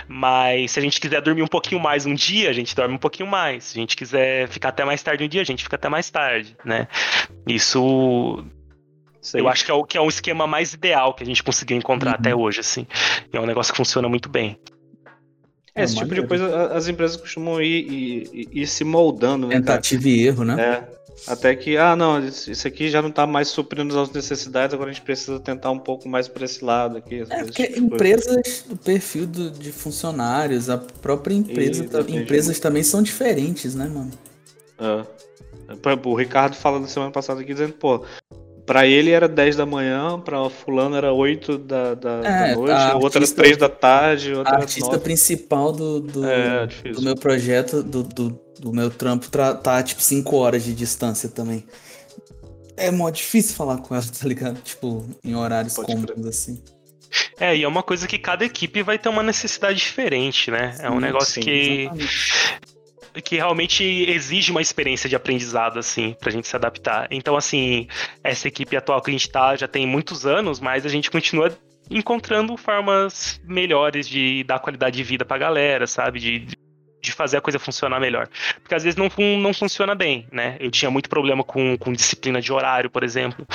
[0.08, 2.98] Mas se a gente quiser dormir um pouquinho mais um dia, a gente dorme um
[2.98, 3.64] pouquinho mais.
[3.64, 6.10] Se a gente quiser ficar até mais tarde um dia, a gente fica até mais
[6.10, 6.88] tarde, né?
[7.46, 8.42] Isso
[9.32, 11.76] eu acho que é, o, que é um esquema mais ideal que a gente conseguiu
[11.76, 12.16] encontrar uhum.
[12.18, 12.86] até hoje, assim.
[13.32, 14.58] É um negócio que funciona muito bem.
[15.74, 19.56] É, esse tipo de coisa as empresas costumam ir, ir, ir se moldando, né?
[19.56, 20.62] Tentativa e erro, né?
[20.62, 20.94] É.
[21.26, 24.92] Até que, ah, não, isso aqui já não está mais suprindo as necessidades, agora a
[24.92, 27.24] gente precisa tentar um pouco mais por esse lado aqui.
[27.30, 32.82] É, porque tipo empresas do perfil do, de funcionários, a própria empresa, e, empresas também
[32.82, 34.10] são diferentes, né, mano?
[34.78, 35.04] É.
[36.04, 38.04] O Ricardo falando semana passada aqui, dizendo, pô,
[38.66, 43.04] Pra ele era 10 da manhã, pra fulano era 8 da, da, é, da noite,
[43.04, 45.00] outra era 3 da tarde, outra A artista 9.
[45.00, 50.00] principal do, do, é, do, meu projeto, do, do, do meu trampo, tá, tá tipo
[50.00, 51.64] 5 horas de distância também.
[52.74, 54.58] É mó difícil falar com ela, tá ligado?
[54.62, 56.62] Tipo, em horários Pode cômodos assim.
[57.38, 60.72] É, e é uma coisa que cada equipe vai ter uma necessidade diferente, né?
[60.72, 61.80] Sim, é um negócio sim, que.
[61.82, 62.64] Exatamente
[63.22, 67.06] que realmente exige uma experiência de aprendizado, assim, pra gente se adaptar.
[67.10, 67.86] Então, assim,
[68.22, 71.56] essa equipe atual que a gente tá já tem muitos anos, mas a gente continua
[71.90, 76.18] encontrando formas melhores de dar qualidade de vida pra galera, sabe?
[76.18, 76.46] De,
[77.00, 78.28] de fazer a coisa funcionar melhor.
[78.62, 79.08] Porque às vezes não,
[79.38, 80.56] não funciona bem, né?
[80.58, 83.46] Eu tinha muito problema com, com disciplina de horário, por exemplo.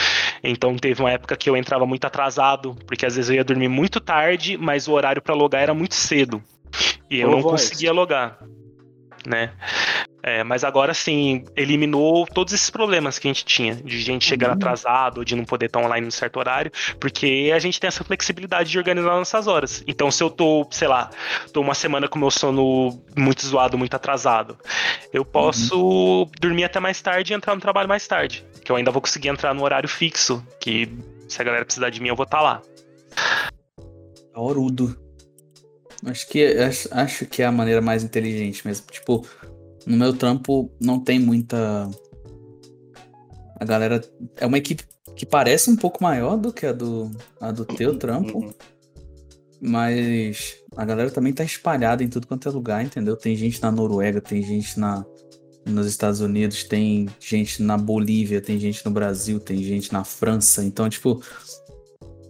[0.44, 3.68] Então teve uma época que eu entrava muito atrasado, porque às vezes eu ia dormir
[3.68, 6.42] muito tarde, mas o horário para logar era muito cedo.
[7.10, 8.38] E eu não conseguia logar
[9.28, 9.52] né?
[10.22, 14.50] É, mas agora sim, eliminou todos esses problemas que a gente tinha, de gente chegar
[14.50, 14.56] uhum.
[14.56, 18.70] atrasado, de não poder estar online em certo horário, porque a gente tem essa flexibilidade
[18.70, 19.84] de organizar nossas horas.
[19.88, 21.10] Então, se eu tô, sei lá,
[21.54, 24.58] tô uma semana com meu sono muito zoado, muito atrasado,
[25.14, 26.32] eu posso uhum.
[26.40, 28.46] dormir até mais tarde e entrar no trabalho mais tarde.
[28.64, 30.92] Que eu ainda vou conseguir entrar no horário fixo, que
[31.30, 32.62] se a galera precisar de mim, eu vou estar tá lá.
[34.36, 35.09] Orudo.
[36.06, 36.46] Acho que,
[36.92, 38.86] acho, que é a maneira mais inteligente mesmo.
[38.90, 39.26] Tipo,
[39.86, 41.90] no meu trampo não tem muita.
[43.60, 44.02] A galera.
[44.38, 44.84] É uma equipe
[45.16, 47.12] que parece um pouco maior do que a do,
[47.42, 48.40] a do teu trampo.
[48.40, 48.54] Uhum.
[49.62, 53.18] Mas a galera também tá espalhada em tudo quanto é lugar, entendeu?
[53.18, 55.06] Tem gente na Noruega, tem gente na,
[55.66, 60.64] nos Estados Unidos, tem gente na Bolívia, tem gente no Brasil, tem gente na França.
[60.64, 61.22] Então, tipo,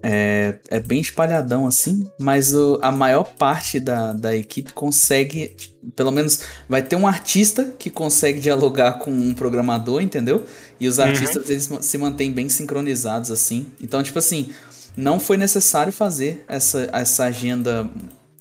[0.01, 5.55] é, é bem espalhadão assim, mas o, a maior parte da, da equipe consegue,
[5.95, 10.45] pelo menos vai ter um artista que consegue dialogar com um programador, entendeu?
[10.79, 11.05] E os uhum.
[11.05, 13.67] artistas eles se mantêm bem sincronizados assim.
[13.81, 14.51] Então, tipo assim,
[14.95, 17.89] não foi necessário fazer essa, essa agenda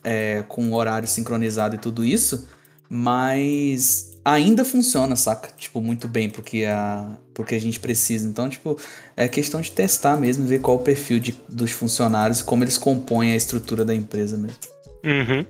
[0.04, 2.46] é, com horário sincronizado e tudo isso,
[2.88, 5.50] mas ainda funciona, saca?
[5.56, 8.26] Tipo, muito bem porque a, porque a gente precisa.
[8.26, 8.76] Então, tipo,
[9.16, 13.30] é questão de testar mesmo, ver qual o perfil de, dos funcionários, como eles compõem
[13.30, 14.58] a estrutura da empresa mesmo.
[15.04, 15.46] Uhum.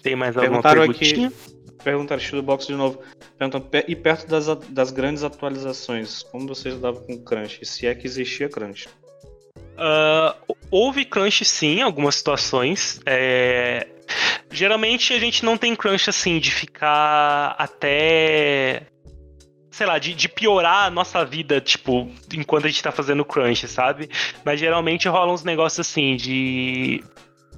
[0.00, 1.26] Tem mais alguma perguntinha?
[1.26, 1.36] Aqui,
[1.82, 3.00] perguntaram do box de novo.
[3.36, 7.66] Perguntam, e perto das, das grandes atualizações, como vocês lidavam com crunch?
[7.66, 8.88] Se é que existia crunch?
[9.58, 13.00] Uh, houve crunch sim, em algumas situações.
[13.04, 13.88] É,
[14.50, 18.86] Geralmente a gente não tem crunch assim de ficar até
[19.76, 23.68] sei lá, de, de, piorar a nossa vida, tipo, enquanto a gente tá fazendo crunch,
[23.68, 24.08] sabe?
[24.42, 27.04] Mas geralmente rolam uns negócios assim de.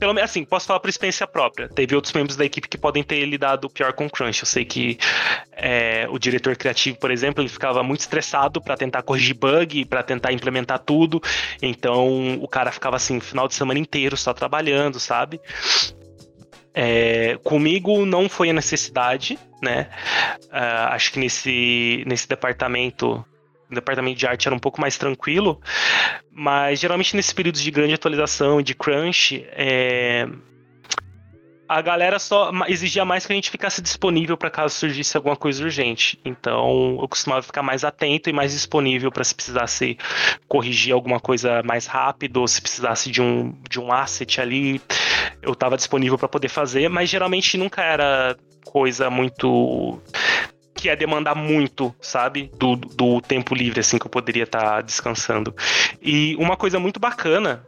[0.00, 1.68] Pelo menos assim, posso falar por experiência própria.
[1.68, 4.42] Teve outros membros da equipe que podem ter lidado pior com crunch.
[4.42, 4.98] Eu sei que
[5.52, 10.02] é, o diretor criativo, por exemplo, ele ficava muito estressado para tentar corrigir bug, para
[10.02, 11.20] tentar implementar tudo.
[11.62, 15.40] Então o cara ficava assim, final de semana inteiro só trabalhando, sabe?
[16.80, 19.88] É, comigo não foi a necessidade, né?
[20.44, 23.24] Uh, acho que nesse, nesse departamento
[23.68, 25.60] departamento de arte era um pouco mais tranquilo,
[26.30, 30.26] mas geralmente nesses períodos de grande atualização e de crunch, é,
[31.68, 35.62] a galera só exigia mais que a gente ficasse disponível para caso surgisse alguma coisa
[35.62, 36.18] urgente.
[36.24, 39.98] Então, eu costumava ficar mais atento e mais disponível para se precisasse
[40.48, 44.80] corrigir alguma coisa mais rápido, ou se precisasse de um, de um asset ali,
[45.42, 50.00] eu estava disponível para poder fazer, mas geralmente nunca era coisa muito
[50.74, 52.50] que ia demandar muito, sabe?
[52.56, 55.54] Do, do tempo livre, assim, que eu poderia estar tá descansando.
[56.00, 57.64] E uma coisa muito bacana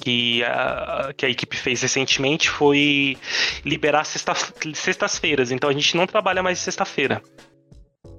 [0.00, 3.16] que a, que a equipe fez recentemente foi
[3.64, 4.34] liberar sexta,
[4.74, 5.50] sextas-feiras.
[5.50, 7.20] Então a gente não trabalha mais sexta-feira.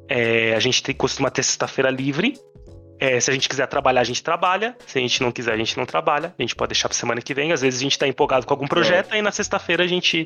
[0.08, 2.36] É, a gente tem, costuma ter sexta-feira livre.
[3.04, 4.78] É, se a gente quiser trabalhar, a gente trabalha.
[4.88, 6.34] Se a gente não quiser, a gente não trabalha.
[6.40, 7.52] A gente pode deixar para semana que vem.
[7.52, 9.16] Às vezes a gente está empolgado com algum projeto, é.
[9.16, 10.26] aí na sexta-feira a gente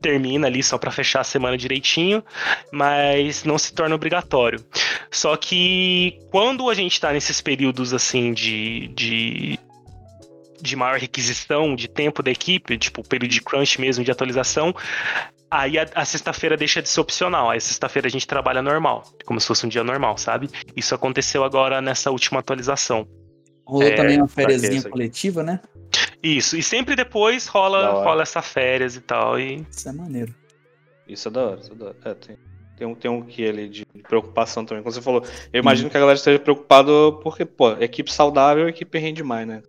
[0.00, 2.22] termina ali só para fechar a semana direitinho,
[2.70, 4.64] mas não se torna obrigatório.
[5.10, 9.58] Só que quando a gente está nesses períodos assim de, de
[10.60, 14.72] de maior requisição de tempo da equipe, tipo o período de crunch mesmo, de atualização,
[15.52, 17.50] aí a, a sexta-feira deixa de ser opcional.
[17.50, 20.48] Aí sexta-feira a gente trabalha normal, como se fosse um dia normal, sabe?
[20.74, 23.06] Isso aconteceu agora nessa última atualização.
[23.64, 25.60] Rolou é, também uma férias coletiva, né?
[26.22, 29.38] Isso, e sempre depois rola, rola essa férias e tal.
[29.38, 29.66] E...
[29.70, 30.34] Isso é maneiro.
[31.06, 31.96] Isso é da hora, isso é da hora.
[32.04, 32.38] É, tem,
[32.76, 34.82] tem um, tem um que ali de preocupação também.
[34.82, 35.22] Como você falou,
[35.52, 35.90] eu imagino hum.
[35.90, 36.90] que a galera esteja preocupada
[37.22, 39.62] porque, pô, equipe saudável, equipe rende mais, né?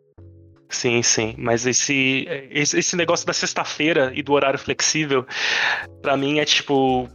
[0.69, 1.35] Sim, sim.
[1.37, 5.25] Mas esse, esse negócio da sexta-feira e do horário flexível,
[6.01, 7.09] para mim é tipo.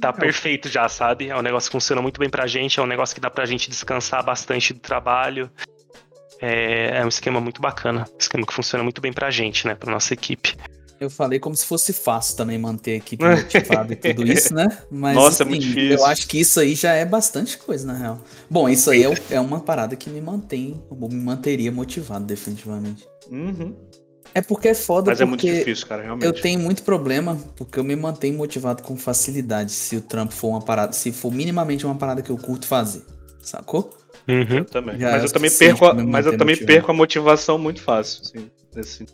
[0.00, 1.30] Tá perfeito já, sabe?
[1.30, 3.46] É um negócio que funciona muito bem pra gente, é um negócio que dá pra
[3.46, 5.50] gente descansar bastante do trabalho.
[6.40, 8.06] É, é um esquema muito bacana.
[8.12, 9.74] Um esquema que funciona muito bem pra gente, né?
[9.74, 10.54] Pra nossa equipe.
[11.00, 14.66] Eu falei como se fosse fácil também manter a equipe motivada e tudo isso, né?
[14.90, 15.98] Mas, Nossa, assim, é muito difícil.
[15.98, 18.20] Eu acho que isso aí já é bastante coisa, na real.
[18.50, 23.06] Bom, isso aí é, é uma parada que me mantém, me manteria motivado, definitivamente.
[23.30, 23.76] Uhum.
[24.34, 26.26] É porque é foda, Mas é muito difícil, cara, realmente.
[26.26, 30.48] Eu tenho muito problema, porque eu me mantenho motivado com facilidade se o trampo for
[30.48, 33.02] uma parada, se for minimamente uma parada que eu curto fazer,
[33.40, 33.96] sacou?
[34.26, 34.58] Uhum.
[34.58, 34.98] Eu também.
[34.98, 38.50] Já mas eu também perco, a, mas eu também perco a motivação muito fácil, assim,
[38.74, 39.06] nesse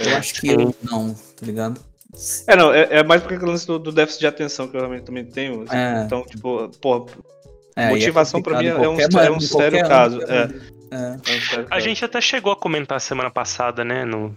[0.00, 1.80] eu acho que eu não, tá ligado?
[2.46, 4.80] É, não, é, é mais porque o lance do, do, déficit de atenção que eu
[4.80, 5.62] realmente também tenho.
[5.62, 6.02] Assim, é.
[6.04, 7.06] Então, tipo, pô,
[7.76, 10.20] é, é motivação é pra mim é um, é um sério caso.
[10.22, 10.50] É.
[10.90, 11.16] é.
[11.70, 14.36] A gente até chegou a comentar semana passada, né, no,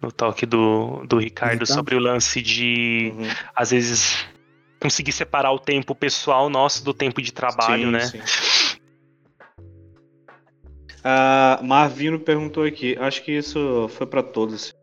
[0.00, 1.76] no talk do, do Ricardo então?
[1.76, 3.28] sobre o lance de, uhum.
[3.54, 4.26] às vezes,
[4.80, 8.00] conseguir separar o tempo pessoal nosso do tempo de trabalho, sim, né?
[8.00, 8.20] Sim.
[11.06, 14.74] Uh, Marvino perguntou aqui, acho que isso foi para todos.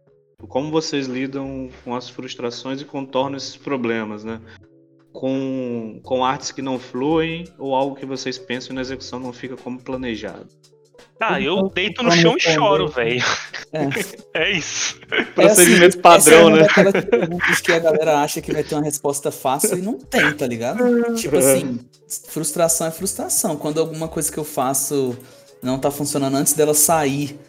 [0.47, 4.39] Como vocês lidam com as frustrações e contornam esses problemas, né?
[5.11, 9.33] Com, com artes que não fluem ou algo que vocês pensam e na execução não
[9.33, 10.47] fica como planejado?
[11.19, 13.21] Ah, eu deito no chão e choro, velho.
[13.73, 13.87] É.
[14.43, 14.51] é.
[14.51, 14.99] isso.
[15.35, 16.63] Procedimento é assim, padrão, né?
[16.63, 20.33] Aquelas perguntas que a galera acha que vai ter uma resposta fácil e não tem,
[20.33, 20.83] tá ligado?
[21.15, 21.79] Tipo assim,
[22.29, 23.57] frustração é frustração.
[23.57, 25.17] Quando alguma coisa que eu faço
[25.63, 27.39] não tá funcionando antes dela sair.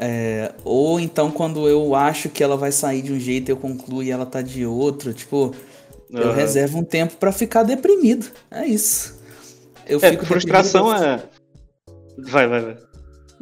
[0.00, 4.02] É, ou então quando eu acho que ela vai sair de um jeito eu concluo
[4.02, 5.54] e ela tá de outro, tipo,
[6.10, 6.18] uhum.
[6.18, 8.26] eu reservo um tempo para ficar deprimido.
[8.50, 9.20] É isso.
[9.86, 11.22] Eu é, fico frustração deprimido.
[11.28, 11.42] é.
[12.18, 12.76] Vai, vai, vai.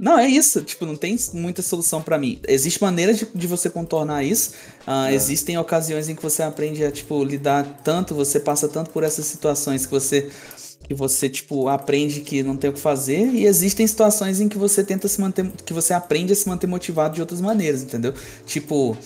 [0.01, 0.63] Não, é isso.
[0.63, 2.41] Tipo, não tem muita solução para mim.
[2.49, 4.53] Existe maneiras de, de você contornar isso.
[4.87, 5.15] Uh, é.
[5.15, 9.27] Existem ocasiões em que você aprende a, tipo, lidar tanto, você passa tanto por essas
[9.27, 10.31] situações que você
[10.91, 14.59] que você tipo aprende que não tem o que fazer e existem situações em que
[14.59, 18.13] você tenta se manter que você aprende a se manter motivado de outras maneiras entendeu
[18.45, 18.97] tipo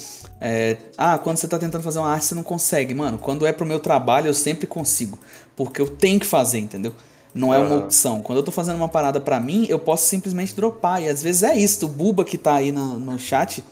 [0.40, 3.52] é, ah quando você tá tentando fazer uma arte você não consegue mano quando é
[3.52, 5.19] pro meu trabalho eu sempre consigo
[5.55, 6.94] porque eu tenho que fazer entendeu
[7.35, 8.23] não é uma opção.
[8.23, 11.02] Quando eu tô fazendo uma parada para mim, eu posso simplesmente dropar.
[11.02, 11.85] E às vezes é isso.
[11.85, 13.65] O Buba que tá aí no, no chat,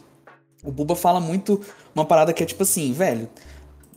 [0.61, 1.61] o Buba fala muito
[1.95, 3.29] uma parada que é tipo assim, velho,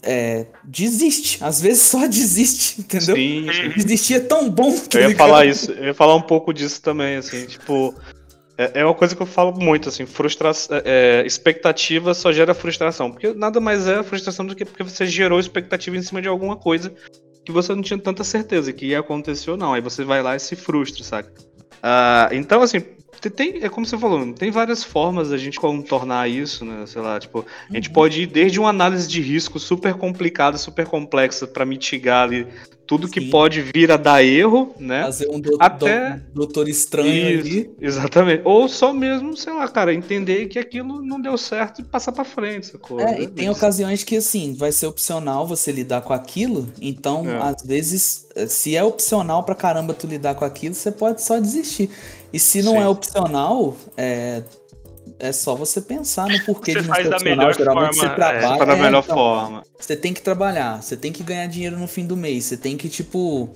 [0.07, 1.43] é, desiste.
[1.43, 3.17] Às vezes só desiste, entendeu?
[3.17, 3.47] Sim.
[3.77, 4.75] Desistir é tão bom.
[4.79, 7.95] Tá eu ia falar isso, eu ia falar um pouco disso também, assim, tipo.
[8.59, 10.83] É, é uma coisa que eu falo muito, assim, frustração, é,
[11.23, 13.11] é, expectativa só gera frustração.
[13.11, 16.57] Porque nada mais é frustração do que porque você gerou expectativa em cima de alguma
[16.57, 16.91] coisa
[17.45, 19.75] que você não tinha tanta certeza que ia acontecer ou não.
[19.75, 21.31] Aí você vai lá e se frustra, saca?
[21.77, 22.83] Uh, então, assim,
[23.21, 26.85] tem, é como você falou, tem várias formas da gente contornar isso, né?
[26.87, 27.95] Sei lá, tipo, a gente uhum.
[27.95, 32.47] pode ir desde uma análise de risco super complicada, super complexa para mitigar ali
[32.87, 33.13] tudo Sim.
[33.15, 35.03] que pode vir a dar erro, né?
[35.03, 36.21] Fazer um doutor, Até...
[36.33, 37.71] doutor estranho Isso, ali.
[37.81, 38.43] Exatamente.
[38.45, 42.25] Ou só mesmo, sei lá, cara, entender que aquilo não deu certo e passar para
[42.25, 43.01] frente, sacou?
[43.01, 47.43] É, e tem ocasiões que, assim, vai ser opcional você lidar com aquilo, então, é.
[47.43, 51.91] às vezes, se é opcional pra caramba tu lidar com aquilo, você pode só desistir.
[52.37, 52.81] E se não Sim.
[52.81, 54.43] é opcional, é,
[55.19, 58.63] é só você pensar no porquê você de não faz da melhor forma, você trabalha.
[58.63, 59.65] É, da melhor então, forma.
[59.79, 62.77] Você tem que trabalhar, você tem que ganhar dinheiro no fim do mês, você tem
[62.77, 63.49] que, tipo,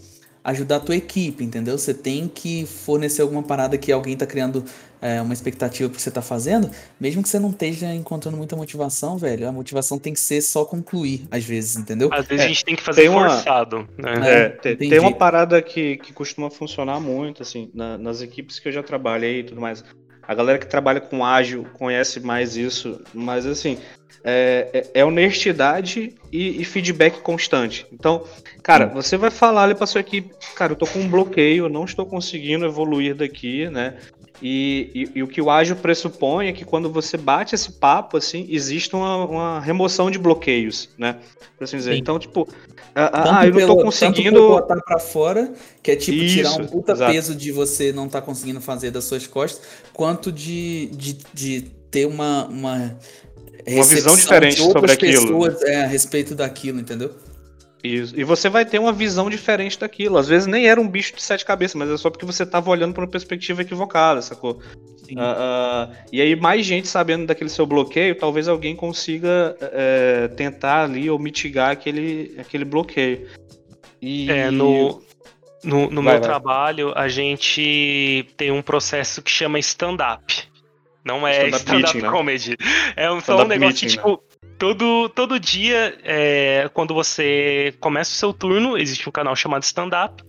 [0.42, 1.76] ajudar a tua equipe, entendeu?
[1.76, 4.64] Você tem que fornecer alguma parada que alguém tá criando
[5.00, 6.70] é, uma expectativa pro que você tá fazendo,
[7.00, 10.64] mesmo que você não esteja encontrando muita motivação, velho, a motivação tem que ser só
[10.64, 12.10] concluir, às vezes, entendeu?
[12.12, 14.30] Às vezes é, a gente tem que fazer tem forçado, uma, né?
[14.30, 18.68] É, tem, tem, uma parada que, que costuma funcionar muito, assim, na, nas equipes que
[18.68, 19.84] eu já trabalhei e tudo mais.
[20.22, 23.78] A galera que trabalha com ágil conhece mais isso, mas assim,
[24.22, 27.86] é, é, é honestidade e, e, feedback constante.
[27.92, 28.24] Então,
[28.62, 31.68] cara, você vai falar ali para sua equipe, cara, eu tô com um bloqueio, eu
[31.68, 33.96] não estou conseguindo evoluir daqui, né?
[34.42, 38.16] E, e, e, o que o ágil pressupõe é que quando você bate esse papo,
[38.16, 41.18] assim, existe uma, uma remoção de bloqueios, né?
[41.58, 41.92] Por assim dizer.
[41.92, 41.98] Sim.
[41.98, 42.48] Então, tipo,
[42.94, 44.48] ah, eu não tô conseguindo.
[44.48, 45.52] botar pra fora,
[45.82, 47.12] que é tipo Isso, tirar um puta exato.
[47.12, 49.62] peso de você não tá conseguindo fazer das suas costas,
[49.92, 51.60] quanto de, de, de
[51.90, 52.98] ter uma, uma,
[53.66, 55.22] uma visão diferente de sobre aquilo.
[55.22, 57.14] Pessoas, é, a respeito daquilo, entendeu?
[57.82, 58.18] Isso.
[58.18, 60.18] E você vai ter uma visão diferente daquilo.
[60.18, 62.70] Às vezes nem era um bicho de sete cabeças, mas é só porque você tava
[62.70, 64.60] olhando por uma perspectiva equivocada, sacou?
[65.10, 70.84] Uh, uh, e aí, mais gente sabendo daquele seu bloqueio, talvez alguém consiga uh, tentar
[70.84, 73.26] ali ou mitigar aquele, aquele bloqueio.
[74.00, 74.30] E...
[74.30, 75.02] É, no,
[75.64, 76.20] no, no vai, meu vai.
[76.20, 80.48] trabalho, a gente tem um processo que chama stand-up.
[81.04, 82.10] Não é stand-up stand né?
[82.10, 82.56] comedy.
[82.94, 84.29] É um, stand um negócio meeting, que, tipo, né?
[84.60, 89.88] Todo, todo dia, é, quando você começa o seu turno, existe um canal chamado Stand
[90.04, 90.22] Up,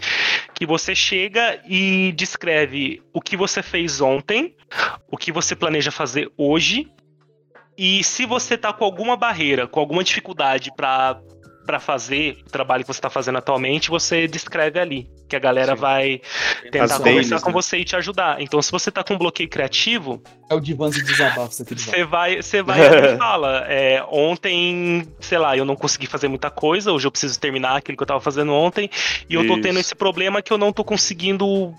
[0.54, 4.56] que você chega e descreve o que você fez ontem,
[5.12, 6.90] o que você planeja fazer hoje,
[7.78, 11.20] e se você tá com alguma barreira, com alguma dificuldade para
[11.66, 15.10] para fazer o trabalho que você está fazendo atualmente, você descreve ali.
[15.30, 15.82] Que a galera Sim.
[15.82, 16.22] vai
[16.72, 17.54] tentar conversar com né?
[17.54, 18.42] você e te ajudar.
[18.42, 20.22] Então, se você está com um bloqueio criativo.
[20.50, 22.80] É o divã de desabafos aqui Você vai, você vai
[23.14, 23.66] e fala.
[23.68, 27.96] É, ontem, sei lá, eu não consegui fazer muita coisa, hoje eu preciso terminar aquilo
[27.96, 28.90] que eu estava fazendo ontem.
[29.30, 31.74] E eu tô tendo esse problema que eu não tô conseguindo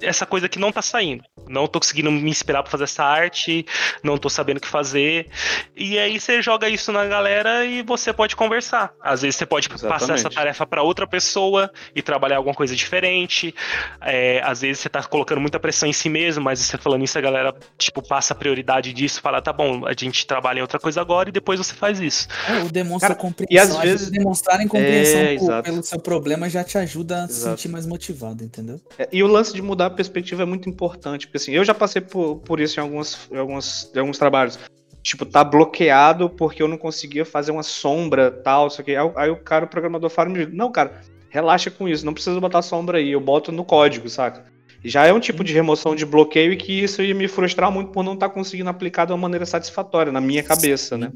[0.00, 1.24] essa coisa que não tá saindo.
[1.48, 3.64] Não tô conseguindo me inspirar pra fazer essa arte,
[4.02, 5.28] não tô sabendo o que fazer.
[5.76, 8.92] E aí você joga isso na galera e você pode conversar.
[9.00, 10.00] Às vezes você pode Exatamente.
[10.00, 13.54] passar essa tarefa para outra pessoa e trabalhar alguma coisa diferente.
[14.00, 17.16] É, às vezes você tá colocando muita pressão em si mesmo, mas você falando isso,
[17.16, 20.78] a galera, tipo, passa a prioridade disso, fala, tá bom, a gente trabalha em outra
[20.78, 22.28] coisa agora e depois você faz isso.
[22.48, 23.54] É, o demonstra Cara, compreensão.
[23.54, 27.42] E às vezes demonstrarem compreensão é, por, pelo seu problema já te ajuda a se
[27.42, 28.80] sentir mais motivado, entendeu?
[28.98, 31.74] É, e o lance de mudar a perspectiva é muito importante, porque assim, eu já
[31.74, 34.58] passei por, por isso em alguns, em alguns, em alguns trabalhos.
[35.02, 38.96] Tipo, tá bloqueado porque eu não conseguia fazer uma sombra tal, isso aqui.
[38.96, 42.62] Aí, aí o cara, o programador fala não, cara, relaxa com isso, não precisa botar
[42.62, 44.44] sombra aí, eu boto no código, saca?
[44.84, 47.90] Já é um tipo de remoção de bloqueio e que isso ia me frustrar muito
[47.90, 51.12] por não estar tá conseguindo aplicar de uma maneira satisfatória na minha cabeça, né?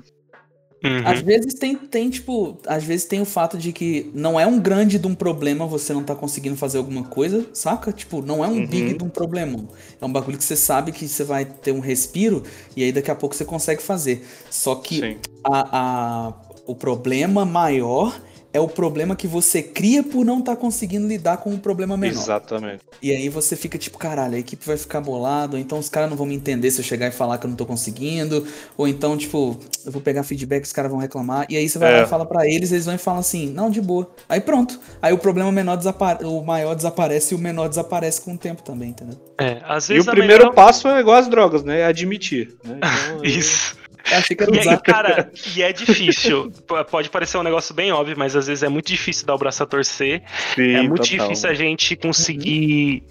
[0.82, 1.06] Uhum.
[1.06, 4.58] Às vezes tem, tem, tipo, às vezes tem o fato de que não é um
[4.58, 7.92] grande de um problema você não tá conseguindo fazer alguma coisa, saca?
[7.92, 8.66] Tipo, não é um uhum.
[8.66, 9.62] big de um problema.
[10.00, 12.42] É um bagulho que você sabe que você vai ter um respiro
[12.74, 14.26] e aí daqui a pouco você consegue fazer.
[14.50, 16.34] Só que a, a,
[16.66, 18.18] o problema maior
[18.52, 21.96] é o problema que você cria por não estar tá conseguindo lidar com um problema
[21.96, 22.20] menor.
[22.20, 22.82] Exatamente.
[23.00, 26.10] E aí você fica tipo, caralho, a equipe vai ficar bolado, ou então os caras
[26.10, 28.46] não vão me entender se eu chegar e falar que eu não tô conseguindo,
[28.76, 31.92] ou então, tipo, eu vou pegar feedback, os caras vão reclamar, e aí você vai
[31.92, 31.96] é.
[31.98, 34.10] lá e fala pra eles, eles vão e falam assim, não, de boa.
[34.28, 34.80] Aí pronto.
[35.00, 36.24] Aí o problema menor desapare...
[36.24, 39.16] o maior desaparece e o menor desaparece com o tempo também, entendeu?
[39.38, 40.54] É, às vezes e o primeiro melhor...
[40.54, 41.80] passo é igual as drogas, né?
[41.80, 42.56] É admitir.
[42.64, 42.80] Né?
[43.10, 43.79] Então, Isso.
[44.10, 44.74] Eu achei que era usar.
[44.74, 46.52] E, cara, e é difícil.
[46.90, 49.62] Pode parecer um negócio bem óbvio, mas às vezes é muito difícil dar o braço
[49.62, 50.22] a torcer.
[50.54, 51.28] Sim, é muito total.
[51.28, 53.02] difícil a gente conseguir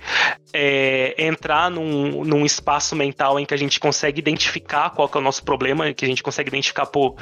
[0.54, 5.22] é, entrar num, num espaço mental em que a gente consegue identificar qual que é
[5.22, 7.16] o nosso problema, que a gente consegue identificar, pô,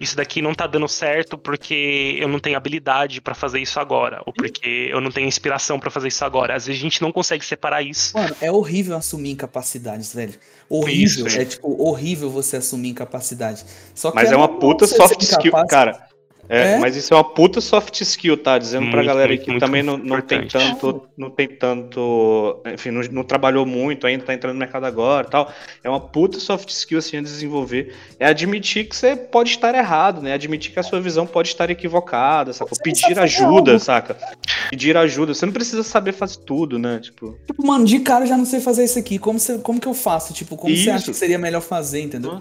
[0.00, 4.22] isso daqui não tá dando certo porque eu não tenho habilidade para fazer isso agora,
[4.24, 6.54] ou porque eu não tenho inspiração para fazer isso agora.
[6.54, 8.16] Às vezes a gente não consegue separar isso.
[8.16, 10.34] Mano, é horrível assumir incapacidades, velho.
[10.70, 11.26] Horrível.
[11.26, 13.64] Isso, é tipo horrível você assumir incapacidade.
[13.92, 16.09] Só que Mas é, é uma puta soft skill, cara.
[16.50, 18.58] É, é, mas isso é uma puta soft skill, tá?
[18.58, 23.02] Dizendo muito, pra galera que também não, não tem tanto, não tem tanto, enfim, não,
[23.12, 25.52] não, trabalhou muito ainda, tá entrando no mercado agora tal.
[25.84, 27.94] É uma puta soft skill assim a desenvolver.
[28.18, 30.32] É admitir que você pode estar errado, né?
[30.32, 32.74] Admitir que a sua visão pode estar equivocada, saca?
[32.82, 34.16] Pedir ajuda, saca?
[34.70, 35.32] Pedir ajuda.
[35.32, 36.98] Você não precisa saber fazer tudo, né?
[36.98, 39.20] Tipo, tipo mano, de cara eu já não sei fazer isso aqui.
[39.20, 40.34] Como, você, como que eu faço?
[40.34, 40.82] Tipo, como isso.
[40.82, 42.40] você acha que seria melhor fazer, entendeu?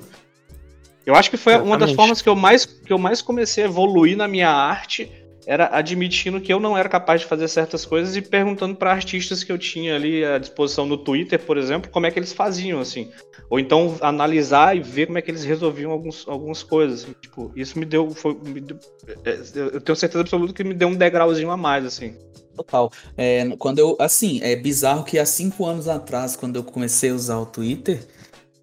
[1.09, 1.71] Eu acho que foi Exatamente.
[1.71, 5.11] uma das formas que eu, mais, que eu mais comecei a evoluir na minha arte
[5.47, 9.43] era admitindo que eu não era capaz de fazer certas coisas e perguntando para artistas
[9.43, 12.79] que eu tinha ali à disposição no Twitter, por exemplo, como é que eles faziam
[12.79, 13.09] assim.
[13.49, 17.01] Ou então analisar e ver como é que eles resolviam alguns, algumas coisas.
[17.01, 17.15] Assim.
[17.19, 18.77] Tipo, isso me deu, foi, me deu,
[19.25, 22.13] é, eu tenho certeza absoluta que me deu um degrauzinho a mais assim.
[22.55, 22.91] Total.
[23.17, 27.15] É, quando eu, assim, é bizarro que há cinco anos atrás, quando eu comecei a
[27.15, 28.07] usar o Twitter,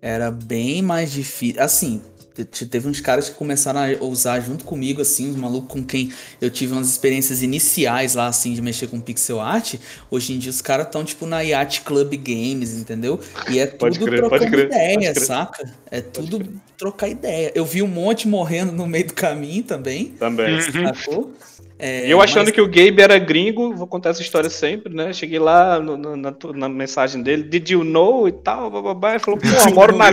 [0.00, 1.60] era bem mais difícil.
[1.60, 2.00] Assim,
[2.44, 6.50] Teve uns caras que começaram a usar junto comigo, assim, uns malucos com quem eu
[6.50, 9.74] tive umas experiências iniciais lá, assim, de mexer com pixel art.
[10.10, 13.20] Hoje em dia os caras estão, tipo, na Yacht Club Games, entendeu?
[13.50, 15.72] E é tudo crer, trocando ideia, saca?
[15.90, 16.46] É tudo
[16.76, 17.52] trocar ideia.
[17.54, 20.06] Eu vi um monte morrendo no meio do caminho também.
[20.18, 20.60] Também.
[20.60, 21.32] Sacou?
[21.78, 22.54] É, eu achando mas...
[22.54, 25.12] que o Gabe era gringo, vou contar essa história sempre, né?
[25.12, 29.18] Cheguei lá no, no, na, na, mensagem dele, did you know e tal, bababá, ele
[29.18, 30.06] falou, porra, moro na,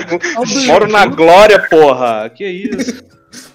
[0.68, 3.02] moro na glória, porra, que isso?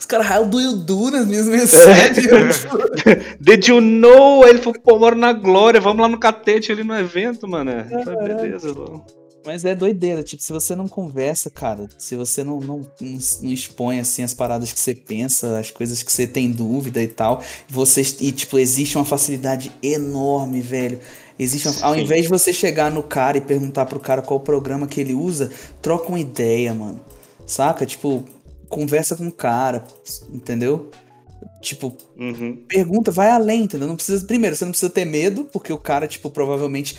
[0.01, 2.65] Os caras, how do you do nas minhas mensagens?
[3.07, 3.37] É.
[3.39, 4.43] did you know?
[4.43, 7.71] Aí ele falou, pô, moro na glória, vamos lá no catete ali no evento, mano.
[7.71, 8.75] É, beleza,
[9.49, 13.51] Mas é doideira, tipo, se você não conversa, cara, se você não, não, não, não
[13.51, 17.43] expõe, assim, as paradas que você pensa, as coisas que você tem dúvida e tal,
[17.67, 21.01] você, e, tipo, existe uma facilidade enorme, velho.
[21.39, 24.87] Existe uma, ao invés de você chegar no cara e perguntar pro cara qual programa
[24.87, 25.51] que ele usa,
[25.81, 27.01] troca uma ideia, mano.
[27.47, 27.87] Saca?
[27.87, 28.27] Tipo,
[28.69, 29.83] conversa com o cara,
[30.31, 30.91] entendeu?
[31.63, 32.65] Tipo, Uhum.
[32.69, 33.89] pergunta, vai além, entendeu?
[33.89, 34.27] Não precisa.
[34.27, 36.99] Primeiro, você não precisa ter medo, porque o cara, tipo, provavelmente.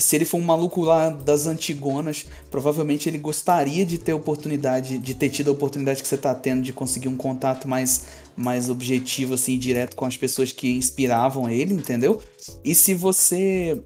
[0.00, 5.12] Se ele for um maluco lá das antigonas, provavelmente ele gostaria de ter oportunidade, de
[5.14, 8.06] ter tido a oportunidade que você tá tendo de conseguir um contato mais,
[8.36, 12.22] mais objetivo, assim, direto com as pessoas que inspiravam ele, entendeu?
[12.64, 13.82] E se você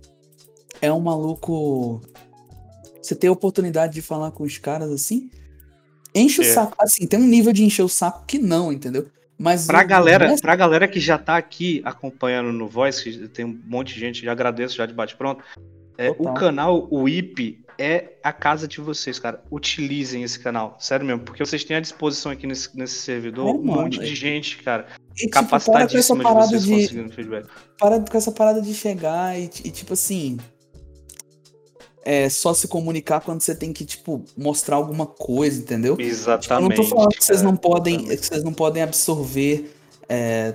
[0.82, 2.02] é um maluco.
[3.02, 5.30] Você tem a oportunidade de falar com os caras assim,
[6.14, 6.52] enche o É.
[6.52, 6.74] saco.
[6.78, 9.06] Assim, tem um nível de encher o saco que não, entendeu?
[9.38, 13.46] Mas Pra o galera, resto- pra galera que já tá aqui acompanhando no Voice, tem
[13.46, 15.42] um monte de gente, já agradeço, já de bate-pronto.
[15.98, 19.42] É, o canal, o IP, é a casa de vocês, cara.
[19.50, 23.50] Utilizem esse canal, sério mesmo, porque vocês têm à disposição aqui nesse, nesse servidor É,
[23.52, 26.70] um mano, monte é- de gente, cara, E, tipo, para capacitadíssima de parada vocês de,
[26.74, 27.46] conseguindo feedback.
[27.78, 30.38] para com essa parada de chegar e, e, tipo assim.
[32.04, 35.92] É só se comunicar quando você tem que, tipo, mostrar alguma coisa, entendeu?
[35.96, 36.76] Tipo, eu Exatamente.
[36.76, 38.20] não tô falando que vocês não podem, exatamente.
[38.20, 39.72] que vocês não podem absorver
[40.08, 40.52] é,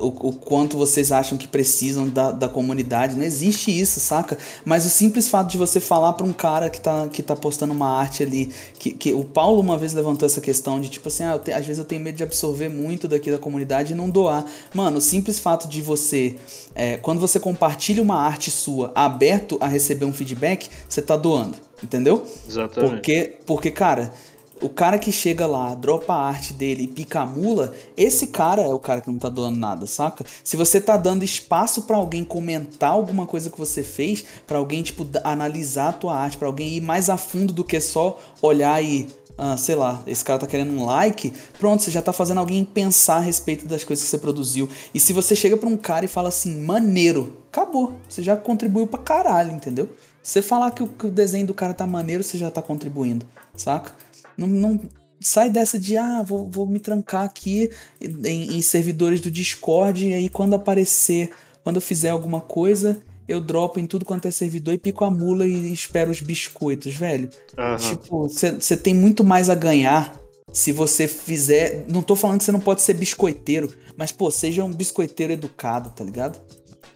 [0.00, 3.16] o, o quanto vocês acham que precisam da, da comunidade.
[3.16, 4.38] Não existe isso, saca?
[4.64, 7.72] Mas o simples fato de você falar pra um cara que tá, que tá postando
[7.72, 11.24] uma arte ali, que, que o Paulo uma vez levantou essa questão de tipo assim,
[11.24, 14.08] ah, te- às vezes eu tenho medo de absorver muito daqui da comunidade e não
[14.08, 14.44] doar.
[14.72, 16.36] Mano, o simples fato de você,
[16.74, 21.56] é, quando você compartilha uma arte sua aberto a receber um feedback, você tá doando,
[21.82, 22.26] entendeu?
[22.48, 22.90] Exatamente.
[22.94, 24.12] Porque, porque, cara,
[24.60, 28.62] o cara que chega lá, dropa a arte dele e pica a mula, esse cara
[28.62, 30.24] é o cara que não tá doando nada, saca?
[30.42, 34.82] Se você tá dando espaço pra alguém comentar alguma coisa que você fez, pra alguém,
[34.82, 38.82] tipo, analisar a tua arte, pra alguém ir mais a fundo do que só olhar
[38.82, 39.08] e.
[39.36, 42.64] ah, sei lá, esse cara tá querendo um like, pronto, você já tá fazendo alguém
[42.64, 44.68] pensar a respeito das coisas que você produziu.
[44.92, 47.94] E se você chega pra um cara e fala assim, maneiro, acabou.
[48.08, 49.88] Você já contribuiu pra caralho, entendeu?
[50.22, 53.24] Você falar que o, que o desenho do cara tá maneiro, você já tá contribuindo,
[53.56, 53.92] saca?
[54.38, 54.80] Não, não
[55.20, 57.70] sai dessa de, ah, vou, vou me trancar aqui
[58.00, 61.30] em, em servidores do Discord e aí quando aparecer,
[61.64, 65.10] quando eu fizer alguma coisa, eu dropo em tudo quanto é servidor e pico a
[65.10, 67.28] mula e espero os biscoitos, velho.
[67.58, 67.76] Aham.
[67.76, 70.18] Tipo, você tem muito mais a ganhar
[70.50, 71.84] se você fizer.
[71.88, 75.90] Não tô falando que você não pode ser biscoiteiro, mas, pô, seja um biscoiteiro educado,
[75.90, 76.40] tá ligado?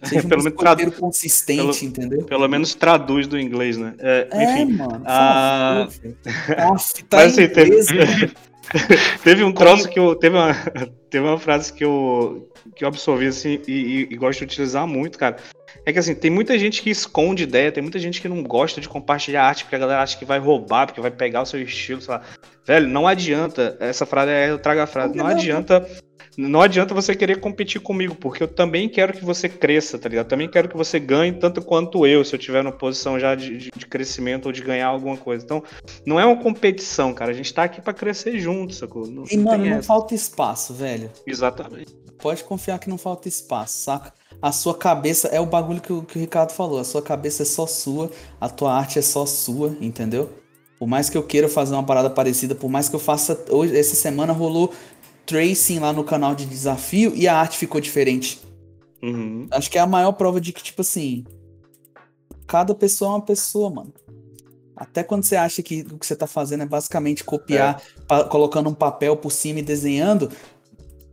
[0.03, 2.25] Seja um Pelo menos biscoiteiro consistente, pelo- entendeu?
[2.25, 3.93] Pelo menos traduz do inglês, né?
[3.99, 4.99] É, É, enfim, mano.
[4.99, 6.73] por ah, favor, velho.
[6.73, 8.31] Aff, tá Mas, assim, teve- inglês, velho.
[9.23, 10.15] Teve um troço que eu.
[10.15, 10.53] Teve uma,
[11.09, 14.87] teve uma frase que eu, que eu absorvi assim e, e- e gosto de utilizar
[14.87, 15.35] muito, cara.
[15.85, 18.79] É que assim, tem muita gente que esconde ideia, tem muita gente que não gosta
[18.79, 21.61] de compartilhar arte porque a galera acha que vai roubar, porque vai pegar o seu
[21.61, 22.21] estilo, sei lá.
[22.65, 23.75] Velho, não adianta.
[23.81, 25.13] Essa frase é, eu trago a frase.
[25.13, 25.81] Não adianta.
[25.81, 25.87] Não
[26.61, 30.27] adianta você querer competir comigo, porque eu também quero que você cresça, tá ligado?
[30.27, 33.57] Também quero que você ganhe tanto quanto eu, se eu tiver numa posição já de,
[33.57, 35.43] de- crescimento ou de ganhar alguma coisa.
[35.45, 35.61] Então,
[36.05, 37.31] não é uma competição, cara.
[37.31, 39.05] A gente tá aqui pra crescer junto, sacou?
[39.05, 39.87] Não, E, não mano, não essa.
[39.87, 41.11] falta espaço, velho.
[41.27, 41.93] Exatamente.
[42.17, 44.13] Pode confiar que não falta espaço, saca?
[44.41, 46.79] A sua cabeça é o bagulho que o, que o Ricardo falou.
[46.79, 48.09] A sua cabeça é só sua,
[48.41, 50.29] a tua arte é só sua, entendeu?
[50.79, 53.45] Por mais que eu queira fazer uma parada parecida, por mais que eu faça.
[53.49, 54.73] Hoje, essa semana rolou
[55.25, 58.41] tracing lá no canal de desafio e a arte ficou diferente.
[59.01, 59.47] Uhum.
[59.51, 61.25] Acho que é a maior prova de que, tipo assim.
[62.47, 63.93] Cada pessoa é uma pessoa, mano.
[64.75, 68.69] Até quando você acha que o que você tá fazendo é basicamente copiar, pa- colocando
[68.69, 70.29] um papel por cima e desenhando,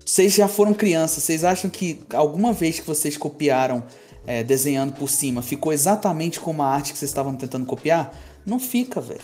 [0.04, 1.22] vocês já foram crianças.
[1.22, 3.84] Vocês acham que alguma vez que vocês copiaram
[4.26, 8.12] é, desenhando por cima, ficou exatamente como a arte que vocês estavam tentando copiar?
[8.44, 9.20] Não fica, velho.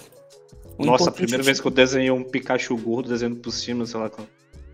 [0.79, 3.99] Nossa, a primeira é, vez que eu desenhei um Pikachu gordo desenhando por cima, sei
[3.99, 4.11] lá,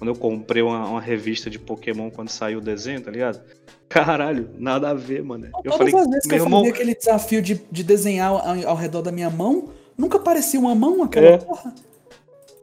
[0.02, 3.40] quando eu comprei uma, uma revista de Pokémon quando saiu o desenho, tá ligado?
[3.88, 5.46] Caralho, nada a ver, mano.
[5.64, 8.70] Eu Todas falei, as vezes que eu irmão, fazia aquele desafio de, de desenhar ao,
[8.70, 11.38] ao redor da minha mão, nunca parecia uma mão aquela É.
[11.38, 11.72] porra.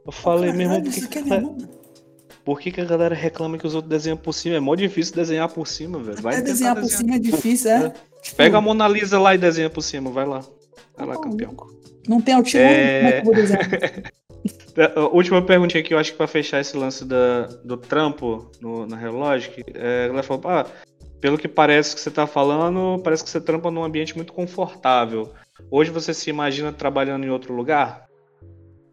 [0.06, 1.42] eu falei, meu irmão, por que, é que, mão.
[1.44, 1.70] mano.
[2.44, 4.58] por que, que a galera reclama que os outros desenham por cima?
[4.58, 6.22] É mó difícil desenhar por cima, velho.
[6.22, 7.86] Vai tentar desenhar por cima é difícil, é.
[7.86, 7.94] É.
[8.22, 10.44] Tipo, Pega a Mona Lisa lá e desenha por cima, vai lá.
[10.98, 11.56] Vai lá, tá campeão.
[12.06, 13.00] Não tem outline, É.
[13.00, 14.12] como é que eu vou desenhar?
[14.96, 18.86] A última perguntinha aqui, eu acho que pra fechar esse lance da, do trampo no,
[18.86, 20.66] na Relogic, é, a galera falou, ah,
[21.20, 25.34] pelo que parece que você tá falando, parece que você trampa num ambiente muito confortável.
[25.70, 28.08] Hoje você se imagina trabalhando em outro lugar?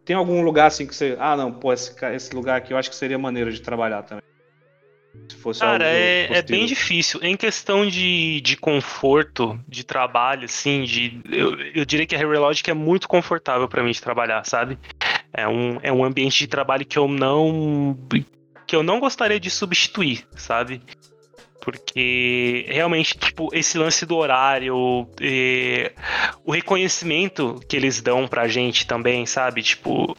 [0.05, 1.17] Tem algum lugar assim que você.
[1.19, 4.23] Ah, não, pô, esse, esse lugar aqui eu acho que seria maneiro de trabalhar também.
[5.29, 7.19] Se fosse Cara, é, é bem difícil.
[7.23, 11.19] Em questão de, de conforto, de trabalho, assim, de.
[11.29, 14.77] Eu, eu diria que a Hero Logic é muito confortável pra mim de trabalhar, sabe?
[15.33, 17.97] É um, é um ambiente de trabalho que eu não.
[18.65, 20.81] que eu não gostaria de substituir, sabe?
[21.61, 25.93] Porque realmente, tipo, esse lance do horário, eh,
[26.45, 29.61] o reconhecimento que eles dão pra gente também, sabe?
[29.61, 30.15] Tipo,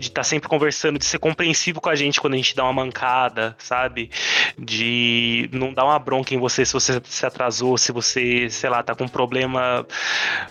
[0.00, 2.72] de estar sempre conversando, de ser compreensivo com a gente quando a gente dá uma
[2.72, 4.10] mancada, sabe?
[4.58, 8.82] De não dar uma bronca em você se você se atrasou, se você, sei lá,
[8.82, 9.86] tá com um problema,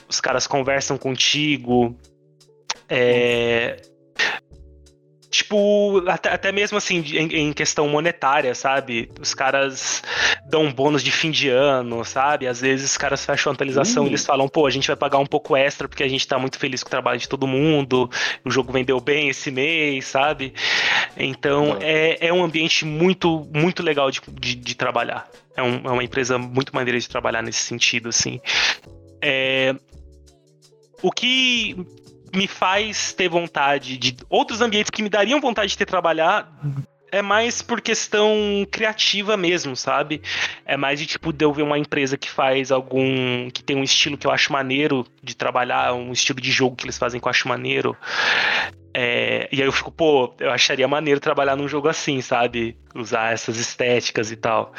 [0.07, 1.97] os caras conversam contigo.
[2.87, 3.81] É.
[5.31, 9.11] Tipo, até, até mesmo assim, em, em questão monetária, sabe?
[9.21, 10.01] Os caras
[10.49, 12.47] dão bônus de fim de ano, sabe?
[12.47, 14.05] Às vezes os caras fecham a atualização Hum.
[14.07, 16.39] e eles falam, pô, a gente vai pagar um pouco extra porque a gente tá
[16.39, 18.09] muito feliz com o trabalho de todo mundo,
[18.43, 20.51] o jogo vendeu bem esse mês, sabe?
[21.15, 25.29] Então é, é um ambiente muito, muito legal de, de, de trabalhar.
[25.55, 28.41] É, um- é uma empresa muito maneira de trabalhar nesse sentido, assim.
[29.21, 29.75] É,
[31.03, 31.75] o que
[32.33, 36.51] me faz ter vontade de outros ambientes que me dariam vontade de ter trabalhar
[37.11, 40.21] é mais por questão criativa mesmo, sabe?
[40.65, 43.83] É mais de tipo de eu ver uma empresa que faz algum que tem um
[43.83, 47.27] estilo que eu acho maneiro de trabalhar, um estilo de jogo que eles fazem que
[47.27, 47.97] eu acho maneiro.
[48.93, 52.77] É, e aí eu fico, pô, eu acharia maneiro trabalhar num jogo assim, sabe?
[52.95, 54.73] Usar essas estéticas e tal.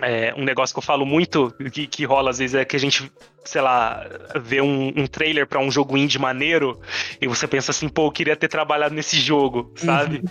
[0.00, 2.78] É, um negócio que eu falo muito, que, que rola às vezes, é que a
[2.78, 3.10] gente,
[3.44, 4.06] sei lá,
[4.40, 6.80] vê um, um trailer pra um jogo indie maneiro
[7.20, 10.22] e você pensa assim, pô, eu queria ter trabalhado nesse jogo, sabe?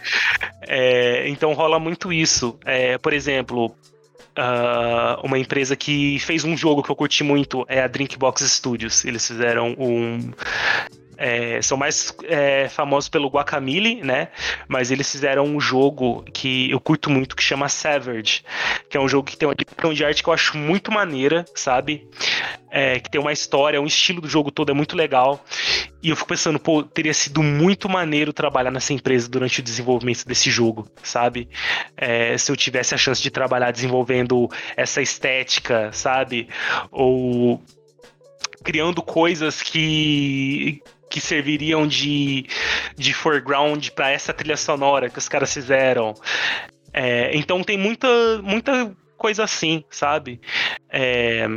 [0.61, 2.57] É, então rola muito isso.
[2.65, 3.75] É, por exemplo,
[4.37, 9.03] ah, uma empresa que fez um jogo que eu curti muito é a Drinkbox Studios.
[9.03, 10.31] Eles fizeram um.
[11.17, 14.29] É, são mais é, famosos pelo Guacamole, né?
[14.67, 18.43] Mas eles fizeram um jogo que eu curto muito que chama Savage,
[18.89, 21.43] que é um jogo que tem uma direção de arte que eu acho muito maneira,
[21.55, 22.07] sabe?
[22.69, 25.43] É, que tem uma história, um estilo do jogo todo é muito legal.
[26.03, 30.25] E eu fico pensando, pô, teria sido muito maneiro trabalhar nessa empresa durante o desenvolvimento
[30.25, 31.49] desse jogo, sabe?
[31.95, 36.47] É, se eu tivesse a chance de trabalhar desenvolvendo essa estética, sabe?
[36.91, 37.61] Ou
[38.63, 42.45] criando coisas que que serviriam de,
[42.95, 46.13] de foreground para essa trilha sonora que os caras fizeram.
[46.93, 48.07] É, então tem muita,
[48.41, 50.39] muita coisa assim, sabe?
[50.89, 51.47] É,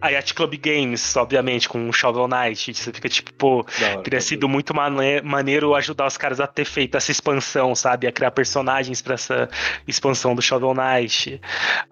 [0.00, 4.02] a Yacht Club Games, obviamente, com o Shovel Knight, você fica tipo, pô, hora.
[4.02, 8.06] Teria sido muito mane- maneiro ajudar os caras a ter feito essa expansão, sabe?
[8.06, 9.48] A criar personagens pra essa
[9.86, 11.38] expansão do Shovel Knight.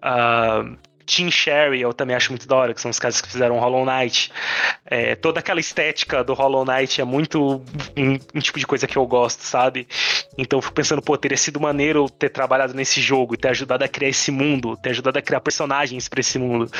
[0.00, 0.64] Ah,
[1.08, 3.84] Team Sherry eu também acho muito da hora, que são os caras que fizeram Hollow
[3.84, 4.30] Knight.
[4.84, 7.62] É, toda aquela estética do Hollow Knight é muito
[7.96, 9.88] um, um tipo de coisa que eu gosto, sabe?
[10.36, 13.88] Então eu fico pensando, pô, teria sido maneiro ter trabalhado nesse jogo, ter ajudado a
[13.88, 16.70] criar esse mundo, ter ajudado a criar personagens pra esse mundo.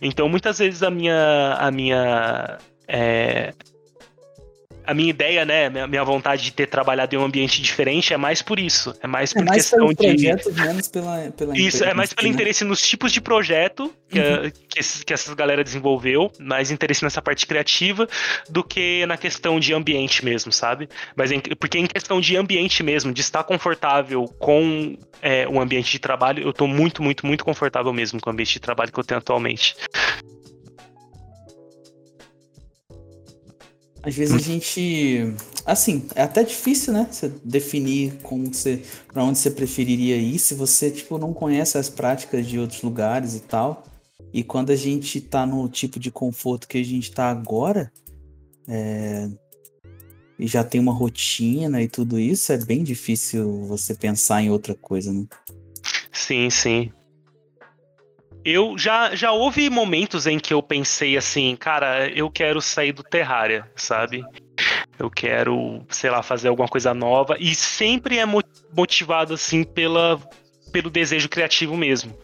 [0.00, 1.56] Então muitas vezes a minha.
[1.58, 2.58] A minha
[2.88, 3.52] é,
[4.86, 8.16] a minha ideia, né, minha, minha vontade de ter trabalhado em um ambiente diferente é
[8.16, 8.94] mais por isso.
[9.02, 10.26] É mais É por mais questão pelo de.
[10.26, 12.34] projeto, menos pela, pela Isso, é mais pelo né?
[12.34, 17.02] interesse nos tipos de projeto que, a- que, esses- que essa galera desenvolveu, mais interesse
[17.02, 18.08] nessa parte criativa
[18.48, 20.88] do que na questão de ambiente mesmo, sabe?
[21.16, 25.90] Mas em- porque em questão de ambiente mesmo, de estar confortável com é, o ambiente
[25.90, 29.00] de trabalho, eu tô muito, muito, muito confortável mesmo com o ambiente de trabalho que
[29.00, 29.74] eu tenho atualmente.
[34.04, 35.34] Às vezes a gente.
[35.64, 37.08] Assim, é até difícil, né?
[37.10, 38.82] Você definir como você.
[39.12, 43.34] Pra onde você preferiria ir se você, tipo, não conhece as práticas de outros lugares
[43.34, 43.84] e tal.
[44.32, 47.90] E quando a gente tá no tipo de conforto que a gente tá agora,
[48.68, 49.28] é,
[50.38, 54.74] e já tem uma rotina e tudo isso, é bem difícil você pensar em outra
[54.74, 55.24] coisa, né?
[56.12, 56.92] Sim, sim.
[58.44, 63.02] Eu já, já houve momentos em que eu pensei assim, cara, eu quero sair do
[63.02, 64.22] Terraria, sabe?
[64.98, 67.36] Eu quero, sei lá, fazer alguma coisa nova.
[67.40, 68.42] E sempre é mo-
[68.76, 70.20] motivado, assim, pela,
[70.70, 72.16] pelo desejo criativo mesmo.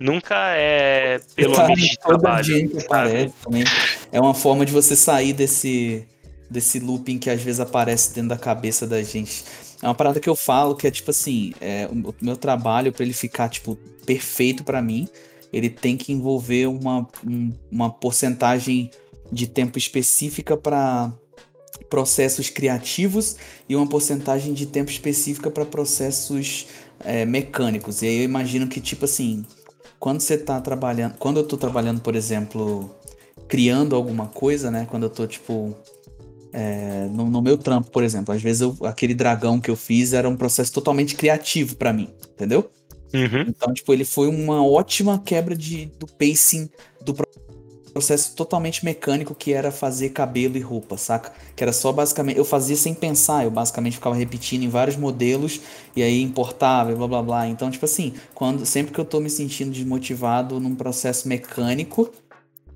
[0.00, 2.70] Nunca é pelo ambiente de trabalho.
[2.84, 3.64] aparece também.
[4.10, 6.06] É uma forma de você sair desse,
[6.50, 9.44] desse looping que às vezes aparece dentro da cabeça da gente.
[9.80, 13.04] É uma parada que eu falo que é tipo assim, é, o meu trabalho para
[13.04, 15.08] ele ficar tipo perfeito para mim,
[15.54, 18.90] ele tem que envolver uma, um- uma porcentagem
[19.30, 21.12] de tempo específica para
[21.88, 23.36] processos criativos
[23.68, 26.66] e uma porcentagem de tempo específica para processos
[27.04, 28.02] é, mecânicos.
[28.02, 29.44] E aí eu imagino que tipo assim,
[29.98, 32.90] quando você tá trabalhando, quando eu tô trabalhando, por exemplo,
[33.48, 34.86] criando alguma coisa, né?
[34.90, 35.74] Quando eu tô tipo
[36.52, 40.12] é, no, no meu trampo, por exemplo, às vezes eu- aquele dragão que eu fiz
[40.12, 42.70] era um processo totalmente criativo pra mim, entendeu?
[43.14, 43.42] Uhum.
[43.48, 46.68] Então, tipo, ele foi uma ótima quebra de, do pacing
[47.00, 47.14] do
[47.94, 51.32] processo totalmente mecânico que era fazer cabelo e roupa, saca?
[51.54, 52.36] Que era só basicamente.
[52.36, 55.60] Eu fazia sem pensar, eu basicamente ficava repetindo em vários modelos
[55.94, 57.46] e aí importava e blá blá blá.
[57.46, 62.10] Então, tipo assim, quando sempre que eu tô me sentindo desmotivado num processo mecânico,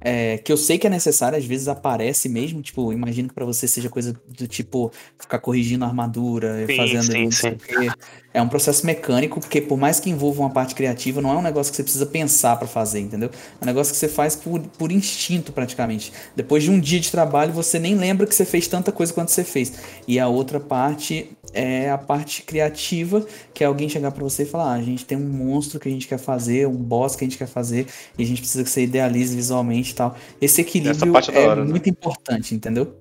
[0.01, 3.45] é, que eu sei que é necessário, às vezes aparece mesmo, tipo, imagino que para
[3.45, 7.89] você seja coisa do tipo ficar corrigindo a armadura, Sim, fazendo sim, não sei sim.
[8.33, 11.43] É um processo mecânico, porque por mais que envolva uma parte criativa, não é um
[11.43, 13.31] negócio que você precisa pensar para fazer, entendeu?
[13.61, 16.13] É um negócio que você faz por, por instinto, praticamente.
[16.37, 19.31] Depois de um dia de trabalho, você nem lembra que você fez tanta coisa quanto
[19.31, 19.73] você fez.
[20.07, 24.47] E a outra parte é a parte criativa, que é alguém chegar para você e
[24.47, 27.25] falar: ah, a gente tem um monstro que a gente quer fazer, um boss que
[27.25, 27.87] a gente quer fazer,
[28.19, 30.17] e a gente precisa que você idealize visualmente e tal.
[30.41, 31.71] Esse equilíbrio é é hora, né?
[31.71, 32.95] muito importante, entendeu?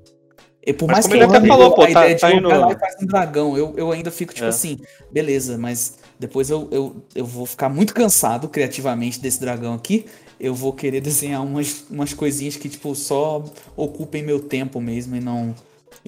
[0.66, 2.38] E por Mas mais que eu até falou, pô, a tá- ideia de tá eu
[2.40, 4.50] indo- lá e faz um dragão, eu, eu ainda fico tipo É.
[4.50, 4.78] assim,
[5.10, 10.06] beleza, mas depois eu, eu, eu vou ficar muito cansado criativamente desse dragão aqui.
[10.40, 13.44] Eu vou querer desenhar umas, umas coisinhas que, tipo, só
[13.78, 15.56] ocupem meu tempo mesmo e não,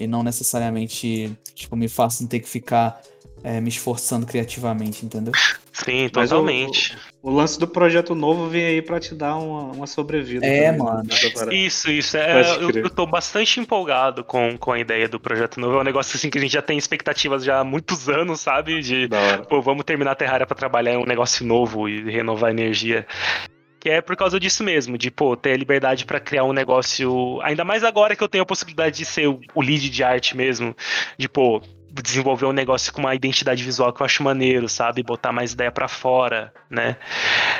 [0.00, 3.00] e não necessariamente, tipo, me façam ter que ficar
[3.44, 5.32] é, me esforçando criativamente, entendeu?
[5.72, 6.96] Sim, Mas o- totalmente.
[7.22, 10.44] O lance do projeto novo vem aí pra te dar uma, uma sobrevida.
[10.46, 11.02] É, também, mano.
[11.04, 11.54] nessa parada.
[11.54, 12.16] Isso, isso.
[12.16, 15.76] É, eu, eu tô bastante empolgado com, com a ideia do projeto novo.
[15.76, 18.80] É um negócio assim que a gente já tem expectativas já há muitos anos, sabe?
[18.80, 19.42] De Da hora.
[19.44, 23.06] pô, vamos terminar a Terraria pra trabalhar em um negócio novo e renovar energia.
[23.80, 27.40] Que é por causa disso mesmo, de pô, ter liberdade pra criar um negócio.
[27.42, 30.76] Ainda mais agora que eu tenho a possibilidade de ser o lead de arte mesmo.
[31.16, 35.02] De pô, desenvolver um negócio com uma identidade visual que eu acho maneiro, sabe?
[35.02, 36.96] Botar mais ideia pra fora, né?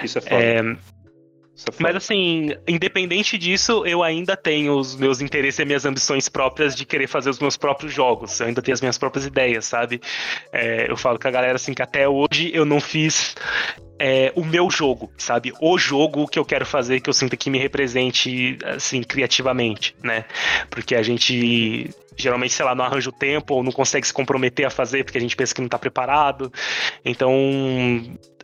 [0.02, 0.34] Isso é foda.
[0.36, 0.76] É.
[1.78, 6.84] mas assim, independente disso, eu ainda tenho os meus interesses e minhas ambições próprias de
[6.84, 8.38] querer fazer os meus próprios jogos.
[8.40, 10.00] Eu ainda tenho as minhas próprias ideias, sabe?
[10.52, 13.34] É, eu falo com a galera assim que até hoje eu não fiz
[13.98, 15.52] é, o meu jogo, sabe?
[15.60, 20.24] O jogo que eu quero fazer, que eu sinto que me represente, assim, criativamente, né?
[20.70, 24.66] Porque a gente geralmente, sei lá, não arranja o tempo ou não consegue se comprometer
[24.66, 26.52] a fazer porque a gente pensa que não tá preparado.
[27.04, 27.38] Então.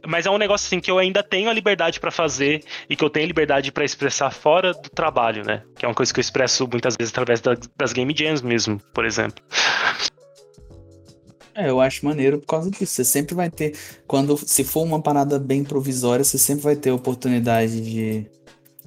[0.07, 3.05] Mas é um negócio assim que eu ainda tenho a liberdade pra fazer e que
[3.05, 5.63] eu tenho liberdade pra expressar fora do trabalho, né?
[5.77, 8.81] Que é uma coisa que eu expresso muitas vezes através da- das game jams mesmo,
[8.95, 9.43] por exemplo.
[11.55, 12.87] É, eu acho maneiro por causa disso.
[12.95, 13.75] Você sempre vai ter,
[14.07, 18.27] quando se for uma parada bem provisória, você sempre vai ter a oportunidade de,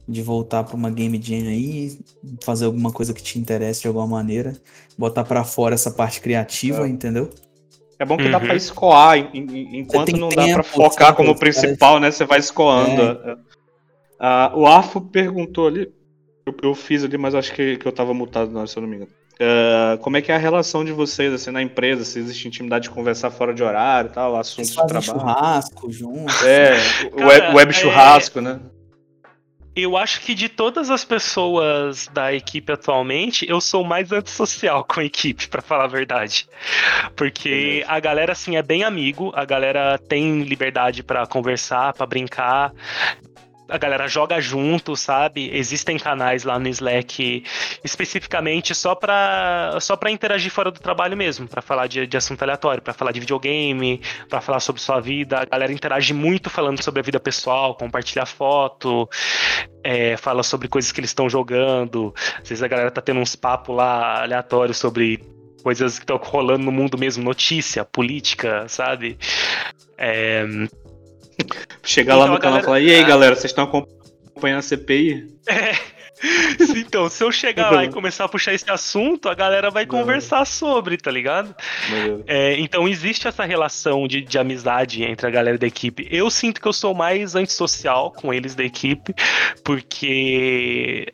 [0.07, 1.99] de voltar pra uma game jam aí,
[2.43, 4.55] fazer alguma coisa que te interesse de alguma maneira,
[4.95, 6.89] botar pra fora essa parte criativa, É.
[6.89, 7.31] entendeu?
[7.99, 8.45] É bom que dá Uhum.
[8.45, 12.09] pra escoar, en- en- enquanto não dá pra tempo, focar como caras- principal, né?
[12.09, 13.37] Você vai escoando.
[14.19, 15.91] Ah, o Arfo perguntou ali,
[16.45, 18.81] eu, eu fiz ali, mas acho que, que eu tava mutado na hora, se eu
[18.81, 19.11] não me engano.
[19.41, 22.03] Ah, como é que é a relação de vocês assim, na empresa?
[22.05, 25.01] Se existe intimidade de conversar fora de horário e tal, assuntos de trabalho?
[25.03, 26.45] churrasco junto.
[26.45, 26.73] É,
[27.07, 28.59] o Cara, web, web é- churrasco, né?
[29.75, 34.83] Eu acho que de todas as pessoas da equipe atualmente, eu sou o mais antissocial
[34.87, 36.47] com a equipe, pra falar a verdade.
[37.15, 42.73] Porque a galera, assim, é bem amigo, a galera tem liberdade pra conversar, pra brincar.
[43.69, 45.49] A galera joga junto, sabe?
[45.53, 47.43] Existem canais lá no Slack
[47.83, 52.41] especificamente só pra, só pra interagir fora do trabalho mesmo, pra falar de, de assunto
[52.41, 55.39] aleatório, pra falar de videogame, pra falar sobre sua vida.
[55.39, 59.07] A galera interage muito falando sobre a vida pessoal, compartilha foto,
[59.83, 62.13] é, fala sobre coisas que eles estão jogando.
[62.41, 65.21] Às vezes a galera tá tendo uns papos lá aleatórios sobre
[65.63, 69.17] coisas que estão rolando no mundo mesmo, notícia, política, sabe?
[69.97, 70.45] É,
[71.83, 74.61] Chegar lá Então, no a canal e falar, e aí galera, vocês estão acompanhando a
[74.61, 75.27] CPI?
[76.75, 80.45] então, se eu chegar lá e começar a puxar esse assunto, a galera vai conversar
[80.45, 81.55] sobre, tá ligado?
[82.27, 86.07] É, então existe essa relação de, de amizade entre a galera da equipe.
[86.11, 89.13] Eu sinto que eu sou mais antissocial com eles da equipe,
[89.63, 91.11] porque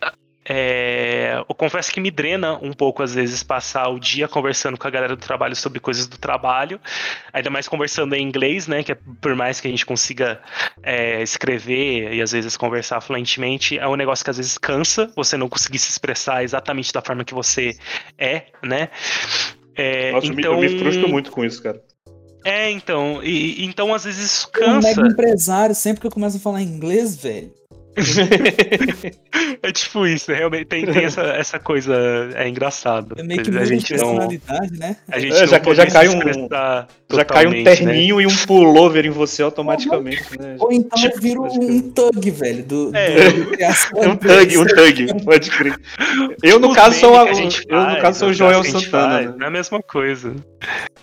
[0.47, 4.87] é, eu confesso que me drena um pouco, às vezes, passar o dia conversando com
[4.87, 6.79] a galera do trabalho sobre coisas do trabalho,
[7.33, 8.83] ainda mais conversando em inglês, né?
[8.83, 10.39] Que é, por mais que a gente consiga
[10.83, 15.35] é, escrever e às vezes conversar fluentemente, é um negócio que às vezes cansa você
[15.35, 17.75] não conseguir se expressar exatamente da forma que você
[18.17, 18.89] é, né?
[19.75, 21.81] É, Nossa, eu me- então, eu me frustro muito com isso, cara.
[22.45, 24.87] É, então, e, então às vezes isso Eu, um cansa.
[25.01, 27.51] mega empresário, sempre que eu começo a falar inglês, velho,
[29.63, 30.37] é tipo isso, né?
[30.37, 31.95] realmente tem, tem essa, essa coisa,
[32.35, 33.15] é engraçado.
[33.17, 34.97] É meio que a gente não, personalidade, né?
[35.09, 36.47] a gente É, não já- já cai um-
[37.13, 37.75] Já cai um totalmente, né?
[37.75, 40.55] terninho e um pullover em você automaticamente, né?
[40.59, 41.59] Ou então Tipo, eu viro crer.
[41.69, 43.29] um thug, velho, do, É.
[43.31, 43.53] do,
[44.03, 45.79] É um thug, um thug, pode crer.
[46.43, 48.59] Eu, no Os caso, sou, a, a gente eu, no faz, caso, sou o Joel
[48.59, 48.89] a Santana.
[49.13, 49.35] faz, né?
[49.41, 50.35] É a mesma coisa.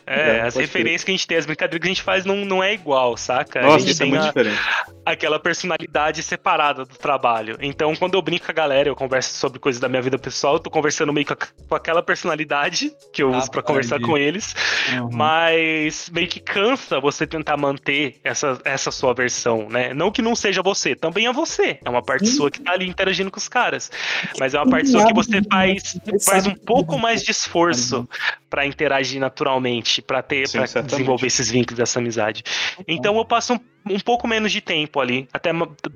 [0.04, 2.36] É, É, as referências que a gente tem, as brincadeiras que a gente faz não,
[2.44, 3.60] não é igual, saca?
[3.60, 4.58] a Nossa, gente isso é tem muito a- diferente.
[5.06, 7.56] aquela personalidade separada do trabalho.
[7.60, 10.54] Então, quando eu brinco com a galera, eu converso sobre coisas da minha vida pessoal,
[10.54, 11.36] eu tô conversando meio com, a-
[11.68, 13.66] com aquela personalidade que eu Ah, uso pra entendi.
[13.66, 14.54] conversar com eles,
[14.92, 15.10] Uhum.
[15.12, 19.92] mas meio que cansa você tentar manter essa, essa sua versão, né?
[19.94, 21.78] Não que não seja você, também é você.
[21.84, 22.36] É uma parte Sim.
[22.36, 23.90] sua que tá ali interagindo com os caras.
[24.38, 28.08] Mas é uma parte sua que você faz, faz um pouco mais de esforço
[28.50, 32.42] pra interagir naturalmente, pra ter, para desenvolver esses vínculos dessa amizade.
[32.86, 35.50] Então eu passo um, um pouco menos de tempo ali, até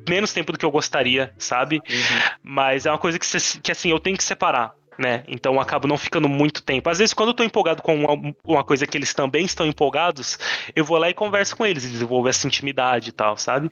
[0.08, 1.76] menos tempo do que eu gostaria, sabe?
[1.76, 2.20] Uhum.
[2.42, 3.26] Mas é uma coisa que,
[3.60, 4.72] que assim, eu tenho que separar.
[4.98, 5.24] Né?
[5.28, 6.88] Então eu acabo não ficando muito tempo.
[6.88, 10.38] Às vezes, quando eu tô empolgado com uma, uma coisa que eles também estão empolgados,
[10.74, 13.68] eu vou lá e converso com eles, e desenvolvo essa intimidade e tal, sabe?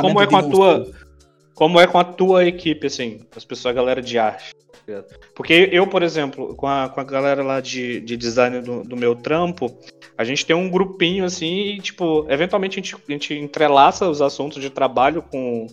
[0.00, 1.05] Como é com a tua.
[1.56, 4.54] Como é com a tua equipe, assim, as pessoas, a galera de arte?
[4.86, 5.02] tá?
[5.34, 8.94] Porque eu, por exemplo, com a, com a galera lá de, de design do, do
[8.94, 9.74] meu trampo,
[10.18, 14.20] a gente tem um grupinho assim, e, tipo, eventualmente a gente, a gente entrelaça os
[14.20, 15.66] assuntos de trabalho com,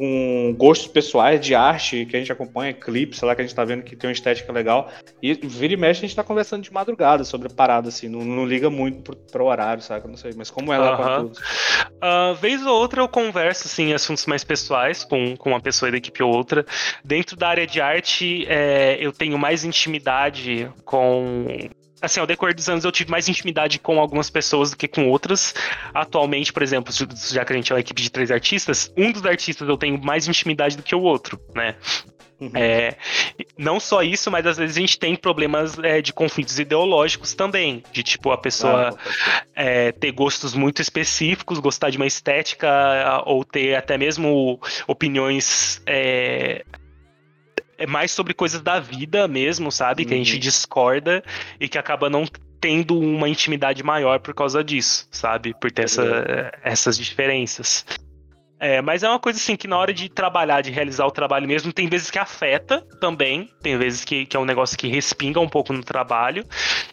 [0.00, 3.54] com gostos pessoais de arte que a gente acompanha, clipes, sei lá, que a gente
[3.54, 4.90] tá vendo que tem uma estética legal.
[5.22, 8.24] E vira e mexe, a gente tá conversando de madrugada sobre a parada, assim, não,
[8.24, 10.08] não liga muito pro, pro horário, saca?
[10.08, 11.24] Não sei, mas como é lá com a Aham.
[11.26, 11.32] tua?
[12.00, 15.90] Ah, vez ou outra eu converso assim, em assuntos mais pessoais com, com uma pessoa
[15.90, 16.64] da equipe ou outra.
[17.04, 21.46] Dentro da área de arte, é, eu tenho mais intimidade com.
[22.02, 25.08] Assim, ao decorrer dos anos eu tive mais intimidade com algumas pessoas do que com
[25.08, 25.54] outras.
[25.92, 26.92] Atualmente, por exemplo,
[27.30, 30.02] já que a gente é uma equipe de três artistas, um dos artistas eu tenho
[30.02, 31.76] mais intimidade do que o outro, né?
[32.40, 32.50] Uhum.
[32.54, 32.96] É,
[33.58, 37.82] não só isso, mas às vezes a gente tem problemas é, de conflitos ideológicos também.
[37.92, 43.44] De tipo, a pessoa Ah, é, ter gostos muito específicos, gostar de uma estética, ou
[43.44, 45.82] ter até mesmo opiniões
[47.80, 50.04] é, é mais sobre coisas da vida mesmo, sabe?
[50.04, 50.38] Que a gente Uhum.
[50.40, 51.22] discorda
[51.58, 52.24] e que acaba não
[52.60, 55.54] tendo uma intimidade maior por causa disso, sabe?
[55.58, 57.84] Por ter essa- essas diferenças.
[58.60, 61.48] É, mas é uma coisa assim que na hora de trabalhar, de realizar o trabalho
[61.48, 65.40] mesmo, tem vezes que afeta também, tem vezes que, que é um negócio que respinga
[65.40, 66.44] um pouco no trabalho,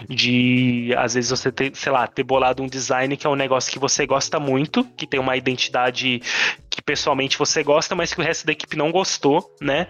[0.07, 3.69] de às vezes você ter, sei lá, ter bolado um design que é um negócio
[3.69, 6.21] que você gosta muito, que tem uma identidade
[6.69, 9.87] que pessoalmente você gosta, mas que o resto da equipe não gostou, né?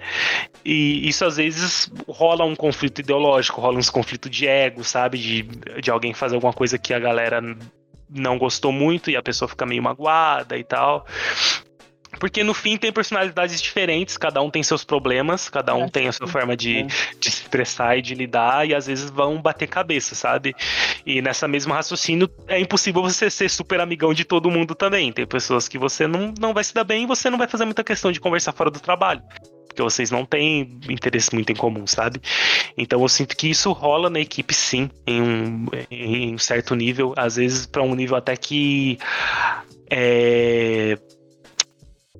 [0.66, 5.20] E isso às vezes rola um conflito ideológico, rola uns conflitos de ego, sabe?
[5.20, 5.44] De,
[5.80, 7.40] de alguém fazer alguma coisa que a galera
[8.10, 11.06] não gostou muito e a pessoa fica meio magoada e tal.
[12.20, 16.08] Porque no fim tem personalidades diferentes, cada um tem seus problemas, cada um É, tem
[16.08, 16.84] a sua forma de,
[17.20, 20.56] de se expressar e de lidar, e às vezes vão bater cabeça, sabe?
[21.06, 25.12] E nessa mesma raciocínio, é impossível você ser super amigão de todo mundo também.
[25.12, 27.66] Tem pessoas que você não, não vai se dar bem e você não vai fazer
[27.66, 29.22] muita questão de conversar fora do trabalho.
[29.68, 32.20] Porque vocês não têm interesse muito em comum, sabe?
[32.76, 37.14] Então eu sinto que isso rola na equipe sim, em um, em um certo nível,
[37.16, 38.98] às vezes para um nível até que
[39.90, 40.98] é,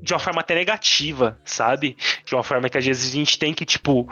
[0.08, 1.98] de uma forma até negativa, sabe?
[2.26, 4.08] De uma forma que às vezes a gente tem que, tipo,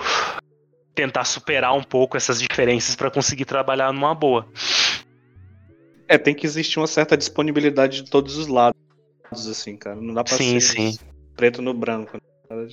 [0.93, 4.47] tentar superar um pouco essas diferenças para conseguir trabalhar numa boa.
[6.07, 8.77] É, tem que existir uma certa disponibilidade de todos os lados,
[9.31, 9.95] assim, cara.
[9.95, 10.97] Não dá pra Sim, ser sim.
[11.35, 12.17] preto no branco.
[12.49, 12.67] né?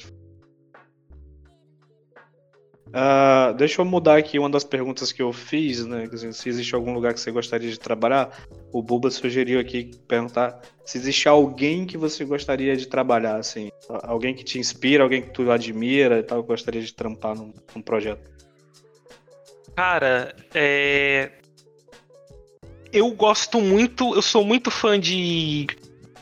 [2.94, 6.08] Ah, deixa eu mudar aqui uma das perguntas que eu fiz, né?
[6.32, 8.30] Se existe algum lugar que você gostaria de trabalhar,
[8.70, 14.34] o Buba sugeriu aqui perguntar se existe alguém que você gostaria de trabalhar, assim, alguém
[14.34, 18.30] que te inspira, alguém que tu admira e tal, gostaria de trampar num, num projeto.
[19.74, 21.30] Cara, é.
[22.92, 25.66] Eu gosto muito, eu sou muito fã de,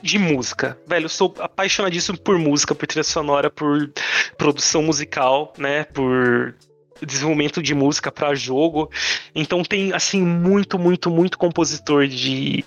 [0.02, 1.05] de música, velho.
[1.05, 3.90] Eu sou apaixonadíssimo por música, por trilha sonora, por
[4.36, 5.85] produção musical, né?
[5.85, 6.55] Por
[7.06, 8.90] desenvolvimento de música para jogo.
[9.35, 12.64] Então tem, assim, muito, muito, muito compositor de,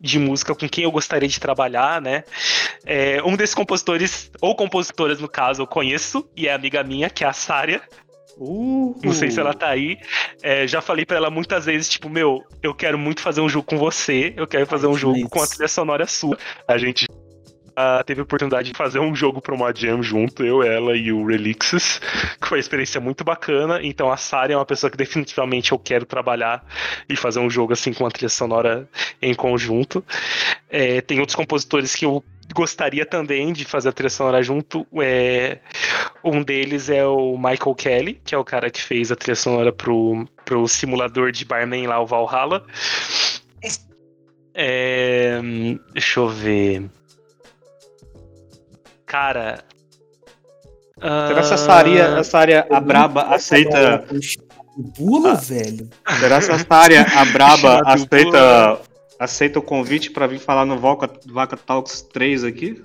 [0.00, 2.24] de música com quem eu gostaria de trabalhar, né?
[2.84, 7.24] É, um desses compositores, ou compositoras no caso, eu conheço, e é amiga minha, que
[7.24, 7.82] é a Sária.
[8.36, 9.98] Uh, Não sei se ela tá aí.
[10.42, 13.66] É, já falei pra ela muitas vezes, tipo, meu, eu quero muito fazer um jogo
[13.66, 16.36] com você, eu quero fazer um jogo com a trilha sonora sua.
[16.66, 17.06] A gente
[17.76, 21.12] ah, teve a oportunidade de fazer um jogo pra uma jam junto, eu, ela e
[21.12, 22.00] o Relixes,
[22.40, 23.80] que foi uma experiência muito bacana.
[23.82, 26.64] Então a Sari é uma pessoa que definitivamente eu quero trabalhar
[27.08, 28.88] e fazer um jogo assim com a trilha sonora
[29.20, 30.04] em conjunto.
[30.70, 32.22] É, tem outros compositores que eu
[32.54, 34.86] gostaria também de fazer a trilha sonora junto.
[35.02, 35.58] É,
[36.22, 39.72] um deles é o Michael Kelly, que é o cara que fez a trilha sonora
[39.72, 42.64] pro, pro simulador de barman lá, o Valhalla.
[44.54, 45.40] É,
[45.92, 46.88] deixa eu ver.
[49.04, 49.64] Cara.
[51.00, 54.04] Será que essa área, essa área a braba aceita.
[54.98, 55.88] Bula, ah, velho.
[56.18, 58.80] Será que essa área a braba aceita,
[59.24, 62.82] aceita o convite pra vir falar no Vaca, Vaca Talks 3 aqui?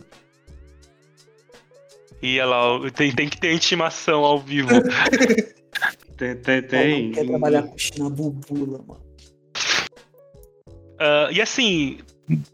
[2.22, 4.70] E lá, tem, tem que ter intimação ao vivo.
[6.18, 7.12] tem, tem, tem.
[7.12, 9.10] quer trabalhar com China Bubula, mano.
[11.00, 12.00] Uh, e assim,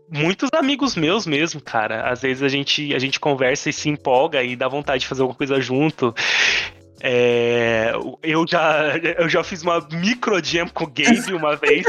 [0.10, 2.10] muitos amigos meus mesmo, cara.
[2.10, 5.22] Às vezes a gente, a gente conversa e se empolga e dá vontade de fazer
[5.22, 6.14] alguma coisa junto.
[7.08, 11.86] É, eu, já, eu já fiz uma micro jam com o Gabe uma vez.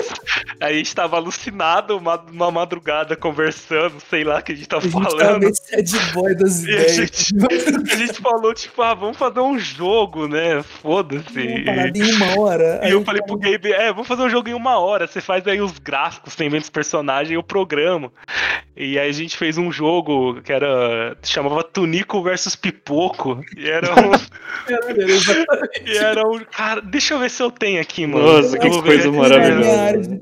[0.60, 4.86] a gente tava alucinado uma, uma madrugada conversando, sei lá o que a gente tava
[4.86, 5.48] a gente falando.
[5.54, 6.98] Sad boy das ideias.
[6.98, 7.34] A gente,
[7.90, 10.62] a gente, falou, tipo, ah, vamos fazer um jogo, né?
[10.62, 11.40] Foda-se.
[11.40, 12.80] Em uma hora.
[12.86, 15.06] E eu falei pro Gabe, é, vamos fazer um jogo em uma hora.
[15.06, 18.12] Você faz aí os gráficos, você inventa os personagens e eu programo.
[18.76, 21.16] E aí a gente fez um jogo que era.
[21.22, 23.42] chamava Tunico versus Pipoco.
[23.56, 24.10] E era um.
[25.86, 26.38] e era um.
[26.44, 28.24] Cara, deixa eu ver se eu tenho aqui, mano.
[28.24, 30.20] Nossa, que coisa maravilhosa.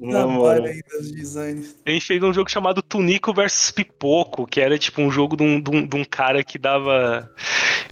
[1.86, 5.42] A gente fez um jogo chamado Tunico versus Pipoco, que era tipo um jogo de
[5.42, 7.30] um, de um, de um cara que dava.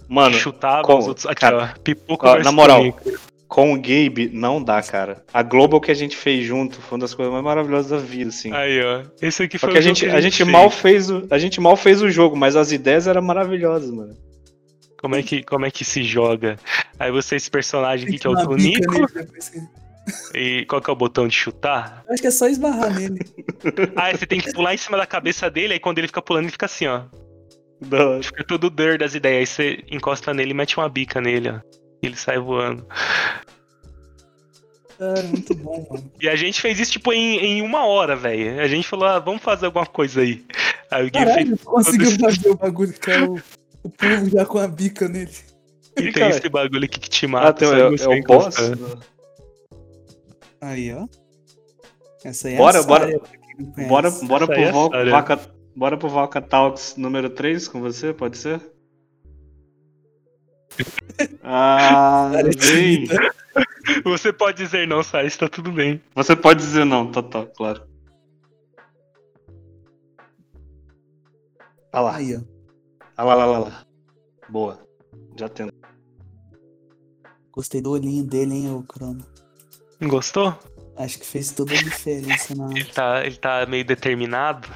[0.07, 1.25] Mano, chutava com, os outros.
[1.25, 1.79] Aqui, cara, ó.
[1.81, 3.19] Pipoco ó, versus Na moral, Tunico.
[3.47, 5.23] com o Gabe não dá, cara.
[5.33, 8.29] A Global que a gente fez junto foi uma das coisas mais maravilhosas da vida,
[8.29, 8.51] assim.
[8.53, 9.03] Aí, ó.
[9.21, 11.59] Esse aqui foi Porque o a gente, que a gente mal fez o, a gente
[11.61, 14.15] mal fez o jogo, mas as ideias eram maravilhosas, mano.
[15.03, 16.57] Como é que, como é que se joga?
[16.97, 18.95] Aí você, esse personagem aqui que é o Tunico.
[20.33, 22.05] E qual que é o botão de chutar?
[22.09, 23.19] Acho que é só esbarrar nele.
[23.97, 26.43] Ah, você tem que pular em cima da cabeça dele, aí quando ele fica pulando,
[26.45, 27.01] ele fica assim, ó.
[27.81, 29.39] Da- Fica todo der das ideias.
[29.39, 31.59] Aí você encosta nele e mete uma bica nele, ó.
[32.01, 32.87] E ele sai voando.
[34.97, 36.11] Cara, muito bom, mano.
[36.21, 38.61] E a gente fez isso, tipo, em, em uma hora, velho.
[38.61, 40.45] A gente falou, ah, vamos fazer alguma coisa aí.
[40.89, 41.27] Aí o Gui fez.
[41.27, 43.29] Caralho, conseguiu fazer o bagulho, cara.
[43.29, 43.41] O,
[43.83, 45.31] o povo já com a bica nele.
[45.97, 46.29] E tem cara.
[46.29, 47.49] esse bagulho aqui que te mata.
[47.49, 48.55] Ah, tem, é, é o boss?
[50.61, 51.07] Aí, ó.
[52.23, 53.21] Essa aí é Bora, a bora.
[53.87, 55.09] Bora, bora, pro é.
[55.11, 55.39] Vaca,
[55.75, 58.61] bora pro Valka Talks número 3 com você, pode ser?
[61.43, 63.07] Ah, bem.
[64.03, 66.01] Você pode dizer não, sai, está tudo bem.
[66.15, 67.83] Você pode dizer não, total, claro.
[71.91, 72.52] Ah lá, Aí, ó.
[73.17, 73.85] Ah lá, lá, lá, lá.
[74.49, 74.79] Boa.
[75.37, 75.73] Já tendo.
[77.51, 79.25] Gostei do olhinho dele, hein, ô Crono.
[80.01, 80.57] Gostou?
[80.95, 82.69] Acho que fez toda a diferença na.
[82.71, 84.67] Ele tá, ele tá meio determinado.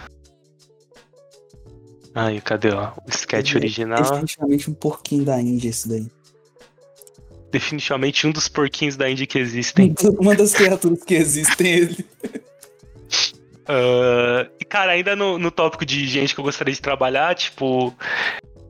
[2.14, 4.02] Aí, cadê ó, o sketch É original?
[4.02, 6.08] Definitivamente um porquinho da Índia, esse daí.
[7.52, 9.94] Definitivamente um dos porquinhos da Indy que existem.
[10.20, 12.06] Uma das criaturas que existem, ele.
[13.68, 17.94] Ah, e, cara, ainda no, no tópico de gente que eu gostaria de trabalhar, tipo.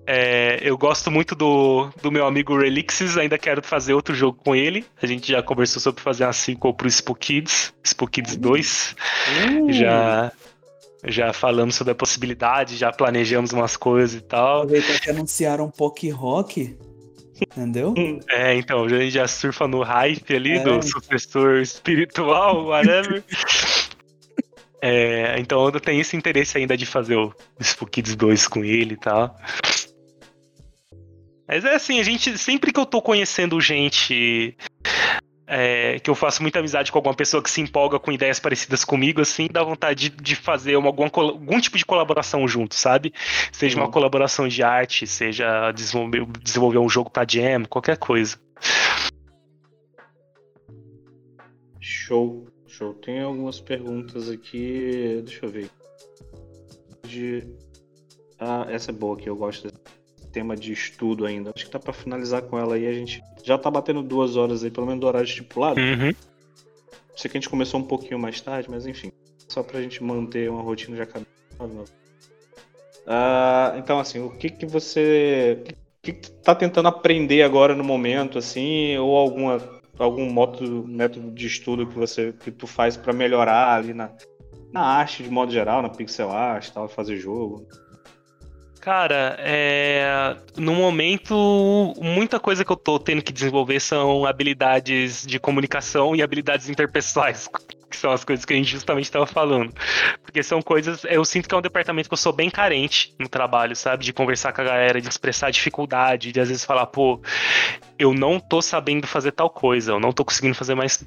[0.06, 4.56] é, eu gosto muito do, do meu amigo Relixes, ainda quero fazer outro jogo com
[4.56, 4.86] ele.
[5.02, 8.96] A gente já conversou sobre fazer uma sequel pro Spook Kids, Spook Kids 2.
[9.70, 10.32] Já,
[11.06, 14.64] já falamos sobre a possibilidade, já planejamos umas coisas e tal.
[14.64, 16.78] Aproveitar que anunciaram Pock Rock.
[17.40, 17.94] Entendeu?
[18.30, 20.60] É, então, a gente já surfa no hype ali É.
[20.60, 23.24] do sucessor espiritual, whatever.
[24.82, 28.94] É, então eu tenho esse interesse ainda de fazer o Spook Kids 2 com ele
[28.94, 29.36] e tal.
[31.48, 34.56] Mas é assim, a gente, sempre que eu tô conhecendo gente,
[35.48, 38.84] é, que eu faço muita amizade com alguma pessoa que se empolga com ideias parecidas
[38.84, 43.14] comigo, assim, dá vontade de, de fazer uma, alguma, algum tipo de colaboração junto, sabe?
[43.54, 43.92] Seja uma Uhum.
[43.92, 48.38] colaboração de arte, seja desenvolver, desenvolver um jogo pra jam, qualquer coisa.
[51.80, 52.94] Show, show.
[52.94, 55.22] Tem algumas perguntas aqui.
[55.24, 55.70] Deixa eu ver.
[57.04, 57.44] De...
[58.40, 61.52] Ah, essa é boa aqui, eu gosto desse tema de estudo ainda.
[61.56, 62.88] Acho que tá pra finalizar com ela aí.
[62.88, 65.80] A gente já tá batendo duas horas aí, pelo menos do horário estipulado.
[65.80, 66.14] Uhum.
[67.16, 69.12] Sei que a gente começou um pouquinho mais tarde, mas enfim.
[69.48, 71.28] Só pra gente manter uma rotina de academia.
[73.08, 75.64] Ah, então, assim, o que que você.
[75.64, 81.32] O que, que tá tentando aprender agora no momento, assim, ou alguma, algum método, método
[81.32, 84.12] de estudo que você que tu faz pra melhorar ali na,
[84.72, 87.68] na arte de modo geral, na pixel art, tal, fazer jogo?
[88.80, 90.38] Cara, é...
[90.56, 96.22] no momento, muita coisa que eu tô tendo que desenvolver são habilidades de comunicação e
[96.22, 97.50] habilidades interpessoais
[97.90, 99.74] que são as coisas que a gente justamente estava falando.
[100.22, 103.30] Porque são coisas, eu sinto que é um departamento que eu sou bem carente no
[103.30, 104.04] trabalho, sabe?
[104.04, 107.22] De conversar com a galera, de expressar dificuldade, de às vezes falar, pô,
[107.98, 111.06] eu não tô sabendo fazer tal coisa, eu não tô conseguindo fazer mais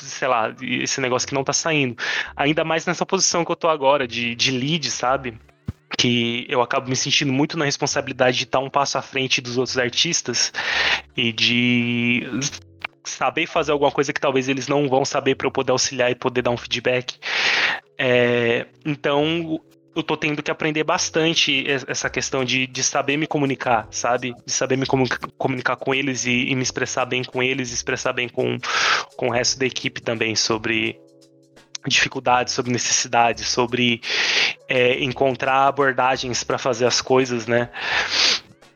[0.00, 1.96] sei lá, esse negócio que não tá saindo.
[2.34, 5.38] Ainda mais nessa posição que eu tô agora, de, de lead, sabe?
[5.98, 9.58] que eu acabo me sentindo muito na responsabilidade de estar um passo à frente dos
[9.58, 10.52] outros artistas
[11.16, 12.26] e de
[13.04, 16.14] saber fazer alguma coisa que talvez eles não vão saber para eu poder auxiliar e
[16.14, 17.18] poder dar um feedback.
[17.98, 19.60] É, então,
[19.94, 24.34] eu tô tendo que aprender bastante essa questão de, de saber me comunicar, sabe?
[24.46, 28.12] De saber me comunicar, comunicar com eles e, e, me expressar bem com eles, expressar
[28.12, 28.56] bem com,
[29.16, 30.98] com o resto da equipe também sobre
[31.86, 34.00] dificuldades, sobre necessidades, sobre
[34.68, 37.68] é, encontrar abordagens para fazer as coisas, né?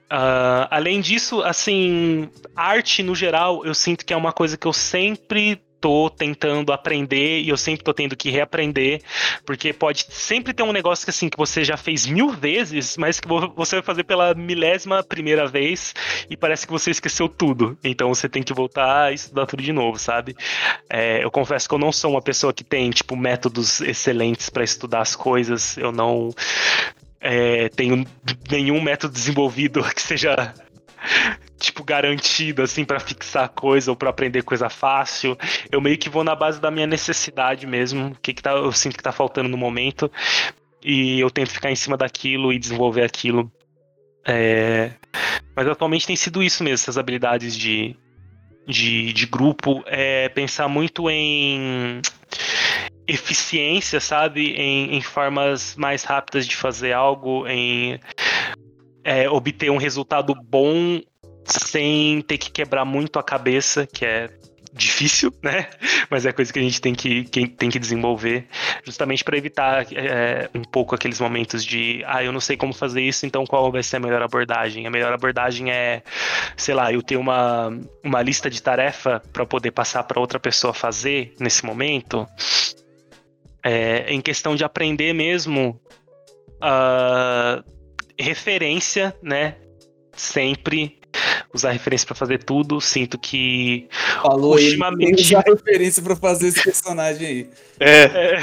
[0.06, 4.72] Uh, além disso, assim, arte no geral, eu sinto que é uma coisa que eu
[4.72, 9.02] sempre tô tentando aprender e eu sempre tô tendo que reaprender,
[9.44, 13.20] porque pode sempre ter um negócio que assim que você já fez mil vezes, mas
[13.20, 15.94] que você vai fazer pela milésima primeira vez
[16.28, 17.78] e parece que você esqueceu tudo.
[17.84, 20.34] Então você tem que voltar e estudar tudo de novo, sabe?
[20.88, 24.64] É, eu confesso que eu não sou uma pessoa que tem tipo métodos excelentes para
[24.64, 25.76] estudar as coisas.
[25.76, 26.30] Eu não
[27.28, 28.06] é, tenho
[28.48, 30.54] nenhum método desenvolvido que seja
[31.58, 35.36] tipo garantido assim para fixar coisa ou para aprender coisa fácil.
[35.70, 38.70] Eu meio que vou na base da minha necessidade mesmo, o que, que tá, eu
[38.70, 40.10] sinto que tá faltando no momento
[40.84, 43.50] e eu tento ficar em cima daquilo e desenvolver aquilo.
[44.24, 44.92] É...
[45.56, 47.96] Mas atualmente tem sido isso mesmo, essas habilidades de,
[48.68, 52.00] de, de grupo, é pensar muito em
[53.06, 54.52] eficiência, sabe?
[54.52, 58.00] Em, em formas mais rápidas de fazer algo, em
[59.04, 61.00] é, obter um resultado bom
[61.44, 64.28] sem ter que quebrar muito a cabeça, que é
[64.72, 65.68] difícil, né?
[66.10, 68.46] Mas é coisa que a gente tem que, que tem que desenvolver,
[68.84, 73.00] justamente para evitar é, um pouco aqueles momentos de, ah, eu não sei como fazer
[73.00, 74.86] isso, então qual vai ser a melhor abordagem?
[74.86, 76.02] A melhor abordagem é,
[76.56, 77.68] sei lá, eu ter uma,
[78.04, 82.26] uma lista de tarefa para poder passar para outra pessoa fazer nesse momento
[83.66, 85.80] é, em questão de aprender mesmo
[86.62, 87.64] uh,
[88.16, 89.56] referência, né?
[90.12, 91.00] Sempre
[91.52, 92.80] usar referência para fazer tudo.
[92.80, 93.88] Sinto que
[94.22, 97.50] Falou ultimamente usar referência para fazer esse personagem aí.
[97.80, 98.02] É.
[98.02, 98.42] é,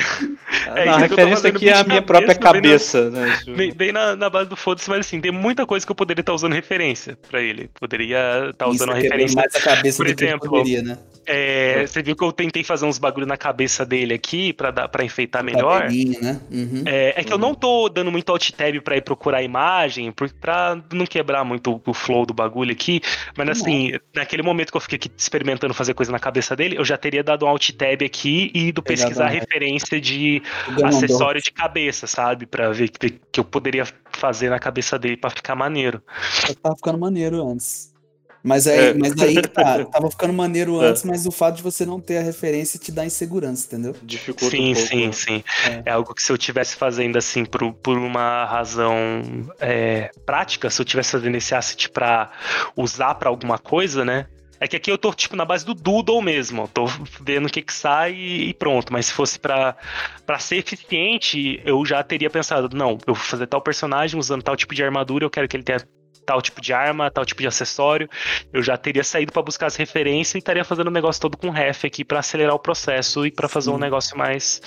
[0.76, 3.40] é a referência aqui é a minha própria cabeça, bem na, né?
[3.56, 6.22] Bem, bem na, na, base do foda-se, mas assim, tem muita coisa que eu poderia
[6.22, 7.70] estar usando referência para ele.
[7.80, 9.36] Poderia estar usando Isso, referência.
[9.38, 10.98] Mais a cabeça por exemplo, poderia, né?
[11.26, 14.88] É, você viu que eu tentei fazer uns bagulho na cabeça dele aqui pra, dar,
[14.88, 15.90] pra enfeitar melhor.
[15.90, 16.42] Né?
[16.52, 16.84] Uhum.
[16.86, 20.14] É, é, que eu não tô dando muito alt tab pra ir procurar a imagem,
[20.40, 23.02] pra não quebrar muito o flow do bagulho aqui.
[23.38, 26.86] Mas assim, naquele momento que eu fiquei aqui experimentando fazer coisa na cabeça dele, eu
[26.86, 30.42] já teria dado um alt tab aqui e ido pesquisar referência de
[30.84, 32.46] acessório de cabeça, sabe?
[32.46, 32.92] Pra ver o
[33.32, 36.02] que eu poderia fazer na cabeça dele pra ficar maneiro.
[36.48, 37.93] Eu tava ficando maneiro antes.
[38.44, 38.94] Mas aí, é.
[38.94, 40.90] mas aí tá, tava ficando maneiro é.
[40.90, 41.08] antes, é.
[41.08, 43.96] mas o fato de você não ter a referência te dá insegurança, entendeu?
[44.04, 44.90] Dificulta sim, um pouco.
[44.90, 45.12] Sim, né?
[45.14, 45.84] sim, é.
[45.86, 45.92] é.
[45.92, 48.92] algo que se eu tivesse fazendo assim por, por uma razão
[49.62, 52.32] é, prática, se eu tivesse fazendo esse asset pra
[52.76, 54.28] usar para alguma coisa, né?
[54.60, 56.70] É que aqui eu tô, tipo, na base do doodle mesmo.
[56.70, 56.86] Tô
[57.20, 58.94] vendo o que que sai e pronto.
[58.94, 59.76] Mas se fosse para
[60.40, 64.74] ser eficiente, eu já teria pensado, não, eu vou fazer tal personagem usando tal tipo
[64.74, 65.80] de armadura, eu quero que ele tenha
[66.26, 68.10] tal tipo de arma, tal tipo de acessório,
[68.52, 71.50] eu já teria saído para buscar as referências e estaria fazendo o negócio todo com
[71.50, 74.62] ref aqui para acelerar o processo e para fazer um negócio mais.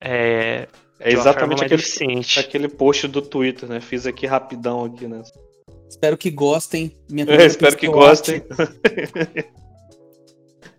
[0.00, 0.66] É,
[0.98, 1.82] é exatamente aquele,
[2.38, 3.80] aquele post do Twitter, né?
[3.80, 5.22] Fiz aqui rapidão aqui, né?
[5.88, 6.94] Espero que gostem.
[7.10, 8.42] Minha é, espero que gostem.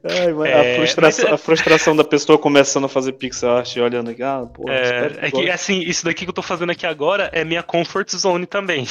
[0.03, 1.32] Ai, é, a, frustração, é...
[1.34, 5.28] a, frustração, da pessoa começando a fazer pixel art e olhando aqui, ah, pô, é,
[5.28, 8.48] é que assim, isso daqui que eu tô fazendo aqui agora é minha comfort zone
[8.48, 8.88] também.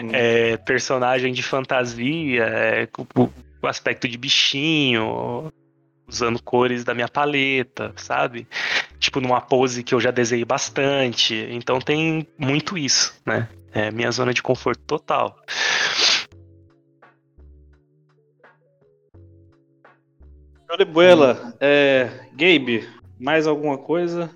[0.00, 0.10] Hum.
[0.12, 3.28] É, personagem de fantasia, é, o,
[3.60, 5.52] o aspecto de bichinho,
[6.08, 8.46] usando cores da minha paleta, sabe?
[8.98, 11.34] Tipo, numa pose que eu já desenhei bastante.
[11.50, 13.48] Então tem muito isso, né?
[13.72, 15.36] É minha zona de conforto total.
[20.68, 21.54] Show de bola.
[21.58, 22.86] É, Gabe,
[23.18, 24.28] mais alguma coisa?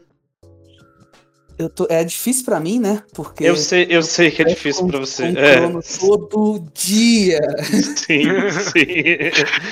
[1.58, 3.02] Eu tô, é difícil para mim, né?
[3.12, 5.24] Porque eu sei, eu sei que é difícil para você.
[5.26, 5.60] É.
[6.00, 7.38] todo dia.
[7.62, 8.86] Sim, sim.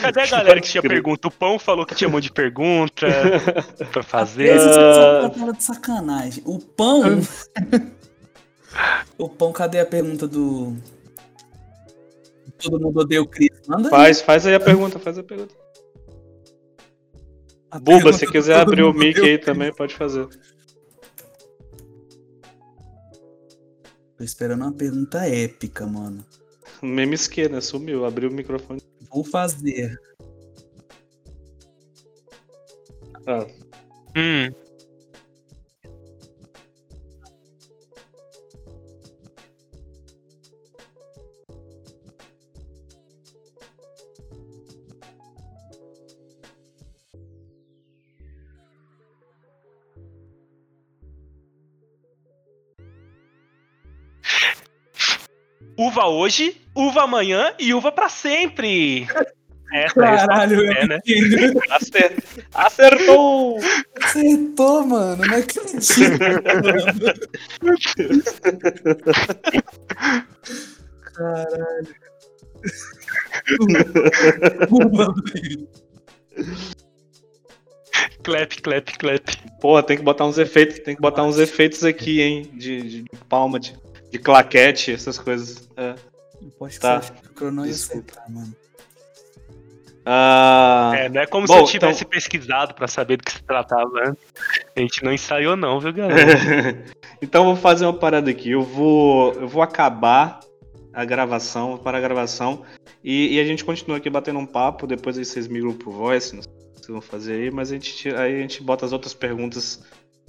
[0.03, 1.29] Cadê a galera que tinha pergunta?
[1.29, 3.07] O Pão falou que tinha um monte de pergunta
[3.91, 4.55] para fazer.
[4.57, 5.53] Esse uh...
[5.55, 6.43] de sacanagem.
[6.45, 7.23] O Pão.
[9.17, 10.77] o Pão, cadê a pergunta do
[12.59, 13.49] Todo mundo odeia o Chris?
[13.67, 14.25] Manda faz, aí.
[14.25, 15.55] faz aí a pergunta, faz a pergunta.
[17.79, 20.27] Buba, se quiser abrir o mic aí também, pode fazer.
[24.17, 26.25] Tô esperando uma pergunta épica, mano.
[26.83, 28.83] Meme esquerda, sumiu, abriu o microfone.
[29.11, 29.99] Vou fazer.
[33.27, 33.47] Ah,
[34.17, 34.53] Hum.
[55.81, 59.09] Uva hoje, uva amanhã e uva pra sempre.
[59.73, 60.99] Essa é a Caralho, resposta, eu né?
[61.07, 61.61] entendo.
[61.71, 62.17] acer-
[62.53, 63.59] Acertou!
[64.03, 65.25] Acertou, mano.
[65.25, 65.81] Não acredito.
[71.15, 71.95] Caralho.
[78.23, 79.23] Clap, clap, clap.
[79.61, 82.51] Porra, tem que botar uns efeitos, tem que botar uns efeitos aqui, hein?
[82.55, 83.75] De, de palma, de,
[84.11, 85.69] de claquete, essas coisas.
[85.77, 85.95] É.
[86.41, 87.01] Não pode Tá.
[87.01, 88.55] falar que o Crono ia acertar, mano.
[90.05, 93.33] Ah, É, não é como Bom, se eu tivesse então- pesquisado pra saber do que
[93.33, 94.25] se tratava antes.
[94.75, 96.15] A gente não ensaiou, não, viu, galera?
[97.21, 98.51] então eu vou fazer uma parada aqui.
[98.51, 100.41] Eu vou, eu vou acabar
[100.93, 102.63] a gravação, para a gravação,
[103.05, 104.87] e, e a gente continua aqui batendo um papo.
[104.87, 107.71] Depois aí vocês migram pro voice, não sei o que vocês vão fazer aí, mas
[107.71, 109.85] a gente, aí a gente bota as outras perguntas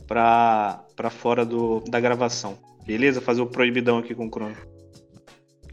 [0.06, 2.58] pra, pra fora do, da gravação.
[2.92, 3.22] Beleza?
[3.22, 4.56] Fazer o proibidão aqui com o Crono.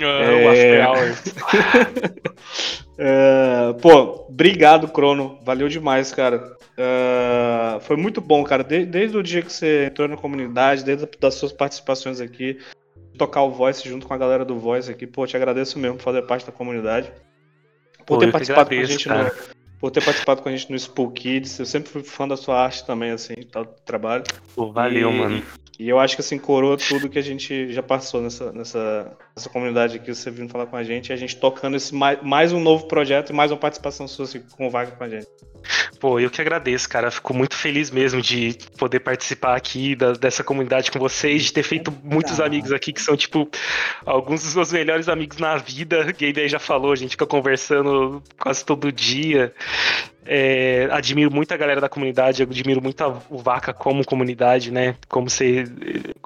[0.01, 0.87] Ah, o After É.
[0.87, 1.23] Hours.
[3.01, 5.39] É, pô, obrigado, Crono.
[5.45, 6.57] Valeu demais, cara.
[6.77, 8.65] É, foi muito bom, cara.
[8.65, 12.59] De- desde o dia que você entrou na comunidade, desde a- das suas participações aqui,
[13.17, 15.07] tocar o Voice junto com a galera do Voice aqui.
[15.07, 17.13] Pô, te agradeço mesmo por fazer parte da comunidade.
[17.99, 19.25] Por Pô, ter eu participado com a agradeço, gente cara.
[19.25, 19.58] no.
[19.81, 21.59] Por ter participado com a gente no Spook Kids.
[21.59, 24.25] Eu sempre fui fã da sua arte também, assim, tal do trabalho.
[24.55, 25.43] Pô, valeu, E- mano.
[25.79, 29.49] E eu acho que assim, coroa tudo que a gente já passou nessa, nessa, nessa
[29.49, 32.53] comunidade aqui, você vindo falar com a gente, e a gente tocando esse mais, mais
[32.53, 35.29] um novo projeto e mais uma participação sua assim, com o Vaga com a gente.
[36.01, 37.11] Pô, eu que agradeço, cara.
[37.11, 41.65] Fico muito feliz mesmo de poder participar aqui da- dessa comunidade com vocês, de ter
[41.65, 43.49] feito muitos amigos aqui que são, tipo,
[44.07, 46.05] alguns dos meus melhores amigos na vida.
[46.05, 49.53] Gabe aí já falou, a gente fica conversando quase todo dia.
[50.31, 54.95] É, admiro muito a galera da comunidade, admiro muito a- o Vaca como comunidade, né?
[55.09, 55.69] Como ser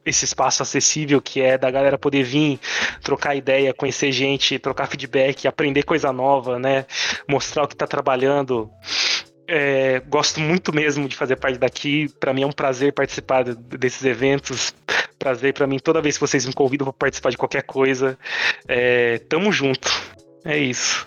[0.04, 2.58] esse espaço acessível que é da galera poder vir,
[3.00, 6.84] trocar ideia, conhecer gente, trocar feedback, aprender coisa nova, né?
[7.28, 8.68] Mostrar o que tá trabalhando.
[9.54, 12.08] É, gosto muito mesmo de fazer parte daqui.
[12.18, 14.72] Pra mim é um prazer participar de- desses eventos.
[15.18, 18.18] Prazer pra mim toda vez que vocês me convidam pra participar de qualquer coisa.
[18.66, 19.90] É, tamo junto.
[20.42, 21.06] É isso.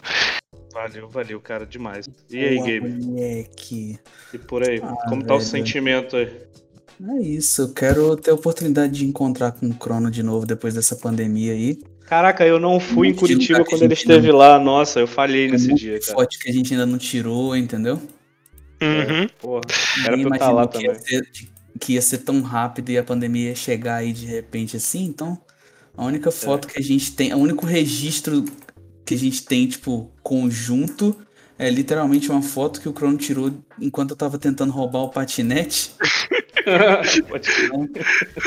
[0.72, 2.08] Valeu, valeu, cara, demais.
[2.30, 3.04] E aí, Boa, Gabe?
[3.04, 4.00] moleque.
[4.32, 4.80] E por aí?
[4.84, 5.50] Ah, como tá o velho.
[5.50, 6.32] sentimento aí?
[7.10, 10.74] É isso, eu quero ter a oportunidade de encontrar com o Crono de novo depois
[10.76, 11.78] dessa pandemia aí.
[12.06, 14.60] Caraca, eu não fui em Curitiba quando ele gente esteve lá.
[14.60, 16.14] Nossa, eu falhei nesse Muito dia, cara.
[16.14, 18.00] forte que a gente ainda não tirou, entendeu?
[18.86, 19.28] Uhum.
[19.40, 19.62] Porra,
[20.06, 21.06] era pra eu estar lá imaginou que ia, também.
[21.06, 21.30] ser,
[21.80, 25.42] que ia ser tão rápido e a pandemia ia chegar aí de repente assim, então
[25.98, 28.46] a única foto que a gente tem, o único registro
[29.06, 31.16] que a gente tem, tipo, conjunto
[31.58, 35.92] é literalmente uma foto que o Crono tirou enquanto eu tava tentando roubar o patinete.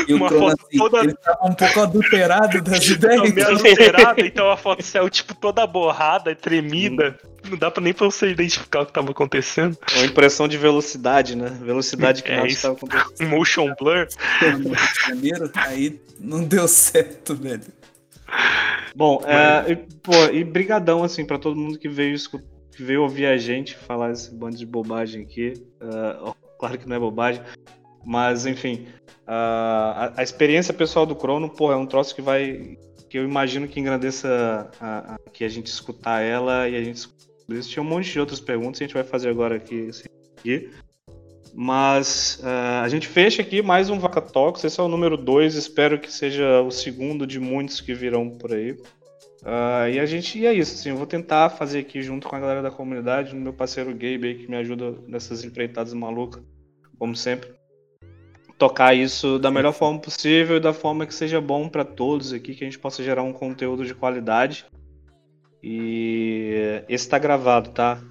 [0.08, 3.32] E o Uma Crono, foto assim, toda- ele tava um pouco adulterado das ideias.
[3.32, 7.16] meio alterado, então a foto saiu tipo toda borrada, tremida.
[7.48, 9.78] Não dá pra nem pra você identificar o que tava acontecendo.
[9.94, 11.56] Uma impressão de velocidade, né?
[11.62, 13.28] Velocidade que É nada estava acontecendo.
[13.30, 14.08] Motion blur.
[15.06, 17.62] Janeiro, aí não deu certo, velho.
[18.94, 23.02] Bom, é, e, pô, e brigadão, assim, pra todo mundo que veio, escu- que veio
[23.02, 25.54] ouvir a gente falar esse bando de bobagem aqui.
[26.22, 27.42] Ó, claro que não é bobagem,
[28.04, 28.86] mas, enfim,
[29.26, 32.76] a, a- a experiência pessoal do Crono, pô, é um troço que vai,
[33.10, 36.96] que eu imagino que engrandeça a, a- que a gente escutar ela e a gente
[36.96, 37.18] escutar
[37.50, 37.70] isso.
[37.70, 39.88] Tinha um monte de outras perguntas que a gente vai fazer agora aqui.
[39.88, 40.04] assim,
[40.38, 40.70] aqui.
[41.54, 44.62] Mas ah, a gente fecha aqui mais um Vaca Talks.
[44.64, 45.54] Esse é o número 2.
[45.54, 48.76] Espero que seja o segundo de muitos que virão por aí.
[49.44, 50.74] Ah, e a gente e é isso.
[50.74, 54.28] Assim, eu vou tentar fazer aqui junto com a galera da comunidade, meu parceiro Gabe
[54.28, 56.42] aí, que me ajuda nessas empreitadas malucas,
[56.98, 57.50] como sempre.
[58.58, 62.54] Tocar isso da melhor forma possível e da forma que seja bom para todos aqui,
[62.54, 64.66] que a gente possa gerar um conteúdo de qualidade.
[65.62, 68.02] E esse tá gravado, tá?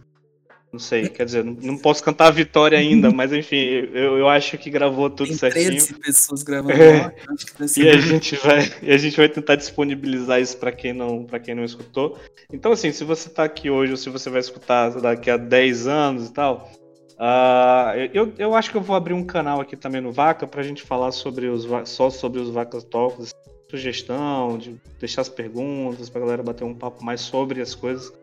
[0.71, 4.27] Não sei, quer dizer, não, não posso cantar a vitória ainda, mas enfim, eu, eu
[4.27, 5.69] acho que gravou tudo Tem certinho.
[5.69, 7.01] 13 pessoas gravando É.
[7.03, 10.57] lá, acho que deve E a gente vai, e a gente vai tentar disponibilizar isso
[10.57, 12.19] para quem não, para quem não escutou.
[12.51, 15.87] Então assim, se você tá aqui hoje ou se você vai escutar daqui a 10
[15.87, 16.69] anos e tal,
[17.17, 20.61] Uh, eu, eu acho que eu vou abrir um canal aqui também no Vaca pra
[20.61, 23.31] gente falar sobre os, só sobre os Vacas Talks,
[23.71, 28.13] sugestão, de deixar as perguntas pra galera bater um papo mais sobre as coisas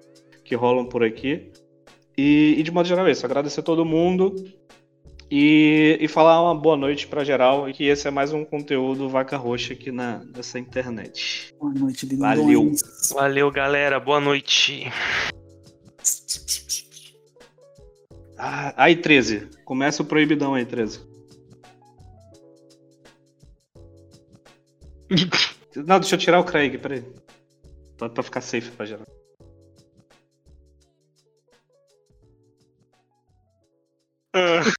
[0.45, 1.51] que rolam por aqui.
[2.17, 4.35] E, e de modo geral é isso, agradecer a todo mundo
[5.31, 9.09] e, e falar uma boa noite para geral e que esse é mais um conteúdo
[9.09, 11.55] Vaca Roxa aqui na, nessa internet.
[11.59, 12.39] Boa noite, lindões.
[12.39, 12.73] Valeu.
[13.13, 13.99] Valeu, galera.
[13.99, 14.93] Boa noite.
[18.39, 19.49] Ah, aí, 13.
[19.65, 21.01] Começa o proibidão aí, 13.
[25.85, 27.03] Não, deixa eu tirar o Craig, peraí.
[27.97, 29.07] Pra, pra ficar safe pra geral.
[34.35, 34.73] Uh.